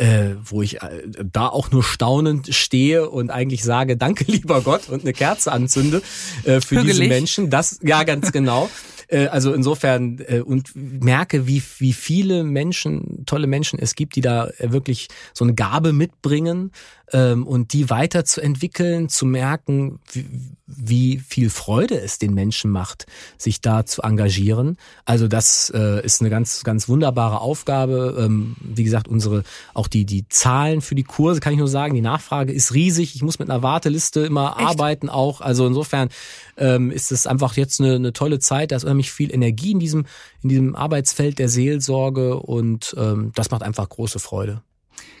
Äh, 0.00 0.36
wo 0.44 0.62
ich 0.62 0.80
äh, 0.80 1.02
da 1.08 1.48
auch 1.48 1.72
nur 1.72 1.82
staunend 1.82 2.54
stehe 2.54 3.10
und 3.10 3.30
eigentlich 3.30 3.64
sage, 3.64 3.96
danke 3.96 4.22
lieber 4.30 4.60
Gott 4.60 4.88
und 4.88 5.02
eine 5.02 5.12
Kerze 5.12 5.50
anzünde 5.50 6.02
äh, 6.44 6.60
für 6.60 6.76
Hügelig. 6.76 6.98
diese 6.98 7.08
Menschen. 7.08 7.50
Das 7.50 7.80
ja 7.82 8.04
ganz 8.04 8.30
genau. 8.30 8.70
Äh, 9.08 9.26
also 9.26 9.52
insofern 9.52 10.20
äh, 10.28 10.40
und 10.40 10.70
merke, 10.74 11.46
wie, 11.46 11.62
wie 11.78 11.92
viele 11.92 12.44
Menschen, 12.44 13.17
tolle 13.28 13.46
Menschen 13.46 13.78
es 13.78 13.94
gibt, 13.94 14.16
die 14.16 14.20
da 14.20 14.48
äh, 14.58 14.72
wirklich 14.72 15.08
so 15.32 15.44
eine 15.44 15.54
Gabe 15.54 15.92
mitbringen 15.92 16.72
ähm, 17.12 17.46
und 17.46 17.72
die 17.72 17.90
weiterzuentwickeln, 17.90 19.08
zu 19.08 19.26
merken, 19.26 20.00
wie, 20.12 20.26
wie 20.66 21.18
viel 21.18 21.50
Freude 21.50 21.98
es 22.00 22.18
den 22.18 22.34
Menschen 22.34 22.70
macht, 22.70 23.06
sich 23.36 23.60
da 23.60 23.86
zu 23.86 24.02
engagieren. 24.02 24.76
Also 25.04 25.28
das 25.28 25.72
äh, 25.74 26.04
ist 26.04 26.20
eine 26.20 26.30
ganz, 26.30 26.64
ganz 26.64 26.88
wunderbare 26.88 27.40
Aufgabe. 27.40 28.16
Ähm, 28.18 28.56
wie 28.60 28.84
gesagt, 28.84 29.08
unsere, 29.08 29.44
auch 29.74 29.88
die, 29.88 30.04
die 30.04 30.28
Zahlen 30.28 30.80
für 30.80 30.94
die 30.94 31.04
Kurse, 31.04 31.40
kann 31.40 31.52
ich 31.52 31.58
nur 31.58 31.68
sagen, 31.68 31.94
die 31.94 32.00
Nachfrage 32.00 32.52
ist 32.52 32.74
riesig. 32.74 33.14
Ich 33.14 33.22
muss 33.22 33.38
mit 33.38 33.50
einer 33.50 33.62
Warteliste 33.62 34.20
immer 34.20 34.56
Echt? 34.58 34.68
arbeiten 34.68 35.08
auch. 35.08 35.40
Also 35.40 35.66
insofern 35.66 36.08
ähm, 36.56 36.90
ist 36.90 37.12
es 37.12 37.26
einfach 37.26 37.56
jetzt 37.56 37.80
eine, 37.80 37.94
eine 37.94 38.12
tolle 38.12 38.38
Zeit. 38.38 38.72
Da 38.72 38.76
ist 38.76 38.84
unheimlich 38.84 39.12
viel 39.12 39.32
Energie 39.32 39.72
in 39.72 39.80
diesem, 39.80 40.06
in 40.42 40.48
diesem 40.48 40.76
Arbeitsfeld 40.76 41.38
der 41.38 41.48
Seelsorge 41.48 42.38
und 42.38 42.94
ähm, 42.98 43.32
das 43.34 43.50
macht 43.50 43.62
einfach 43.62 43.88
große 43.88 44.18
Freude. 44.18 44.62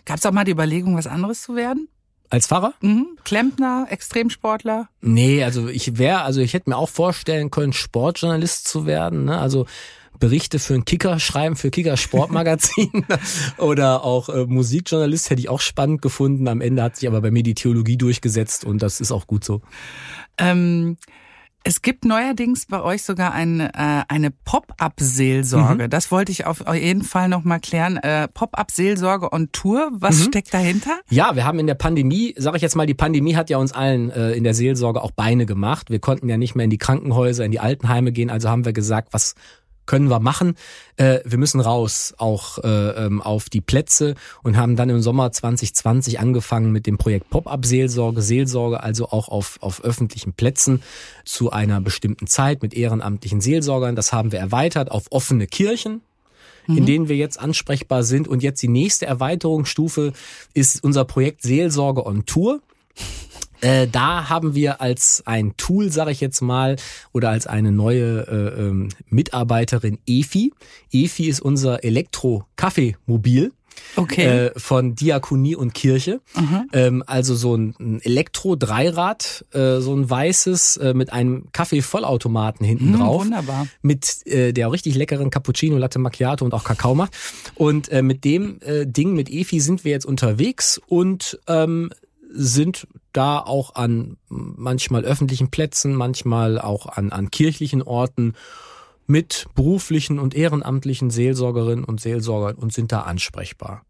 Gab 0.04 0.18
es 0.18 0.26
auch 0.26 0.32
mal 0.32 0.44
die 0.44 0.52
Überlegung, 0.52 0.96
was 0.96 1.06
anderes 1.06 1.42
zu 1.42 1.56
werden? 1.56 1.88
Als 2.30 2.46
Pfarrer? 2.46 2.74
Mhm. 2.82 3.16
Klempner, 3.24 3.86
Extremsportler? 3.90 4.88
Nee, 5.00 5.42
also 5.44 5.68
ich 5.68 5.98
wäre, 5.98 6.22
also 6.22 6.40
ich 6.40 6.52
hätte 6.52 6.68
mir 6.68 6.76
auch 6.76 6.88
vorstellen 6.88 7.50
können, 7.50 7.72
Sportjournalist 7.72 8.68
zu 8.68 8.84
werden. 8.84 9.24
Ne? 9.24 9.38
Also 9.38 9.66
Berichte 10.18 10.58
für 10.58 10.74
einen 10.74 10.84
Kicker 10.84 11.18
schreiben, 11.20 11.56
für 11.56 11.70
Kicker 11.70 11.96
Sportmagazin 11.96 13.06
oder 13.58 14.04
auch 14.04 14.28
äh, 14.28 14.44
Musikjournalist 14.44 15.30
hätte 15.30 15.40
ich 15.40 15.48
auch 15.48 15.60
spannend 15.60 16.02
gefunden. 16.02 16.48
Am 16.48 16.60
Ende 16.60 16.82
hat 16.82 16.96
sich 16.96 17.08
aber 17.08 17.22
bei 17.22 17.30
mir 17.30 17.42
die 17.42 17.54
Theologie 17.54 17.96
durchgesetzt 17.96 18.64
und 18.64 18.82
das 18.82 19.00
ist 19.00 19.12
auch 19.12 19.26
gut 19.26 19.44
so. 19.44 19.62
Ähm 20.36 20.98
es 21.64 21.82
gibt 21.82 22.04
neuerdings 22.04 22.66
bei 22.66 22.80
euch 22.82 23.02
sogar 23.02 23.32
eine, 23.32 23.74
äh, 23.74 24.02
eine 24.08 24.30
Pop-up-Seelsorge. 24.30 25.84
Mhm. 25.84 25.90
Das 25.90 26.10
wollte 26.10 26.32
ich 26.32 26.46
auf 26.46 26.64
jeden 26.72 27.02
Fall 27.02 27.28
noch 27.28 27.44
mal 27.44 27.58
klären. 27.58 27.96
Äh, 27.96 28.28
Pop-up-Seelsorge 28.28 29.32
on 29.32 29.50
Tour. 29.52 29.90
Was 29.92 30.18
mhm. 30.18 30.24
steckt 30.24 30.54
dahinter? 30.54 30.98
Ja, 31.10 31.34
wir 31.36 31.44
haben 31.44 31.58
in 31.58 31.66
der 31.66 31.74
Pandemie, 31.74 32.34
sage 32.38 32.56
ich 32.56 32.62
jetzt 32.62 32.76
mal, 32.76 32.86
die 32.86 32.94
Pandemie 32.94 33.36
hat 33.36 33.50
ja 33.50 33.58
uns 33.58 33.72
allen 33.72 34.10
äh, 34.10 34.32
in 34.32 34.44
der 34.44 34.54
Seelsorge 34.54 35.02
auch 35.02 35.10
Beine 35.10 35.46
gemacht. 35.46 35.90
Wir 35.90 35.98
konnten 35.98 36.28
ja 36.28 36.36
nicht 36.36 36.54
mehr 36.54 36.64
in 36.64 36.70
die 36.70 36.78
Krankenhäuser, 36.78 37.44
in 37.44 37.50
die 37.50 37.60
Altenheime 37.60 38.12
gehen. 38.12 38.30
Also 38.30 38.48
haben 38.48 38.64
wir 38.64 38.72
gesagt, 38.72 39.08
was 39.12 39.34
können 39.88 40.08
wir 40.08 40.20
machen. 40.20 40.54
Äh, 40.96 41.18
wir 41.24 41.38
müssen 41.38 41.60
raus 41.60 42.14
auch 42.18 42.58
äh, 42.58 42.68
ähm, 42.68 43.20
auf 43.20 43.48
die 43.48 43.60
Plätze 43.60 44.14
und 44.44 44.56
haben 44.56 44.76
dann 44.76 44.90
im 44.90 45.00
Sommer 45.00 45.32
2020 45.32 46.20
angefangen 46.20 46.70
mit 46.70 46.86
dem 46.86 46.98
Projekt 46.98 47.30
Pop-up-Seelsorge, 47.30 48.22
Seelsorge 48.22 48.80
also 48.80 49.08
auch 49.08 49.28
auf, 49.28 49.58
auf 49.60 49.82
öffentlichen 49.82 50.34
Plätzen 50.34 50.82
zu 51.24 51.50
einer 51.50 51.80
bestimmten 51.80 52.28
Zeit 52.28 52.62
mit 52.62 52.74
ehrenamtlichen 52.74 53.40
Seelsorgern. 53.40 53.96
Das 53.96 54.12
haben 54.12 54.30
wir 54.30 54.38
erweitert 54.38 54.92
auf 54.92 55.06
offene 55.10 55.46
Kirchen, 55.48 56.02
in 56.68 56.74
mhm. 56.74 56.86
denen 56.86 57.08
wir 57.08 57.16
jetzt 57.16 57.40
ansprechbar 57.40 58.04
sind. 58.04 58.28
Und 58.28 58.42
jetzt 58.42 58.62
die 58.62 58.68
nächste 58.68 59.06
Erweiterungsstufe 59.06 60.12
ist 60.52 60.84
unser 60.84 61.06
Projekt 61.06 61.42
Seelsorge 61.42 62.04
on 62.04 62.26
Tour. 62.26 62.60
Äh, 63.60 63.88
da 63.88 64.28
haben 64.28 64.54
wir 64.54 64.80
als 64.80 65.22
ein 65.26 65.56
Tool, 65.56 65.90
sage 65.90 66.10
ich 66.12 66.20
jetzt 66.20 66.40
mal, 66.40 66.76
oder 67.12 67.30
als 67.30 67.46
eine 67.46 67.72
neue 67.72 68.26
äh, 68.26 68.60
ähm, 68.60 68.88
Mitarbeiterin 69.08 69.98
Efi. 70.06 70.52
Efi 70.92 71.28
ist 71.28 71.40
unser 71.40 71.84
Elektro-Kaffeemobil. 71.84 73.52
Okay. 73.96 74.24
Äh, 74.24 74.52
von 74.56 74.94
Diakonie 74.94 75.56
und 75.56 75.74
Kirche. 75.74 76.20
Mhm. 76.36 76.68
Ähm, 76.72 77.04
also 77.06 77.34
so 77.34 77.54
ein 77.54 78.00
Elektro-Dreirad, 78.02 79.44
äh, 79.52 79.78
so 79.78 79.94
ein 79.94 80.08
weißes 80.08 80.76
äh, 80.78 80.94
mit 80.94 81.12
einem 81.12 81.48
Kaffee-Vollautomaten 81.52 82.66
hinten 82.66 82.90
mhm, 82.90 82.98
drauf. 82.98 83.24
Wunderbar. 83.24 83.66
Mit 83.82 84.26
äh, 84.26 84.52
der 84.52 84.72
richtig 84.72 84.94
leckeren 84.94 85.30
Cappuccino, 85.30 85.78
Latte 85.78 85.98
Macchiato 85.98 86.44
und 86.44 86.54
auch 86.54 86.64
Kakao 86.64 86.94
macht. 86.94 87.16
Und 87.54 87.88
äh, 87.90 88.02
mit 88.02 88.24
dem 88.24 88.60
äh, 88.62 88.86
Ding, 88.86 89.14
mit 89.14 89.30
Efi 89.30 89.60
sind 89.60 89.84
wir 89.84 89.92
jetzt 89.92 90.06
unterwegs 90.06 90.80
und 90.86 91.38
ähm, 91.46 91.90
sind 92.30 92.86
da 93.12 93.38
auch 93.38 93.74
an 93.74 94.16
manchmal 94.28 95.04
öffentlichen 95.04 95.50
Plätzen, 95.50 95.94
manchmal 95.94 96.60
auch 96.60 96.86
an, 96.86 97.10
an 97.10 97.30
kirchlichen 97.30 97.82
Orten 97.82 98.34
mit 99.06 99.46
beruflichen 99.54 100.18
und 100.18 100.34
ehrenamtlichen 100.34 101.10
Seelsorgerinnen 101.10 101.84
und 101.84 102.00
Seelsorgern 102.00 102.56
und 102.56 102.72
sind 102.72 102.92
da 102.92 103.02
ansprechbar. 103.02 103.82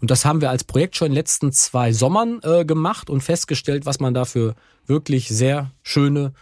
Und 0.00 0.10
das 0.10 0.24
haben 0.24 0.40
wir 0.40 0.50
als 0.50 0.64
Projekt 0.64 0.96
schon 0.96 1.06
in 1.06 1.12
den 1.12 1.18
letzten 1.18 1.52
zwei 1.52 1.92
Sommern 1.92 2.40
äh, 2.42 2.64
gemacht 2.64 3.10
und 3.10 3.20
festgestellt, 3.20 3.84
was 3.84 4.00
man 4.00 4.14
dafür 4.14 4.54
wirklich 4.86 5.28
sehr 5.28 5.72
schöne 5.82 6.32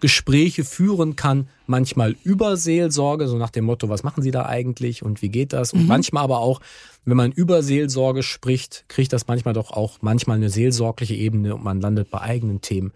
Gespräche 0.00 0.64
führen 0.64 1.16
kann, 1.16 1.48
manchmal 1.66 2.16
über 2.24 2.56
Seelsorge, 2.56 3.28
so 3.28 3.36
nach 3.36 3.50
dem 3.50 3.64
Motto, 3.64 3.88
was 3.88 4.02
machen 4.02 4.22
Sie 4.22 4.30
da 4.30 4.46
eigentlich 4.46 5.02
und 5.02 5.22
wie 5.22 5.28
geht 5.28 5.52
das? 5.52 5.72
Und 5.72 5.82
mhm. 5.82 5.88
manchmal 5.88 6.24
aber 6.24 6.38
auch, 6.38 6.60
wenn 7.04 7.16
man 7.16 7.32
über 7.32 7.62
Seelsorge 7.62 8.22
spricht, 8.22 8.84
kriegt 8.88 9.12
das 9.12 9.26
manchmal 9.26 9.54
doch 9.54 9.70
auch 9.70 9.98
manchmal 10.00 10.36
eine 10.36 10.50
seelsorgliche 10.50 11.14
Ebene 11.14 11.54
und 11.54 11.64
man 11.64 11.80
landet 11.80 12.10
bei 12.10 12.20
eigenen 12.20 12.60
Themen. 12.60 12.92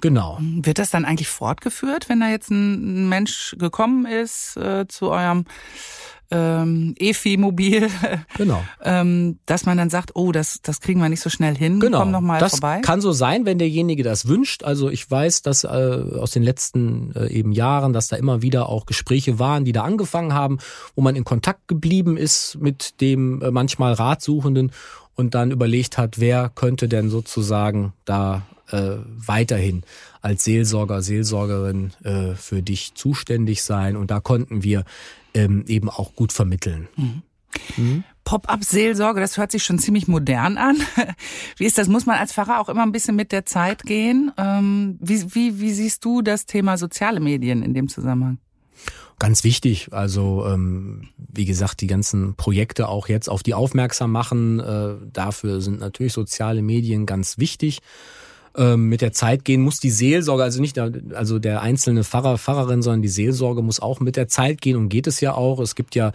Genau. 0.00 0.38
Wird 0.40 0.78
das 0.78 0.90
dann 0.90 1.04
eigentlich 1.04 1.28
fortgeführt, 1.28 2.08
wenn 2.08 2.20
da 2.20 2.30
jetzt 2.30 2.50
ein 2.50 3.08
Mensch 3.08 3.56
gekommen 3.58 4.06
ist 4.06 4.56
äh, 4.56 4.86
zu 4.86 5.10
eurem 5.10 5.44
ähm, 6.30 6.94
EFI-Mobil, 6.98 7.88
genau. 8.36 8.62
ähm, 8.82 9.38
dass 9.46 9.64
man 9.64 9.78
dann 9.78 9.90
sagt, 9.90 10.10
oh, 10.14 10.32
das, 10.32 10.60
das 10.62 10.80
kriegen 10.80 11.00
wir 11.00 11.08
nicht 11.08 11.20
so 11.20 11.30
schnell 11.30 11.56
hin, 11.56 11.80
genau. 11.80 12.00
komm 12.00 12.10
noch 12.10 12.20
mal 12.20 12.38
das 12.38 12.52
vorbei. 12.52 12.80
kann 12.82 13.00
so 13.00 13.12
sein, 13.12 13.46
wenn 13.46 13.58
derjenige 13.58 14.02
das 14.02 14.28
wünscht. 14.28 14.62
Also 14.62 14.90
ich 14.90 15.10
weiß, 15.10 15.42
dass 15.42 15.64
äh, 15.64 15.68
aus 15.68 16.30
den 16.30 16.42
letzten 16.42 17.12
äh, 17.14 17.28
eben 17.28 17.52
Jahren, 17.52 17.92
dass 17.92 18.08
da 18.08 18.16
immer 18.16 18.42
wieder 18.42 18.68
auch 18.68 18.86
Gespräche 18.86 19.38
waren, 19.38 19.64
die 19.64 19.72
da 19.72 19.84
angefangen 19.84 20.34
haben, 20.34 20.58
wo 20.94 21.02
man 21.02 21.16
in 21.16 21.24
Kontakt 21.24 21.68
geblieben 21.68 22.16
ist 22.16 22.58
mit 22.60 23.00
dem 23.00 23.40
äh, 23.40 23.50
manchmal 23.50 23.94
Ratsuchenden 23.94 24.72
und 25.14 25.34
dann 25.34 25.50
überlegt 25.50 25.98
hat, 25.98 26.20
wer 26.20 26.50
könnte 26.54 26.88
denn 26.88 27.10
sozusagen 27.10 27.92
da 28.04 28.42
äh, 28.70 28.96
weiterhin 29.06 29.82
als 30.20 30.44
Seelsorger, 30.44 31.02
Seelsorgerin 31.02 31.92
äh, 32.04 32.34
für 32.34 32.62
dich 32.62 32.94
zuständig 32.94 33.62
sein. 33.62 33.96
Und 33.96 34.10
da 34.10 34.20
konnten 34.20 34.62
wir 34.62 34.84
ähm, 35.34 35.64
eben 35.66 35.88
auch 35.90 36.14
gut 36.14 36.32
vermitteln. 36.32 36.88
Mhm. 36.96 37.22
Mhm. 37.76 38.04
Pop-up-Seelsorge, 38.24 39.20
das 39.20 39.38
hört 39.38 39.52
sich 39.52 39.64
schon 39.64 39.78
ziemlich 39.78 40.06
modern 40.06 40.58
an. 40.58 40.76
Wie 41.56 41.64
ist 41.64 41.78
das? 41.78 41.88
Muss 41.88 42.04
man 42.04 42.18
als 42.18 42.32
Pfarrer 42.32 42.60
auch 42.60 42.68
immer 42.68 42.82
ein 42.82 42.92
bisschen 42.92 43.16
mit 43.16 43.32
der 43.32 43.46
Zeit 43.46 43.84
gehen? 43.84 44.32
Ähm, 44.36 44.98
wie, 45.00 45.34
wie, 45.34 45.60
wie 45.60 45.72
siehst 45.72 46.04
du 46.04 46.20
das 46.20 46.44
Thema 46.44 46.76
soziale 46.76 47.20
Medien 47.20 47.62
in 47.62 47.72
dem 47.72 47.88
Zusammenhang? 47.88 48.38
Ganz 49.18 49.44
wichtig. 49.44 49.92
Also 49.92 50.44
ähm, 50.46 51.08
wie 51.16 51.46
gesagt, 51.46 51.80
die 51.80 51.86
ganzen 51.86 52.36
Projekte 52.36 52.88
auch 52.88 53.08
jetzt 53.08 53.28
auf 53.28 53.42
die 53.42 53.54
aufmerksam 53.54 54.12
machen. 54.12 54.60
Äh, 54.60 54.96
dafür 55.12 55.60
sind 55.60 55.80
natürlich 55.80 56.12
soziale 56.12 56.62
Medien 56.62 57.06
ganz 57.06 57.38
wichtig 57.38 57.80
ähm, 58.56 58.88
mit 58.88 59.00
der 59.00 59.12
Zeit 59.12 59.44
gehen 59.44 59.60
muss 59.60 59.80
die 59.80 59.90
Seelsorge, 59.90 60.42
also 60.42 60.60
nicht 60.60 60.76
der, 60.76 60.92
also 61.14 61.38
der 61.38 61.62
einzelne 61.62 62.04
Pfarrer, 62.04 62.38
Pfarrerin, 62.38 62.82
sondern 62.82 63.02
die 63.02 63.08
Seelsorge 63.08 63.62
muss 63.62 63.80
auch 63.80 64.00
mit 64.00 64.16
der 64.16 64.28
Zeit 64.28 64.60
gehen 64.60 64.76
und 64.76 64.88
geht 64.88 65.06
es 65.06 65.20
ja 65.20 65.34
auch. 65.34 65.60
Es 65.60 65.74
gibt 65.74 65.94
ja 65.94 66.12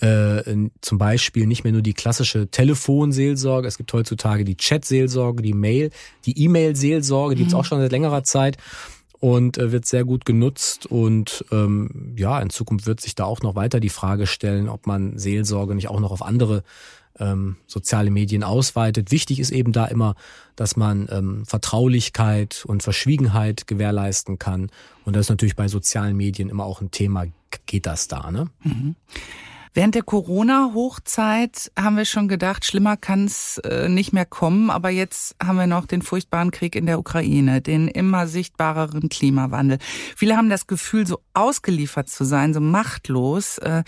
äh, 0.00 0.42
zum 0.80 0.98
Beispiel 0.98 1.46
nicht 1.46 1.64
mehr 1.64 1.72
nur 1.72 1.82
die 1.82 1.94
klassische 1.94 2.48
Telefonseelsorge, 2.48 3.68
es 3.68 3.78
gibt 3.78 3.92
heutzutage 3.92 4.44
die 4.44 4.56
Chat-Seelsorge, 4.56 5.42
die 5.42 5.54
Mail, 5.54 5.90
die 6.24 6.42
E-Mail-Seelsorge, 6.42 7.34
die 7.34 7.42
mhm. 7.42 7.44
gibt's 7.46 7.54
auch 7.54 7.64
schon 7.64 7.80
seit 7.80 7.92
längerer 7.92 8.24
Zeit 8.24 8.58
und 9.18 9.58
äh, 9.58 9.72
wird 9.72 9.86
sehr 9.86 10.04
gut 10.04 10.24
genutzt 10.24 10.86
und 10.86 11.44
ähm, 11.50 12.14
ja, 12.16 12.40
in 12.40 12.50
Zukunft 12.50 12.86
wird 12.86 13.00
sich 13.00 13.14
da 13.14 13.24
auch 13.24 13.40
noch 13.40 13.54
weiter 13.54 13.80
die 13.80 13.88
Frage 13.88 14.26
stellen, 14.26 14.68
ob 14.68 14.86
man 14.86 15.18
Seelsorge 15.18 15.74
nicht 15.74 15.88
auch 15.88 16.00
noch 16.00 16.10
auf 16.10 16.22
andere 16.22 16.62
ähm, 17.18 17.56
soziale 17.66 18.10
Medien 18.10 18.42
ausweitet. 18.42 19.10
Wichtig 19.10 19.40
ist 19.40 19.50
eben 19.50 19.72
da 19.72 19.86
immer, 19.86 20.14
dass 20.54 20.76
man 20.76 21.08
ähm, 21.10 21.44
Vertraulichkeit 21.46 22.64
und 22.66 22.82
Verschwiegenheit 22.82 23.66
gewährleisten 23.66 24.38
kann. 24.38 24.70
Und 25.04 25.16
das 25.16 25.26
ist 25.26 25.30
natürlich 25.30 25.56
bei 25.56 25.68
sozialen 25.68 26.16
Medien 26.16 26.48
immer 26.48 26.64
auch 26.64 26.80
ein 26.80 26.90
Thema. 26.90 27.26
Geht 27.66 27.86
das 27.86 28.08
da, 28.08 28.30
ne? 28.30 28.48
Mhm. 28.62 28.96
Während 29.76 29.94
der 29.94 30.04
Corona-Hochzeit 30.04 31.70
haben 31.78 31.98
wir 31.98 32.06
schon 32.06 32.28
gedacht, 32.28 32.64
schlimmer 32.64 32.96
kann 32.96 33.26
es 33.26 33.58
äh, 33.58 33.90
nicht 33.90 34.14
mehr 34.14 34.24
kommen. 34.24 34.70
Aber 34.70 34.88
jetzt 34.88 35.36
haben 35.38 35.58
wir 35.58 35.66
noch 35.66 35.84
den 35.84 36.00
furchtbaren 36.00 36.50
Krieg 36.50 36.74
in 36.74 36.86
der 36.86 36.98
Ukraine, 36.98 37.60
den 37.60 37.86
immer 37.86 38.26
sichtbareren 38.26 39.10
Klimawandel. 39.10 39.76
Viele 40.16 40.38
haben 40.38 40.48
das 40.48 40.66
Gefühl, 40.66 41.06
so 41.06 41.18
ausgeliefert 41.34 42.08
zu 42.08 42.24
sein, 42.24 42.54
so 42.54 42.60
machtlos. 42.60 43.58
Äh, 43.58 43.84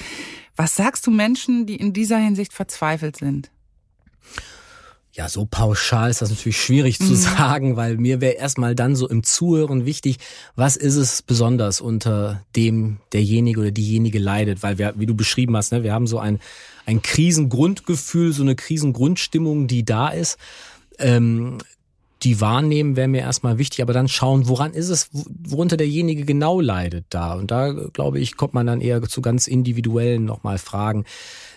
was 0.57 0.77
sagst 0.77 1.07
du 1.07 1.11
Menschen, 1.11 1.65
die 1.65 1.77
in 1.77 1.95
dieser 1.95 2.19
Hinsicht 2.19 2.53
verzweifelt 2.53 3.17
sind? 3.17 3.51
Ja, 5.19 5.29
so 5.29 5.47
pauschal 5.51 6.11
ist 6.11 6.23
das 6.23 6.31
natürlich 6.31 6.61
schwierig 6.61 6.99
zu 6.99 7.11
mhm. 7.11 7.17
sagen, 7.17 7.77
weil 7.77 7.97
mir 7.97 8.21
wäre 8.21 8.35
erstmal 8.35 8.77
dann 8.77 8.95
so 8.95 9.09
im 9.09 9.25
Zuhören 9.25 9.85
wichtig, 9.85 10.19
was 10.55 10.77
ist 10.77 10.95
es 10.95 11.23
besonders, 11.23 11.81
unter 11.81 12.45
dem 12.55 12.99
derjenige 13.13 13.59
oder 13.59 13.73
diejenige 13.73 14.21
leidet, 14.21 14.63
weil 14.63 14.79
wir, 14.79 14.95
wie 14.97 15.07
du 15.07 15.17
beschrieben 15.17 15.57
hast, 15.57 15.73
ne, 15.73 15.83
wir 15.83 15.93
haben 15.93 16.07
so 16.07 16.21
ein, 16.21 16.39
ein 16.87 17.03
Krisengrundgefühl, 17.03 18.33
so 18.33 18.45
eine 18.45 18.55
Krisengrundstimmung, 18.55 19.67
die 19.67 19.85
da 19.85 20.11
ist. 20.11 20.39
Ähm, 21.01 21.59
die 22.29 22.43
wahrnehmen 22.43 22.95
wäre 22.95 23.09
mir 23.09 23.23
erstmal 23.23 23.57
wichtig, 23.57 23.81
aber 23.81 23.95
dann 23.95 24.07
schauen, 24.07 24.49
woran 24.49 24.75
ist 24.75 24.91
es, 24.91 25.09
worunter 25.13 25.79
derjenige 25.79 26.27
genau 26.27 26.61
leidet 26.61 27.07
da. 27.09 27.33
Und 27.33 27.51
da, 27.51 27.73
glaube 27.73 28.21
ich, 28.21 28.37
kommt 28.37 28.53
man 28.53 28.67
dann 28.67 28.83
eher 28.83 29.01
zu 29.01 29.23
ganz 29.23 29.47
individuellen 29.47 30.27
nochmal 30.27 30.59
Fragen. 30.59 31.07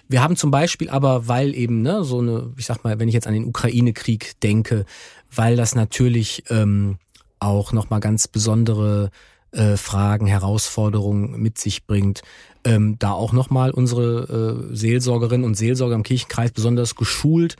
Wir 0.07 0.23
haben 0.23 0.37
zum 0.37 0.49
Beispiel 0.49 0.89
aber, 0.89 1.27
weil 1.27 1.53
eben 1.55 1.81
ne, 1.81 2.05
so 2.05 2.19
eine, 2.19 2.53
ich 2.55 2.67
sag 2.67 2.85
mal, 2.85 2.99
wenn 2.99 3.09
ich 3.09 3.13
jetzt 3.13 3.27
an 3.27 3.33
den 3.33 3.43
Ukraine-Krieg 3.43 4.39
denke, 4.39 4.85
weil 5.29 5.57
das 5.57 5.75
natürlich 5.75 6.45
ähm, 6.49 6.99
auch 7.39 7.73
nochmal 7.73 7.99
ganz 7.99 8.29
besondere 8.29 9.09
äh, 9.51 9.75
Fragen, 9.75 10.27
Herausforderungen 10.27 11.37
mit 11.41 11.57
sich 11.57 11.85
bringt, 11.85 12.21
ähm, 12.63 12.95
da 12.97 13.11
auch 13.11 13.33
nochmal 13.33 13.71
unsere 13.71 14.69
äh, 14.71 14.73
Seelsorgerinnen 14.73 15.45
und 15.45 15.55
Seelsorger 15.55 15.95
im 15.95 16.03
Kirchenkreis 16.03 16.51
besonders 16.51 16.95
geschult, 16.95 17.57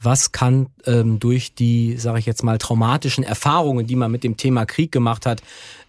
was 0.00 0.32
kann 0.32 0.66
ähm, 0.86 1.18
durch 1.18 1.54
die, 1.54 1.96
sage 1.96 2.18
ich 2.18 2.26
jetzt 2.26 2.42
mal, 2.42 2.58
traumatischen 2.58 3.24
Erfahrungen, 3.24 3.86
die 3.86 3.96
man 3.96 4.10
mit 4.10 4.24
dem 4.24 4.36
Thema 4.36 4.66
Krieg 4.66 4.92
gemacht 4.92 5.26
hat, 5.26 5.42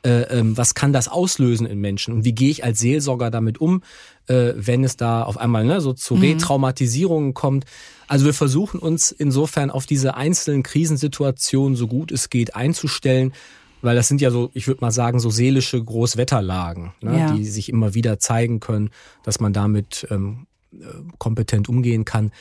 äh, 0.03 0.21
ähm, 0.39 0.57
was 0.57 0.75
kann 0.75 0.93
das 0.93 1.07
auslösen 1.07 1.67
in 1.67 1.79
Menschen 1.79 2.13
und 2.13 2.23
wie 2.25 2.33
gehe 2.33 2.49
ich 2.49 2.63
als 2.63 2.79
Seelsorger 2.79 3.31
damit 3.31 3.59
um, 3.59 3.81
äh, 4.27 4.53
wenn 4.55 4.83
es 4.83 4.97
da 4.97 5.23
auf 5.23 5.37
einmal 5.37 5.65
ne, 5.65 5.81
so 5.81 5.93
zu 5.93 6.15
mhm. 6.15 6.21
Retraumatisierungen 6.21 7.33
kommt. 7.33 7.65
Also 8.07 8.25
wir 8.25 8.33
versuchen 8.33 8.79
uns 8.79 9.11
insofern 9.11 9.71
auf 9.71 9.85
diese 9.85 10.15
einzelnen 10.15 10.63
Krisensituationen 10.63 11.75
so 11.75 11.87
gut 11.87 12.11
es 12.11 12.29
geht 12.29 12.55
einzustellen, 12.55 13.33
weil 13.81 13.95
das 13.95 14.07
sind 14.07 14.21
ja 14.21 14.31
so, 14.31 14.49
ich 14.53 14.67
würde 14.67 14.81
mal 14.81 14.91
sagen, 14.91 15.19
so 15.19 15.29
seelische 15.29 15.83
Großwetterlagen, 15.83 16.93
ne, 17.01 17.19
ja. 17.19 17.31
die 17.31 17.45
sich 17.45 17.69
immer 17.69 17.93
wieder 17.93 18.19
zeigen 18.19 18.59
können, 18.59 18.89
dass 19.23 19.39
man 19.39 19.53
damit 19.53 20.07
ähm, 20.09 20.47
äh, 20.71 20.85
kompetent 21.17 21.69
umgehen 21.69 22.05
kann. 22.05 22.31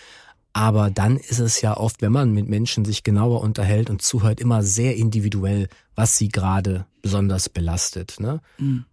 Aber 0.55 0.89
dann 0.89 1.17
ist 1.17 1.41
es 1.41 1.61
ja 1.61 1.77
oft, 1.77 2.01
wenn 2.01 2.13
man 2.13 2.33
mit 2.33 2.49
Menschen 2.49 2.85
sich 2.85 3.03
genauer 3.03 3.43
unterhält 3.43 3.91
und 3.91 4.03
zuhört, 4.03 4.41
immer 4.41 4.63
sehr 4.63 4.97
individuell, 4.97 5.69
was 5.97 6.17
sie 6.17 6.29
gerade 6.29 6.87
besonders 7.03 7.49
belastet. 7.49 8.17
Ne? 8.21 8.41
Mhm. 8.59 8.85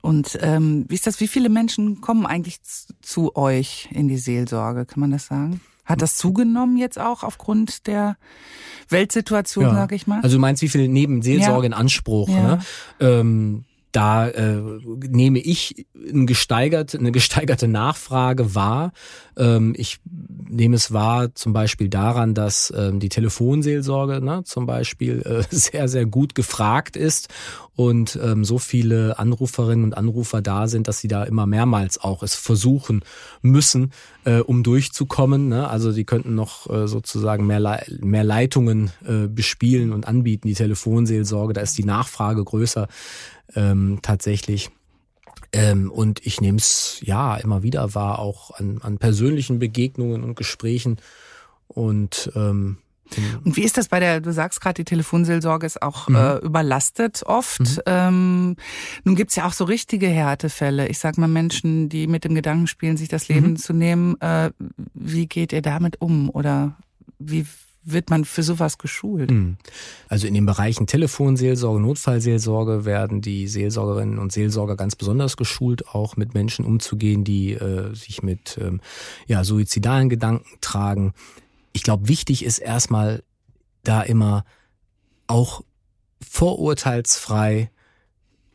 Und 0.00 0.38
ähm, 0.40 0.86
wie 0.88 0.94
ist 0.94 1.06
das? 1.06 1.20
Wie 1.20 1.28
viele 1.28 1.50
Menschen 1.50 2.00
kommen 2.00 2.24
eigentlich 2.24 2.60
zu 3.02 3.36
euch 3.36 3.88
in 3.92 4.08
die 4.08 4.16
Seelsorge? 4.16 4.86
Kann 4.86 5.00
man 5.00 5.10
das 5.10 5.26
sagen? 5.26 5.60
Hat 5.84 6.00
das 6.00 6.16
zugenommen 6.16 6.76
jetzt 6.76 6.98
auch 6.98 7.22
aufgrund 7.22 7.86
der 7.86 8.16
Weltsituation, 8.88 9.64
ja. 9.64 9.74
sage 9.74 9.94
ich 9.94 10.06
mal? 10.06 10.20
Also 10.22 10.36
du 10.36 10.40
meinst, 10.40 10.62
wie 10.62 10.68
viele 10.68 10.88
nehmen 10.88 11.22
Seelsorge 11.22 11.64
ja. 11.64 11.66
in 11.66 11.74
Anspruch? 11.74 12.28
Ja. 12.28 12.42
Ne? 12.42 12.58
Ähm, 13.00 13.64
da 13.92 14.28
äh, 14.28 14.60
nehme 15.08 15.38
ich 15.38 15.86
eine 16.08 16.26
gesteigerte, 16.26 16.98
eine 16.98 17.12
gesteigerte 17.12 17.68
Nachfrage 17.68 18.54
wahr. 18.54 18.92
Ähm, 19.36 19.74
ich 19.76 19.98
nehme 20.04 20.76
es 20.76 20.92
wahr 20.92 21.34
zum 21.34 21.52
Beispiel 21.52 21.88
daran, 21.88 22.34
dass 22.34 22.72
ähm, 22.76 23.00
die 23.00 23.08
Telefonseelsorge 23.08 24.20
ne, 24.20 24.42
zum 24.44 24.66
Beispiel 24.66 25.22
äh, 25.22 25.44
sehr, 25.54 25.88
sehr 25.88 26.06
gut 26.06 26.34
gefragt 26.34 26.96
ist 26.96 27.28
und 27.76 28.18
ähm, 28.22 28.44
so 28.44 28.58
viele 28.58 29.18
Anruferinnen 29.18 29.84
und 29.84 29.96
Anrufer 29.96 30.42
da 30.42 30.66
sind, 30.66 30.88
dass 30.88 30.98
sie 30.98 31.08
da 31.08 31.24
immer 31.24 31.46
mehrmals 31.46 31.98
auch 31.98 32.22
es 32.22 32.34
versuchen 32.34 33.02
müssen, 33.40 33.92
äh, 34.28 34.40
um 34.40 34.62
durchzukommen. 34.62 35.48
Ne? 35.48 35.68
Also 35.68 35.90
die 35.90 36.04
könnten 36.04 36.34
noch 36.34 36.68
äh, 36.68 36.86
sozusagen 36.86 37.46
mehr, 37.46 37.60
Le 37.60 37.80
mehr 38.00 38.24
Leitungen 38.24 38.90
äh, 39.06 39.26
bespielen 39.26 39.90
und 39.90 40.06
anbieten, 40.06 40.48
die 40.48 40.54
Telefonseelsorge. 40.54 41.54
Da 41.54 41.62
ist 41.62 41.78
die 41.78 41.84
Nachfrage 41.84 42.44
größer 42.44 42.88
ähm, 43.54 44.00
tatsächlich. 44.02 44.68
Ähm, 45.52 45.90
und 45.90 46.26
ich 46.26 46.42
nehme 46.42 46.58
es 46.58 47.00
ja 47.02 47.36
immer 47.36 47.62
wieder 47.62 47.94
wahr, 47.94 48.18
auch 48.18 48.50
an, 48.50 48.80
an 48.82 48.98
persönlichen 48.98 49.58
Begegnungen 49.58 50.22
und 50.22 50.36
Gesprächen. 50.36 50.98
Und 51.66 52.30
ähm, 52.36 52.76
und 53.44 53.56
wie 53.56 53.62
ist 53.62 53.76
das 53.76 53.88
bei 53.88 54.00
der, 54.00 54.20
du 54.20 54.32
sagst 54.32 54.60
gerade, 54.60 54.74
die 54.74 54.84
Telefonseelsorge 54.84 55.66
ist 55.66 55.82
auch 55.82 56.08
mhm. 56.08 56.16
äh, 56.16 56.36
überlastet 56.38 57.22
oft. 57.26 57.60
Mhm. 57.60 57.78
Ähm, 57.86 58.56
nun 59.04 59.16
gibt's 59.16 59.36
ja 59.36 59.46
auch 59.46 59.52
so 59.52 59.64
richtige 59.64 60.08
Härtefälle. 60.08 60.88
Ich 60.88 60.98
sag 60.98 61.18
mal 61.18 61.28
Menschen, 61.28 61.88
die 61.88 62.06
mit 62.06 62.24
dem 62.24 62.34
Gedanken 62.34 62.66
spielen, 62.66 62.96
sich 62.96 63.08
das 63.08 63.28
Leben 63.28 63.50
mhm. 63.50 63.56
zu 63.56 63.72
nehmen. 63.72 64.20
Äh, 64.20 64.50
wie 64.94 65.26
geht 65.26 65.52
ihr 65.52 65.62
damit 65.62 66.00
um? 66.00 66.30
Oder 66.30 66.76
wie 67.18 67.46
wird 67.90 68.10
man 68.10 68.24
für 68.24 68.42
sowas 68.42 68.78
geschult? 68.78 69.30
Hm. 69.30 69.56
Also 70.08 70.26
in 70.26 70.34
den 70.34 70.46
Bereichen 70.46 70.86
Telefonseelsorge, 70.86 71.80
Notfallseelsorge 71.80 72.84
werden 72.84 73.20
die 73.20 73.48
Seelsorgerinnen 73.48 74.18
und 74.18 74.32
Seelsorger 74.32 74.76
ganz 74.76 74.96
besonders 74.96 75.36
geschult, 75.36 75.88
auch 75.88 76.16
mit 76.16 76.34
Menschen 76.34 76.64
umzugehen, 76.64 77.24
die 77.24 77.52
äh, 77.54 77.94
sich 77.94 78.22
mit 78.22 78.58
ähm, 78.60 78.80
ja, 79.26 79.44
suizidalen 79.44 80.08
Gedanken 80.08 80.58
tragen. 80.60 81.12
Ich 81.78 81.84
glaube, 81.84 82.08
wichtig 82.08 82.44
ist 82.44 82.58
erstmal 82.58 83.22
da 83.84 84.02
immer 84.02 84.44
auch 85.28 85.62
vorurteilsfrei 86.20 87.70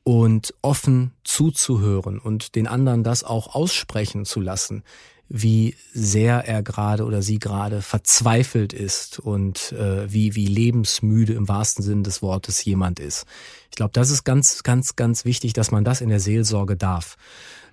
und 0.04 0.54
offen 0.62 1.14
zuzuhören 1.24 2.20
und 2.20 2.56
den 2.56 2.68
anderen 2.68 3.02
das 3.06 3.24
auch 3.24 3.56
aussprechen 3.56 4.26
zu 4.26 4.42
lassen 4.42 4.84
wie 5.30 5.76
sehr 5.94 6.48
er 6.48 6.62
gerade 6.62 7.06
oder 7.06 7.22
sie 7.22 7.40
gerade 7.40 7.82
verzweifelt 7.82 8.74
ist 8.74 9.20
und 9.20 9.72
äh, 9.72 10.12
wie, 10.12 10.36
wie 10.36 10.46
lebensmüde 10.46 11.34
im 11.34 11.48
wahrsten 11.48 11.84
Sinn 11.84 12.04
des 12.04 12.22
Wortes 12.22 12.64
jemand 12.66 13.00
ist. 13.00 13.26
Ich 13.72 13.78
glaube, 13.78 13.94
das 13.94 14.12
ist 14.12 14.26
ganz, 14.26 14.64
ganz, 14.64 14.96
ganz 14.96 15.26
wichtig, 15.26 15.54
dass 15.54 15.72
man 15.72 15.84
das 15.84 16.02
in 16.02 16.10
der 16.10 16.20
Seelsorge 16.20 16.76
darf. 16.76 17.16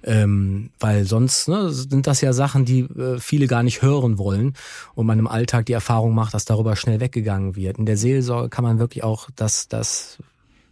Ähm, 0.03 0.71
weil 0.81 1.05
sonst 1.05 1.49
ne, 1.49 1.71
sind 1.71 2.07
das 2.07 2.23
ja 2.23 2.33
Sachen, 2.33 2.65
die 2.65 2.81
äh, 2.81 3.19
viele 3.19 3.47
gar 3.47 3.63
nicht 3.63 3.83
hören 3.83 4.17
wollen 4.17 4.55
und 4.95 5.07
man 5.07 5.19
im 5.19 5.29
Alltag 5.29 5.67
die 5.67 5.75
Erfahrung 5.75 6.15
macht, 6.15 6.33
dass 6.33 6.47
darüber 6.47 6.75
schnell 6.77 7.01
weggegangen 7.01 7.55
wird. 7.55 7.79
In 7.79 7.87
der 7.87 7.99
Seelsorge 7.99 8.49
kann 8.49 8.65
man 8.65 8.79
wirklich 8.79 9.05
auch 9.05 9.29
das, 9.37 9.69
das, 9.69 10.19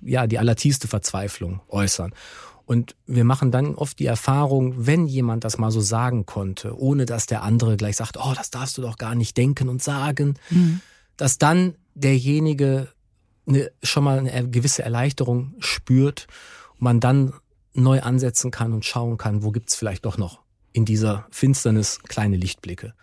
ja, 0.01 0.27
die 0.27 0.39
allertiefste 0.39 0.89
Verzweiflung 0.89 1.61
äußern. 1.69 2.13
Und 2.69 2.97
wir 3.07 3.25
machen 3.25 3.51
dann 3.51 3.75
oft 3.75 3.99
die 3.99 4.05
Erfahrung, 4.05 4.75
wenn 4.87 5.07
jemand 5.07 5.45
das 5.45 5.57
mal 5.57 5.71
so 5.71 5.81
sagen 5.81 6.27
konnte, 6.27 6.79
ohne 6.79 7.07
dass 7.07 7.25
der 7.25 7.43
andere 7.43 7.79
gleich 7.79 7.97
sagt, 7.97 8.19
oh, 8.19 8.35
das 8.37 8.51
darfst 8.51 8.77
du 8.77 8.83
doch 8.83 8.99
gar 8.99 9.15
nicht 9.15 9.39
denken 9.39 9.71
und 9.71 9.83
sagen, 9.83 10.35
mhm. 10.51 10.83
dass 11.17 11.39
dann 11.39 11.77
derjenige 11.95 12.89
eine, 13.47 13.71
schon 13.83 14.05
mal 14.05 14.19
eine 14.19 14.51
gewisse 14.51 14.83
Erleichterung 14.83 15.55
spürt 15.61 16.27
und 16.75 16.83
man 16.83 17.01
dann 17.01 17.33
neu 17.75 18.01
ansetzen 18.01 18.51
kann 18.51 18.73
und 18.73 18.85
schauen 18.85 19.17
kann, 19.17 19.43
wo 19.43 19.51
gibt's 19.51 19.77
vielleicht 19.77 20.05
doch 20.05 20.19
noch 20.19 20.41
in 20.73 20.85
dieser 20.85 21.27
Finsternis 21.31 22.01
kleine 22.05 22.37
Lichtblicke. 22.37 22.95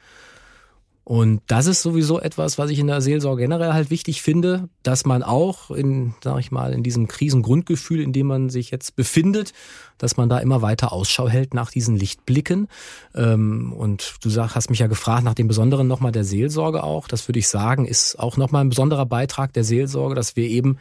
Und 1.07 1.41
das 1.45 1.67
ist 1.67 1.83
sowieso 1.83 2.19
etwas, 2.19 2.57
was 2.57 2.71
ich 2.71 2.79
in 2.79 2.87
der 2.87 2.99
Seelsorge 2.99 3.43
generell 3.43 3.73
halt 3.73 3.91
wichtig 3.91 4.23
finde, 4.23 4.69
dass 4.81 5.05
man 5.05 5.21
auch 5.21 5.69
in, 5.69 6.15
sag 6.23 6.39
ich 6.39 6.51
mal, 6.51 6.73
in 6.73 6.81
diesem 6.81 7.07
Krisengrundgefühl, 7.07 8.01
in 8.01 8.11
dem 8.11 8.25
man 8.25 8.49
sich 8.49 8.71
jetzt 8.71 8.95
befindet, 8.95 9.53
dass 9.99 10.17
man 10.17 10.29
da 10.29 10.39
immer 10.39 10.63
weiter 10.63 10.91
Ausschau 10.91 11.29
hält 11.29 11.53
nach 11.53 11.69
diesen 11.69 11.95
Lichtblicken. 11.95 12.67
Ähm, 13.13 13.71
und 13.71 14.15
du 14.23 14.31
sag, 14.31 14.55
hast 14.55 14.71
mich 14.71 14.79
ja 14.79 14.87
gefragt 14.87 15.23
nach 15.23 15.35
dem 15.35 15.47
Besonderen 15.47 15.87
nochmal 15.87 16.11
der 16.11 16.23
Seelsorge 16.23 16.83
auch. 16.83 17.07
Das 17.07 17.27
würde 17.27 17.37
ich 17.37 17.49
sagen, 17.49 17.85
ist 17.85 18.17
auch 18.17 18.35
nochmal 18.35 18.65
ein 18.65 18.69
besonderer 18.69 19.05
Beitrag 19.05 19.53
der 19.53 19.63
Seelsorge, 19.63 20.15
dass 20.15 20.35
wir 20.35 20.47
eben 20.47 20.79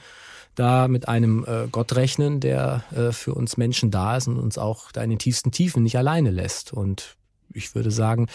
da 0.55 0.89
mit 0.89 1.09
einem 1.09 1.45
äh, 1.47 1.69
Gott 1.71 1.95
rechnen, 1.97 2.41
der 2.41 2.85
äh, 2.95 3.13
für 3.13 3.35
uns 3.35 3.57
Menschen 3.57 3.91
da 3.91 4.17
ist 4.17 4.29
und 4.29 4.39
uns 4.39 4.59
auch 4.59 4.93
da 4.93 5.03
in 5.03 5.11
den 5.11 5.19
tiefsten 5.19 5.51
Tiefen 5.51 5.83
nicht 5.83 5.99
alleine 5.99 6.31
lässt. 6.31 6.73
Und 6.73 7.17
ich 7.53 7.75
würde 7.75 7.91
sagen, 7.91 8.29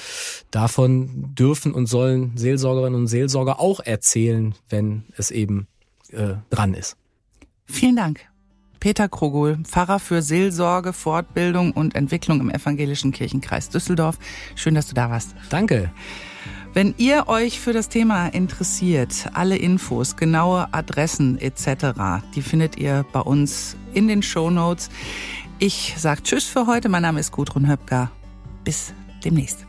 davon 0.51 1.33
dürfen 1.35 1.73
und 1.73 1.87
sollen 1.87 2.37
Seelsorgerinnen 2.37 2.99
und 2.99 3.07
Seelsorger 3.07 3.59
auch 3.59 3.79
erzählen, 3.79 4.55
wenn 4.69 5.03
es 5.17 5.31
eben 5.31 5.67
äh, 6.11 6.35
dran 6.49 6.73
ist. 6.73 6.97
Vielen 7.65 7.95
Dank. 7.95 8.25
Peter 8.79 9.09
Krogol, 9.09 9.57
Pfarrer 9.63 9.99
für 9.99 10.21
Seelsorge, 10.21 10.93
Fortbildung 10.93 11.71
und 11.71 11.95
Entwicklung 11.95 12.39
im 12.39 12.49
Evangelischen 12.49 13.11
Kirchenkreis 13.11 13.69
Düsseldorf. 13.69 14.17
Schön, 14.55 14.73
dass 14.73 14.87
du 14.87 14.95
da 14.95 15.09
warst. 15.09 15.35
Danke. 15.49 15.91
Wenn 16.73 16.93
ihr 16.97 17.27
euch 17.27 17.59
für 17.59 17.73
das 17.73 17.89
Thema 17.89 18.27
interessiert, 18.27 19.31
alle 19.33 19.57
Infos, 19.57 20.17
genaue 20.17 20.71
Adressen 20.71 21.39
etc., 21.39 22.23
die 22.35 22.41
findet 22.41 22.77
ihr 22.77 23.05
bei 23.11 23.21
uns 23.21 23.75
in 23.93 24.07
den 24.07 24.21
Show 24.21 24.51
Notes. 24.51 24.89
Ich 25.57 25.95
sage 25.97 26.21
Tschüss 26.23 26.45
für 26.45 26.67
heute. 26.67 26.87
Mein 26.87 27.01
Name 27.01 27.19
ist 27.19 27.31
Gudrun 27.31 27.67
Höpker. 27.67 28.11
Bis 28.63 28.93
demnächst. 29.23 29.68